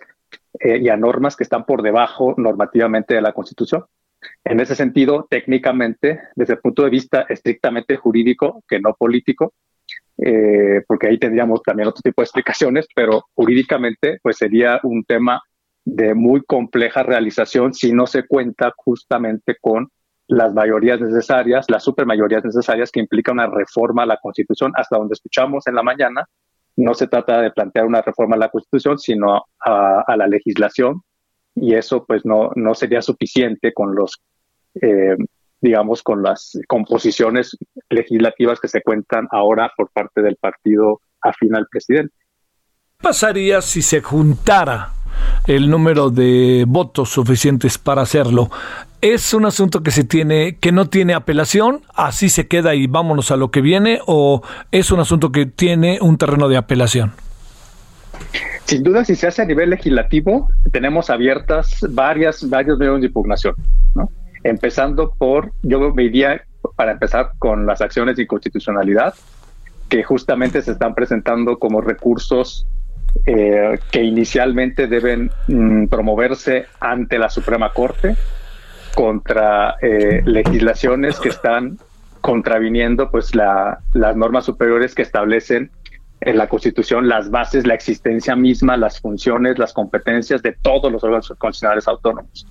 [0.59, 3.85] eh, y a normas que están por debajo normativamente de la Constitución.
[4.43, 9.53] En ese sentido, técnicamente, desde el punto de vista estrictamente jurídico, que no político,
[10.17, 15.41] eh, porque ahí tendríamos también otro tipo de explicaciones, pero jurídicamente pues sería un tema
[15.85, 19.89] de muy compleja realización si no se cuenta justamente con
[20.27, 25.13] las mayorías necesarias, las supermayorías necesarias que implica una reforma a la Constitución, hasta donde
[25.13, 26.25] escuchamos en la mañana,
[26.75, 31.01] no se trata de plantear una reforma a la Constitución, sino a, la legislación,
[31.55, 34.21] y eso pues no, no sería suficiente con los,
[34.81, 35.15] eh,
[35.61, 37.55] digamos, con las composiciones
[37.89, 42.15] legislativas que se cuentan ahora por parte del partido afín al presidente.
[42.97, 44.93] ¿Qué pasaría si se juntara
[45.47, 48.49] el número de votos suficientes para hacerlo?
[49.01, 53.31] ¿Es un asunto que se tiene, que no tiene apelación, así se queda y vámonos
[53.31, 54.41] a lo que viene, o
[54.71, 57.11] es un asunto que tiene un terreno de apelación?
[58.65, 63.55] Sin duda, si se hace a nivel legislativo, tenemos abiertas varias, varios medios de impugnación,
[63.93, 64.09] ¿no?
[64.43, 66.41] Empezando por, yo me iría
[66.77, 69.13] para empezar con las acciones de inconstitucionalidad,
[69.89, 72.65] que justamente se están presentando como recursos
[73.25, 78.15] eh, que inicialmente deben mm, promoverse ante la Suprema Corte
[78.93, 81.77] contra eh, legislaciones que están
[82.21, 85.71] contraviniendo pues la, las normas superiores que establecen
[86.25, 91.03] en la Constitución las bases, la existencia misma, las funciones, las competencias de todos los
[91.03, 92.47] órganos constitucionales autónomos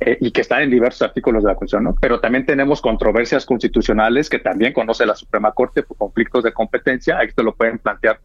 [0.00, 1.84] eh, y que están en diversos artículos de la Constitución.
[1.84, 1.94] ¿no?
[2.00, 7.18] Pero también tenemos controversias constitucionales que también conoce la Suprema Corte por conflictos de competencia.
[7.22, 8.18] Esto lo pueden plantear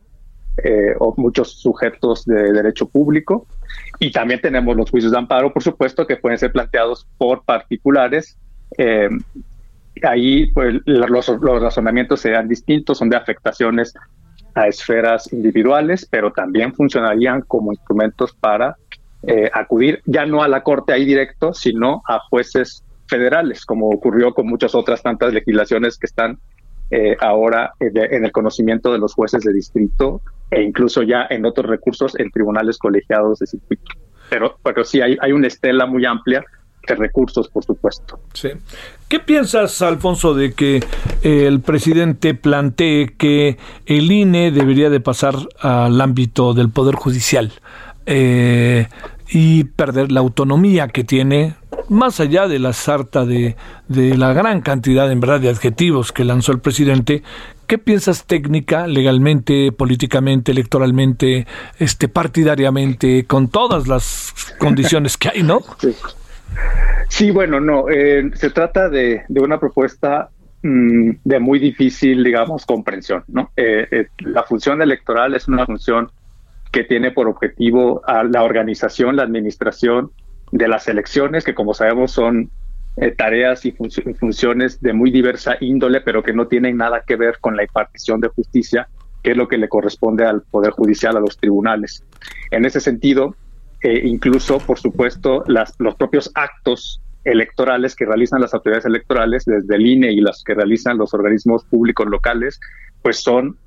[0.63, 3.45] eh, o muchos sujetos de derecho público.
[3.99, 8.37] Y también tenemos los juicios de amparo, por supuesto, que pueden ser planteados por particulares.
[8.77, 9.09] Eh,
[10.03, 11.27] ahí pues, los,
[11.61, 13.93] razonamientos serán distintos, son de afectaciones
[14.55, 18.77] a esferas individuales, pero también funcionarían como instrumentos para
[19.23, 24.33] eh, acudir ya no a la corte ahí directo, sino a jueces federales, como ocurrió
[24.33, 26.39] con muchas otras tantas legislaciones que están
[26.89, 30.21] eh, ahora en el conocimiento de los jueces de distrito
[30.51, 33.91] e incluso ya en otros recursos en tribunales colegiados de circuito.
[34.29, 36.43] Pero, pero sí hay, hay una estela muy amplia
[36.87, 38.19] de recursos, por supuesto.
[38.33, 38.49] Sí.
[39.07, 40.83] ¿Qué piensas, Alfonso, de que
[41.21, 47.51] el presidente plantee que el INE debería de pasar al ámbito del Poder Judicial
[48.05, 48.87] eh,
[49.29, 51.55] y perder la autonomía que tiene
[51.89, 53.55] más allá de la sarta de,
[53.87, 57.23] de, la gran cantidad, en verdad, de adjetivos que lanzó el presidente,
[57.65, 61.47] ¿qué piensas técnica, legalmente, políticamente, electoralmente,
[61.79, 65.61] este, partidariamente, con todas las condiciones que hay, no?
[67.09, 70.29] Sí, bueno, no, eh, se trata de, de una propuesta
[70.61, 73.51] mm, de muy difícil, digamos, comprensión, ¿no?
[73.55, 76.11] Eh, eh, la función electoral es una función
[76.71, 80.11] que tiene por objetivo a la organización, la administración
[80.51, 82.49] de las elecciones, que como sabemos son
[82.97, 87.37] eh, tareas y funciones de muy diversa índole, pero que no tienen nada que ver
[87.39, 88.87] con la impartición de justicia,
[89.23, 92.03] que es lo que le corresponde al Poder Judicial, a los tribunales.
[92.51, 93.35] En ese sentido,
[93.83, 99.75] eh, incluso, por supuesto, las, los propios actos electorales que realizan las autoridades electorales, desde
[99.75, 102.59] el INE y las que realizan los organismos públicos locales,
[103.01, 103.57] pues son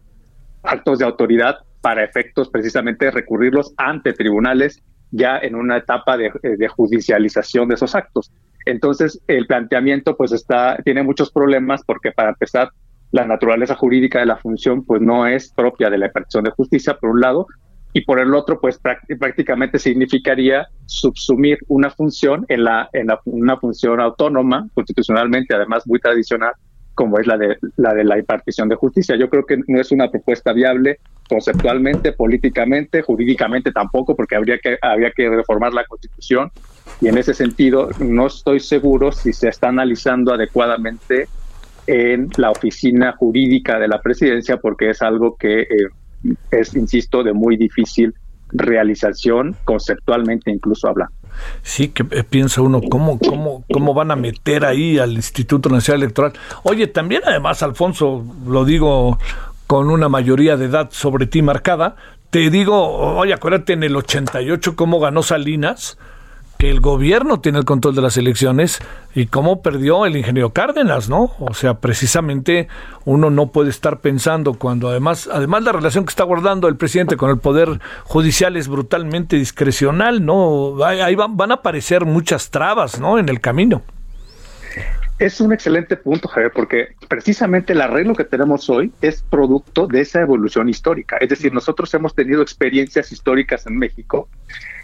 [0.63, 6.69] actos de autoridad para efectos precisamente recurrirlos ante tribunales ya en una etapa de, de,
[6.69, 8.31] judicialización de esos actos.
[8.65, 12.71] Entonces, el planteamiento pues está, tiene muchos problemas porque para empezar,
[13.13, 16.95] la naturaleza jurídica de la función pues no es propia de la impartición de justicia,
[16.95, 17.49] por un lado,
[17.93, 18.79] y por el otro pues
[19.19, 25.99] prácticamente significaría subsumir una función en la en la, una función autónoma constitucionalmente además muy
[25.99, 26.53] tradicional
[26.95, 29.91] como es la de la de la impartición de justicia yo creo que no es
[29.91, 31.01] una propuesta viable
[31.31, 36.51] conceptualmente, políticamente, jurídicamente tampoco, porque habría que, habría que reformar la Constitución.
[37.01, 41.29] Y en ese sentido, no estoy seguro si se está analizando adecuadamente
[41.87, 45.67] en la oficina jurídica de la presidencia, porque es algo que eh,
[46.51, 48.13] es, insisto, de muy difícil
[48.53, 51.15] realización, conceptualmente incluso hablando.
[51.63, 56.03] Sí, que eh, piensa uno, ¿cómo, cómo, ¿cómo van a meter ahí al Instituto Nacional
[56.03, 56.33] Electoral?
[56.65, 59.19] Oye, también además, Alfonso, lo digo
[59.71, 61.95] con una mayoría de edad sobre ti marcada,
[62.31, 65.97] te digo, oye, acuérdate en el 88 cómo ganó Salinas,
[66.59, 68.81] que el gobierno tiene el control de las elecciones
[69.15, 71.35] y cómo perdió el ingeniero Cárdenas, ¿no?
[71.39, 72.67] O sea, precisamente
[73.05, 77.17] uno no puede estar pensando cuando además, además la relación que está guardando el presidente
[77.17, 80.85] con el poder judicial es brutalmente discrecional, ¿no?
[80.85, 83.21] Ahí van, van a aparecer muchas trabas, ¿no?
[83.21, 83.83] En el camino.
[85.21, 90.01] Es un excelente punto, Javier, porque precisamente el arreglo que tenemos hoy es producto de
[90.01, 91.19] esa evolución histórica.
[91.19, 94.31] Es decir, nosotros hemos tenido experiencias históricas en México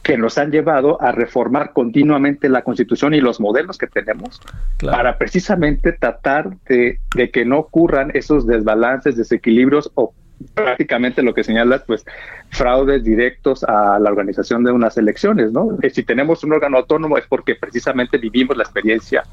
[0.03, 4.43] que nos han llevado a reformar continuamente la constitución y los modelos que tenemos
[4.83, 10.13] para precisamente tratar de, de, que no ocurran esos desbalances, desequilibrios o
[10.55, 12.05] prácticamente lo que señalas, pues
[12.51, 15.77] fraudes directos a la organización de unas elecciones, ¿no?
[15.93, 19.25] Si tenemos un órgano autónomo es porque precisamente vivimos la experiencia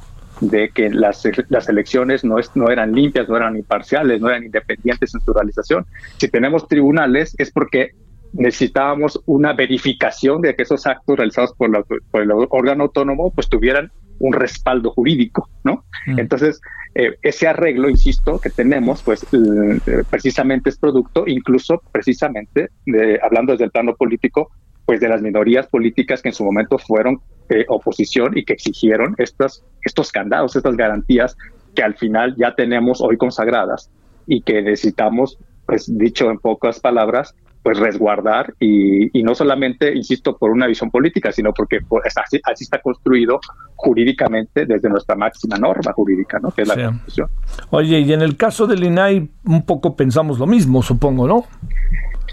[0.41, 4.43] de que las, las elecciones no, es, no eran limpias, no eran imparciales, no eran
[4.43, 5.85] independientes en su realización.
[6.17, 7.91] Si tenemos tribunales es porque
[8.33, 13.47] necesitábamos una verificación de que esos actos realizados por, la, por el órgano autónomo pues
[13.47, 15.85] tuvieran un respaldo jurídico, ¿no?
[16.07, 16.19] Mm.
[16.19, 16.61] Entonces,
[16.95, 23.53] eh, ese arreglo, insisto, que tenemos, pues eh, precisamente es producto, incluso precisamente, de, hablando
[23.53, 24.51] desde el plano político,
[24.85, 29.15] pues de las minorías políticas que en su momento fueron eh, oposición y que exigieron
[29.17, 31.35] estas, estos candados, estas garantías
[31.73, 33.89] que al final ya tenemos hoy consagradas
[34.27, 37.33] y que necesitamos, pues dicho en pocas palabras,
[37.63, 42.39] pues resguardar y, y no solamente, insisto, por una visión política, sino porque pues, así,
[42.43, 43.39] así, está construido
[43.75, 46.51] jurídicamente desde nuestra máxima norma jurídica, ¿no?
[46.51, 46.75] Que es la.
[46.75, 47.29] Constitución.
[47.69, 51.45] Oye, y en el caso del INAI un poco pensamos lo mismo, supongo, ¿no?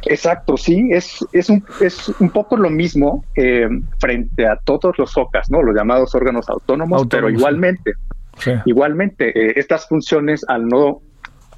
[0.07, 5.17] Exacto, sí, es, es, un, es un poco lo mismo eh, frente a todos los
[5.17, 5.63] OCAS, ¿no?
[5.63, 7.93] Los llamados órganos autónomos, autónomos pero igualmente,
[8.39, 8.53] sí.
[8.65, 11.03] igualmente, eh, estas funciones al no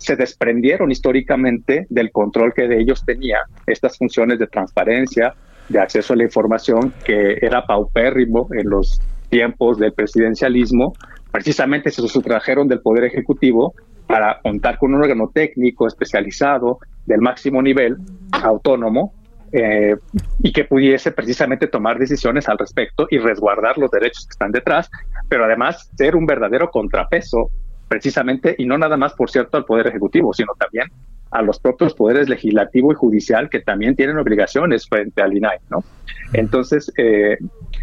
[0.02, 5.34] se desprendieron históricamente del control que de ellos tenía, estas funciones de transparencia,
[5.68, 9.00] de acceso a la información, que era paupérrimo en los
[9.30, 10.92] tiempos del presidencialismo,
[11.30, 13.74] precisamente se sustrajeron del Poder Ejecutivo
[14.06, 17.96] para contar con un órgano técnico especializado del máximo nivel
[18.32, 19.14] autónomo
[19.52, 19.96] eh,
[20.42, 24.90] y que pudiese precisamente tomar decisiones al respecto y resguardar los derechos que están detrás,
[25.28, 27.50] pero además ser un verdadero contrapeso
[27.93, 30.86] precisamente, y no nada más, por cierto, al Poder Ejecutivo, sino también
[31.31, 35.85] a los propios poderes legislativo y judicial que también tienen obligaciones frente al INAI, ¿no?
[36.32, 37.36] Entonces, eh,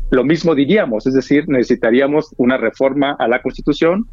[0.10, 4.08] lo mismo diríamos, es decir, necesitaríamos una reforma a la Constitución,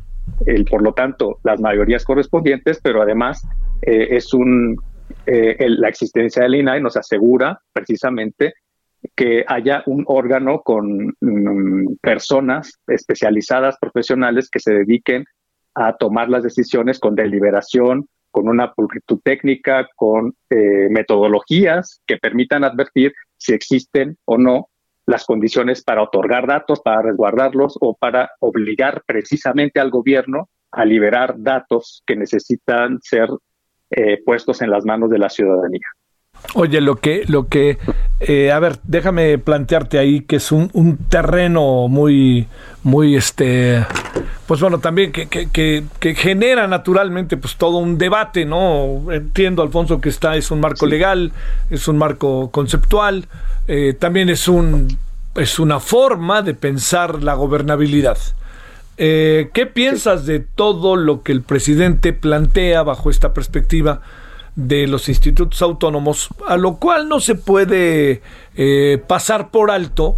[0.44, 3.42] el, por lo tanto, las mayorías correspondientes, pero además
[3.80, 4.76] eh, es un
[5.24, 8.52] eh, la existencia del INAI nos asegura precisamente
[9.14, 15.24] que haya un órgano con mm, personas especializadas, profesionales, que se dediquen
[15.76, 22.64] a tomar las decisiones con deliberación, con una pulcritud técnica, con eh, metodologías que permitan
[22.64, 24.68] advertir si existen o no
[25.04, 31.34] las condiciones para otorgar datos, para resguardarlos o para obligar precisamente al gobierno a liberar
[31.38, 33.28] datos que necesitan ser
[33.90, 35.86] eh, puestos en las manos de la ciudadanía.
[36.54, 37.78] Oye, lo que, lo que,
[38.20, 42.46] eh, a ver, déjame plantearte ahí que es un, un terreno muy,
[42.82, 43.84] muy, este,
[44.46, 49.12] pues bueno, también que, que, que, genera naturalmente, pues todo un debate, ¿no?
[49.12, 51.32] Entiendo, Alfonso, que está, es un marco legal,
[51.70, 53.26] es un marco conceptual,
[53.68, 54.96] eh, también es un,
[55.34, 58.18] es una forma de pensar la gobernabilidad.
[58.98, 64.00] Eh, ¿Qué piensas de todo lo que el presidente plantea bajo esta perspectiva
[64.56, 68.22] de los institutos autónomos, a lo cual no se puede
[68.56, 70.16] eh, pasar por alto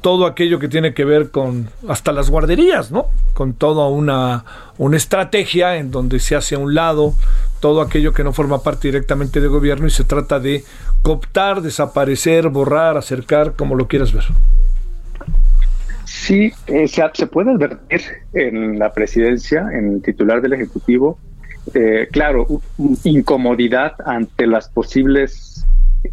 [0.00, 3.06] todo aquello que tiene que ver con hasta las guarderías, ¿no?
[3.34, 4.44] Con toda una,
[4.78, 7.14] una estrategia en donde se hace a un lado
[7.60, 10.64] todo aquello que no forma parte directamente del gobierno y se trata de
[11.02, 14.24] cooptar, desaparecer, borrar, acercar, como lo quieras ver.
[16.04, 18.00] Sí, eh, se, puede advertir
[18.32, 21.18] en la presidencia, en el titular del Ejecutivo,
[21.74, 22.46] eh, claro,
[23.04, 25.66] incomodidad ante las posibles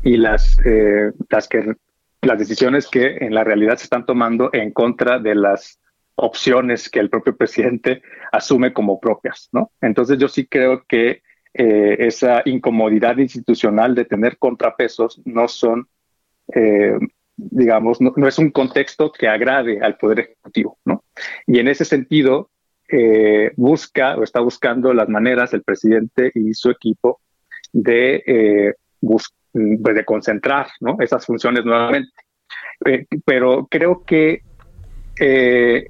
[0.03, 1.75] y las, eh, las, que,
[2.21, 5.79] las decisiones que en la realidad se están tomando en contra de las
[6.15, 8.01] opciones que el propio presidente
[8.31, 9.71] asume como propias, ¿no?
[9.81, 11.21] Entonces yo sí creo que
[11.57, 15.87] esa incomodidad institucional de tener contrapesos no son
[17.37, 21.03] digamos, no, es un contexto que agrade al Poder Ejecutivo, ¿no?
[21.45, 22.49] Y en ese sentido,
[22.89, 27.19] eh, busca o está buscando las maneras, el presidente y su equipo,
[27.73, 30.97] de, eh, pues, de concentrar ¿no?
[30.99, 32.11] esas funciones nuevamente.
[32.85, 34.41] Eh, pero creo que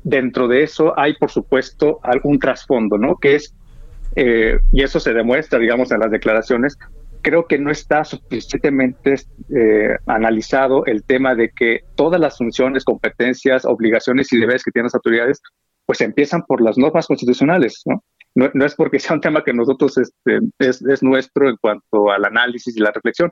[0.04, 3.18] dentro de eso hay, por supuesto, algún trasfondo, ¿no?
[3.18, 3.56] Que es,
[4.16, 6.78] y eso se demuestra, digamos, en las declaraciones,
[7.26, 9.16] creo que no está suficientemente
[9.50, 14.86] eh, analizado el tema de que todas las funciones, competencias, obligaciones y deberes que tienen
[14.86, 15.42] las autoridades,
[15.86, 18.04] pues empiezan por las normas constitucionales, ¿no?
[18.36, 22.26] No, es porque sea un tema que nosotros este, es, es nuestro en cuanto al
[22.26, 23.30] análisis y la reflexión,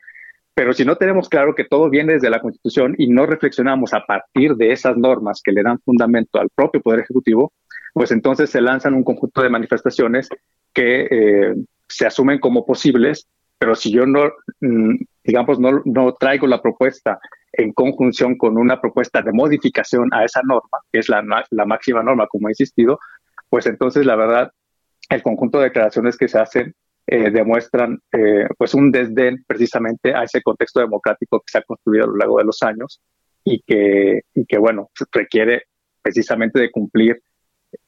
[0.56, 4.06] pero si no tenemos claro que todo viene desde la Constitución y no reflexionamos a
[4.06, 7.52] partir de esas normas que le dan fundamento al propio Poder Ejecutivo,
[7.94, 10.30] pues entonces se lanzan un conjunto de manifestaciones
[10.74, 11.56] que eh,
[11.88, 13.28] se asumen como posibles
[13.64, 17.18] pero si yo no, mm, digamos, no, no traigo la propuesta
[17.54, 22.04] en conjunción con una propuesta de modificación a esa norma, que es la, la máxima
[22.04, 23.00] norma, como he insistido,
[23.50, 24.52] pues entonces la verdad,
[25.10, 26.74] el conjunto de declaraciones que se hacen
[27.06, 32.06] eh, demuestran eh, pues un desdén precisamente a ese contexto democrático que se ha construido
[32.06, 33.02] a lo largo de los años
[33.44, 35.64] y que, y que bueno, requiere
[36.02, 37.22] precisamente de cumplir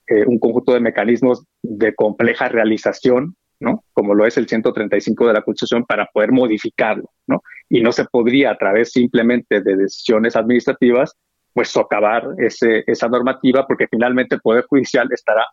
[0.08, 3.84] eh, un conjunto de mecanismos de compleja realización ¿no?
[3.94, 7.42] Como lo es el 135 de la Constitución para poder modificarlo, ¿no?
[7.70, 11.16] Y no se podría a través simplemente de decisiones administrativas,
[11.54, 15.46] pues socavar ese, esa normativa, porque finalmente el Poder Judicial estará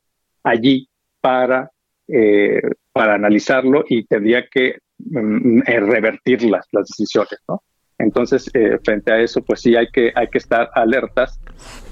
[0.42, 0.88] allí
[1.20, 1.70] para,
[2.08, 2.60] eh,
[2.92, 7.62] para analizarlo y tendría que mm, eh, revertir las, las decisiones, ¿no?
[7.98, 11.38] Entonces, eh, frente a eso, pues sí hay que, hay que estar alertas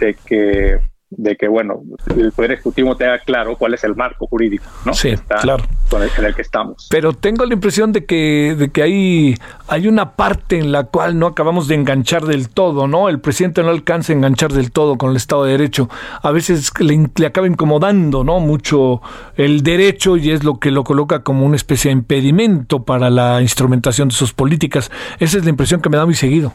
[0.01, 0.81] de que
[1.11, 1.83] de que, bueno,
[2.17, 4.95] el Poder Ejecutivo tenga claro cuál es el marco jurídico, ¿no?
[4.95, 5.65] Sí, claro.
[5.91, 6.87] Con el, en el que estamos.
[6.89, 9.35] Pero tengo la impresión de que, de que hay,
[9.67, 13.09] hay una parte en la cual no acabamos de enganchar del todo, ¿no?
[13.09, 15.91] El presidente no alcanza a enganchar del todo con el Estado de Derecho.
[16.23, 18.39] A veces le, le acaba incomodando, ¿no?
[18.39, 19.03] Mucho
[19.37, 23.43] el derecho y es lo que lo coloca como una especie de impedimento para la
[23.43, 24.93] instrumentación de sus políticas.
[25.19, 26.53] Esa es la impresión que me da muy seguido.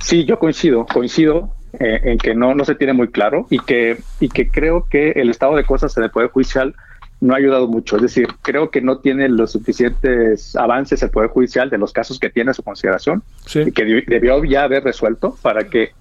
[0.00, 3.98] Sí, yo coincido, coincido eh, en que no, no se tiene muy claro y que,
[4.20, 6.74] y que creo que el estado de cosas en el Poder Judicial
[7.20, 7.96] no ha ayudado mucho.
[7.96, 12.18] Es decir, creo que no tiene los suficientes avances el Poder Judicial de los casos
[12.18, 13.22] que tiene a su consideración
[13.54, 15.92] y que debió ya haber resuelto para que,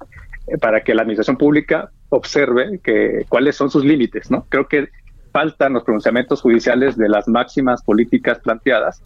[0.59, 4.29] para que la Administración Pública observe que, cuáles son sus límites.
[4.29, 4.45] ¿no?
[4.49, 4.89] Creo que
[5.31, 9.01] faltan los pronunciamientos judiciales de las máximas políticas planteadas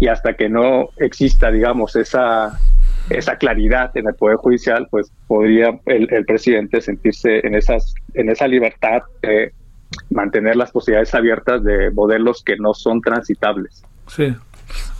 [0.00, 2.58] y hasta que no exista, digamos, esa,
[3.10, 8.46] esa claridad en el Poder Judicial, pues podría el, presidente sentirse en, esas, en esa
[8.46, 9.52] libertad de
[10.10, 13.82] mantener las posibilidades abiertas de modelos que no son transitables.
[14.06, 14.34] Sí.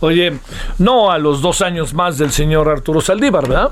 [0.01, 0.33] Oye,
[0.77, 3.71] no a los dos años más del señor Arturo Saldívar, ¿verdad?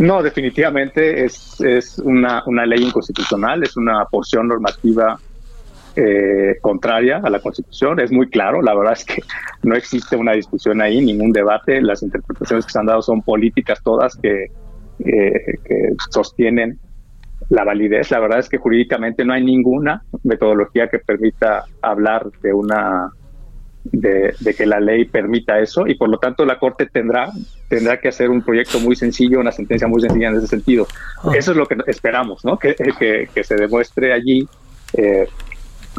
[0.00, 5.20] No, definitivamente es, es una, una ley inconstitucional, es una porción normativa
[5.96, 8.00] eh, contraria a la Constitución.
[8.00, 9.22] Es muy claro, la verdad es que
[9.62, 11.80] no existe una discusión ahí, ningún debate.
[11.80, 14.46] Las interpretaciones que se han dado son políticas todas que,
[15.00, 16.78] eh, que sostienen
[17.48, 18.10] la validez.
[18.10, 23.10] La verdad es que jurídicamente no hay ninguna metodología que permita hablar de una
[23.84, 27.30] de, que la ley permita eso y por lo tanto la Corte tendrá,
[27.68, 30.86] tendrá que hacer un proyecto muy sencillo, una sentencia muy sencilla en ese sentido.
[31.22, 31.32] Ah.
[31.34, 32.58] Eso es lo que esperamos, ¿no?
[32.58, 34.46] Que, que, se demuestre allí
[34.92, 35.26] eh,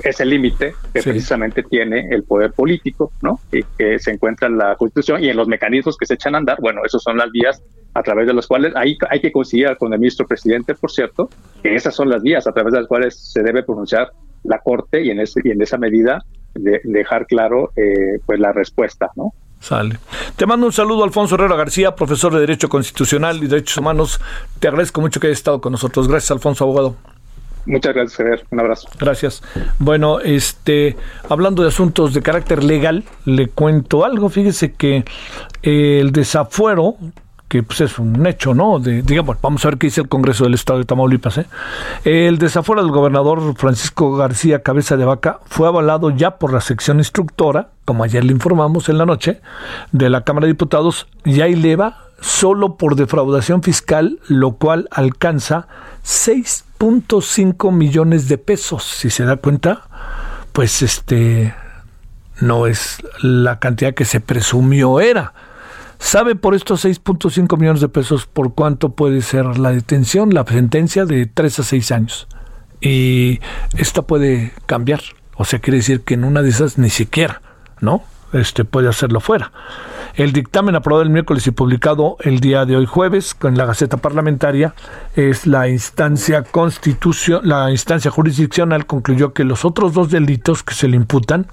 [0.04, 3.40] ese límite que precisamente tiene el poder político, ¿no?
[3.52, 6.40] Y que se encuentra en la Constitución y en los mecanismos que se echan a
[6.40, 6.58] andar.
[6.62, 7.62] Bueno, esos son las vías
[7.94, 11.30] a través de las cuales hay, hay que conciliar con el ministro presidente, por cierto,
[11.62, 14.12] que esas son las vías a través de las cuales se debe pronunciar
[14.44, 16.24] la Corte y en, ese, y en esa medida
[16.54, 19.34] de dejar claro eh, pues la respuesta, ¿no?
[19.60, 20.00] Sale.
[20.38, 24.20] Te mando un saludo, Alfonso Herrera García, profesor de Derecho Constitucional y Derechos Humanos.
[24.60, 26.08] Te agradezco mucho que hayas estado con nosotros.
[26.08, 26.96] Gracias, Alfonso, abogado.
[27.66, 28.46] Muchas gracias, Javier.
[28.50, 28.90] Un abrazo.
[29.00, 29.44] Gracias.
[29.80, 30.98] Bueno, este,
[31.30, 34.30] hablando de asuntos de carácter legal, le cuento algo.
[34.30, 35.04] Fíjese que
[35.62, 36.96] el desafuero
[37.52, 38.80] que pues, es un hecho, ¿no?
[38.80, 41.38] De, digamos, vamos a ver qué dice el Congreso del Estado de Tamaulipas.
[41.38, 41.46] ¿eh?
[42.06, 47.00] El desafuero del gobernador Francisco García Cabeza de Vaca fue avalado ya por la sección
[47.00, 49.42] instructora, como ayer le informamos en la noche,
[49.92, 55.68] de la Cámara de Diputados, ya eleva solo por defraudación fiscal, lo cual alcanza
[56.82, 58.84] 6.5 millones de pesos.
[58.84, 59.84] Si se da cuenta,
[60.52, 61.54] pues este
[62.40, 65.34] no es la cantidad que se presumió era.
[66.00, 71.06] ¿Sabe por estos 6.5 millones de pesos por cuánto puede ser la detención, la sentencia
[71.06, 72.28] de 3 a 6 años?
[72.82, 73.40] Y
[73.78, 75.02] esta puede cambiar.
[75.36, 77.44] O sea, quiere decir que en una de esas ni siquiera,
[77.80, 78.04] ¿no?
[78.34, 79.52] Este puede hacerlo fuera.
[80.16, 83.96] El dictamen aprobado el miércoles y publicado el día de hoy jueves en la Gaceta
[83.96, 84.76] Parlamentaria
[85.16, 86.44] es la instancia
[87.44, 91.48] la instancia jurisdiccional concluyó que los otros dos delitos que se le imputan,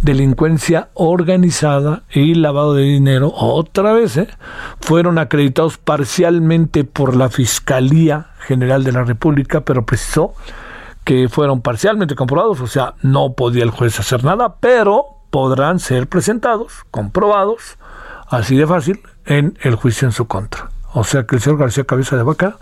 [0.00, 4.28] delincuencia organizada y lavado de dinero, otra vez, ¿eh?
[4.80, 10.34] fueron acreditados parcialmente por la Fiscalía General de la República, pero precisó
[11.04, 16.08] que fueron parcialmente comprobados, o sea, no podía el juez hacer nada, pero podrán ser
[16.08, 17.78] presentados, comprobados
[18.32, 20.70] así de fácil, en el juicio en su contra.
[20.94, 22.56] O sea que el señor García Cabeza de Vaca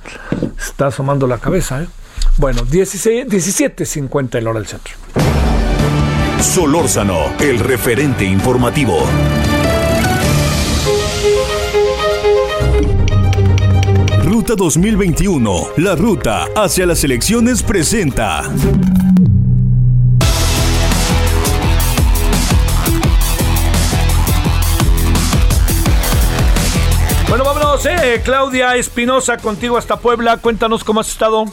[0.58, 1.82] está asomando la cabeza.
[1.82, 1.88] ¿eh?
[2.36, 4.94] Bueno, 17.50 el hora del centro.
[6.40, 8.98] Solórzano, el referente informativo.
[14.24, 18.44] Ruta 2021, la ruta hacia las elecciones presenta.
[27.82, 30.36] Vámonos, eh, Claudia Espinosa, contigo hasta Puebla.
[30.36, 31.44] Cuéntanos cómo has estado.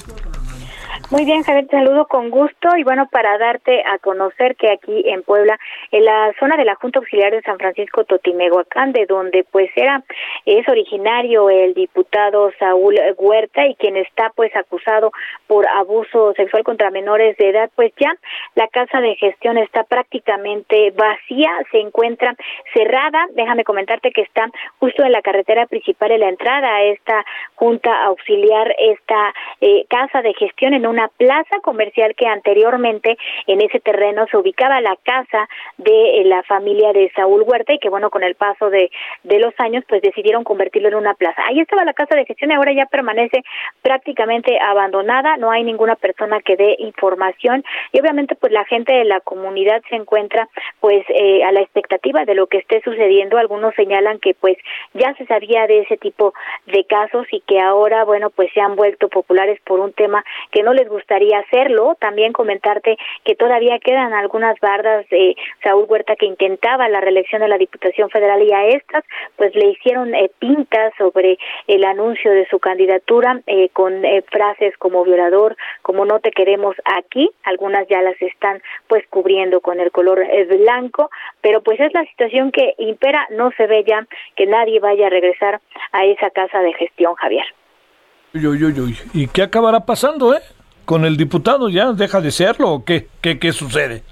[1.09, 5.03] Muy bien, Javier, te saludo con gusto y bueno, para darte a conocer que aquí
[5.05, 5.57] en Puebla,
[5.91, 10.03] en la zona de la Junta Auxiliar de San Francisco Totimehuacán, de donde pues era,
[10.45, 15.13] es originario el diputado Saúl Huerta y quien está pues acusado
[15.47, 18.13] por abuso sexual contra menores de edad, pues ya
[18.55, 22.35] la casa de gestión está prácticamente vacía, se encuentra
[22.73, 23.27] cerrada.
[23.31, 27.25] Déjame comentarte que está justo en la carretera principal en la entrada a esta
[27.55, 33.61] Junta Auxiliar, esta eh, casa de gestión en un una plaza comercial que anteriormente en
[33.61, 35.47] ese terreno se ubicaba la casa
[35.77, 38.89] de eh, la familia de Saúl Huerta y que bueno, con el paso de,
[39.23, 41.43] de los años pues decidieron convertirlo en una plaza.
[41.47, 43.43] Ahí estaba la casa de gestión y ahora ya permanece
[43.83, 49.05] prácticamente abandonada, no hay ninguna persona que dé información y obviamente pues la gente de
[49.05, 50.49] la comunidad se encuentra
[50.79, 53.37] pues eh, a la expectativa de lo que esté sucediendo.
[53.37, 54.57] Algunos señalan que pues
[54.95, 56.33] ya se sabía de ese tipo
[56.65, 60.63] de casos y que ahora bueno pues se han vuelto populares por un tema que
[60.63, 61.95] no les gustaría hacerlo.
[61.99, 67.47] También comentarte que todavía quedan algunas bardas de Saúl Huerta que intentaba la reelección de
[67.47, 69.03] la Diputación Federal y a estas
[69.35, 71.37] pues le hicieron eh, pintas sobre
[71.67, 76.75] el anuncio de su candidatura eh, con eh, frases como violador, como no te queremos
[76.85, 77.29] aquí.
[77.43, 80.25] Algunas ya las están pues cubriendo con el color
[80.59, 81.09] blanco,
[81.41, 83.27] pero pues es la situación que impera.
[83.31, 84.05] No se ve ya
[84.35, 85.61] que nadie vaya a regresar
[85.91, 87.45] a esa casa de gestión, Javier.
[89.13, 90.41] ¿Y qué acabará pasando, eh?
[90.87, 94.03] Con el diputado ya deja de serlo o qué, qué, qué sucede?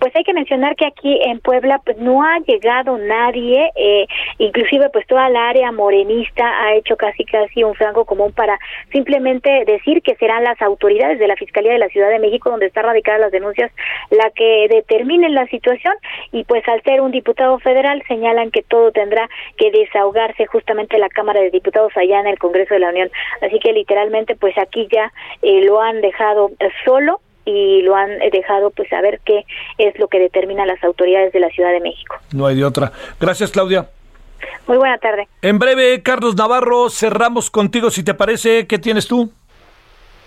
[0.00, 4.06] Pues hay que mencionar que aquí en Puebla pues no ha llegado nadie, eh,
[4.38, 8.58] inclusive pues toda la área morenista ha hecho casi casi un franco común para
[8.92, 12.66] simplemente decir que serán las autoridades de la Fiscalía de la Ciudad de México donde
[12.66, 13.70] están radicadas las denuncias
[14.08, 15.94] la que determinen la situación
[16.32, 19.28] y pues al ser un diputado federal señalan que todo tendrá
[19.58, 23.10] que desahogarse justamente la Cámara de Diputados allá en el Congreso de la Unión.
[23.42, 25.12] Así que literalmente pues aquí ya
[25.42, 26.52] eh, lo han dejado
[26.86, 29.44] solo y lo han dejado pues saber qué
[29.78, 32.16] es lo que determinan las autoridades de la Ciudad de México.
[32.32, 32.92] No hay de otra.
[33.20, 33.88] Gracias, Claudia.
[34.66, 35.28] Muy buena tarde.
[35.42, 38.66] En breve, Carlos Navarro, cerramos contigo si te parece.
[38.66, 39.30] ¿Qué tienes tú?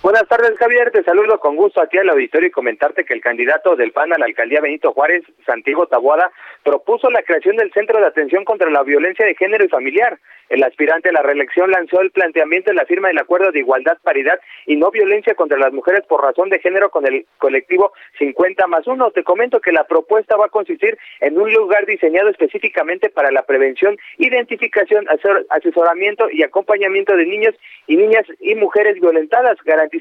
[0.03, 0.91] Buenas tardes, Javier.
[0.91, 4.17] Te saludo con gusto aquí al auditorio y comentarte que el candidato del PAN a
[4.17, 6.29] la alcaldía Benito Juárez, Santiago Taboada,
[6.61, 10.19] propuso la creación del Centro de Atención contra la Violencia de Género y Familiar.
[10.49, 13.97] El aspirante a la reelección lanzó el planteamiento en la firma del Acuerdo de Igualdad,
[14.03, 18.67] Paridad y No Violencia contra las Mujeres por razón de género con el colectivo 50
[18.67, 19.11] más 1.
[19.11, 23.43] Te comento que la propuesta va a consistir en un lugar diseñado específicamente para la
[23.43, 25.07] prevención, identificación,
[25.49, 27.55] asesoramiento y acompañamiento de niños
[27.87, 29.92] y niñas y mujeres violentadas, garantizando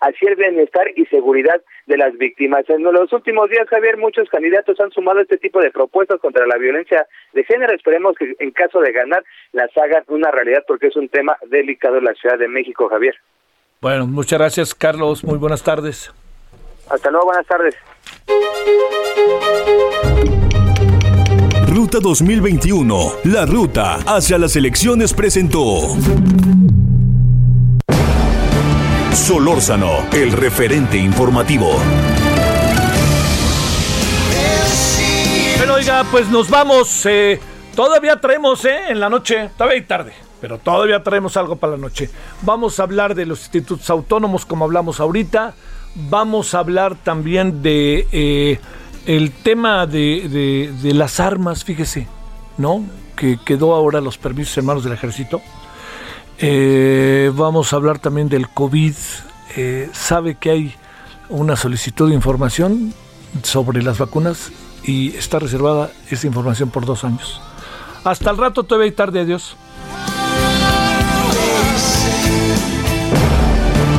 [0.00, 2.68] así el bienestar y seguridad de las víctimas.
[2.68, 6.56] En los últimos días, Javier, muchos candidatos han sumado este tipo de propuestas contra la
[6.56, 7.72] violencia de género.
[7.74, 11.98] Esperemos que en caso de ganar las hagan una realidad porque es un tema delicado
[11.98, 13.14] en la Ciudad de México, Javier.
[13.80, 15.24] Bueno, muchas gracias, Carlos.
[15.24, 16.12] Muy buenas tardes.
[16.90, 17.76] Hasta luego, buenas tardes.
[21.68, 25.96] Ruta 2021, la ruta hacia las elecciones presentó.
[29.20, 31.76] Solórzano, el referente informativo.
[35.58, 37.04] Bueno, oiga, pues nos vamos.
[37.04, 37.38] Eh,
[37.76, 38.88] todavía traemos, ¿eh?
[38.88, 42.08] En la noche, todavía hay tarde, pero todavía traemos algo para la noche.
[42.40, 45.54] Vamos a hablar de los institutos autónomos, como hablamos ahorita.
[45.94, 48.58] Vamos a hablar también de eh,
[49.04, 52.08] el tema de, de, las armas, fíjese,
[52.56, 52.84] ¿no?
[53.16, 55.42] Que quedó ahora los permisos en manos del ejército.
[56.42, 58.94] Eh, vamos a hablar también del COVID.
[59.56, 60.74] Eh, sabe que hay
[61.28, 62.94] una solicitud de información
[63.42, 64.50] sobre las vacunas
[64.82, 67.40] y está reservada esa información por dos años.
[68.04, 69.56] Hasta el rato, todavía hay tarde, adiós.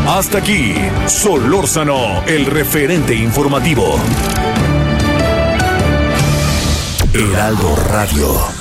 [0.07, 0.73] Hasta aquí,
[1.07, 3.95] Solórzano, el referente informativo.
[7.13, 8.60] Heraldo Radio.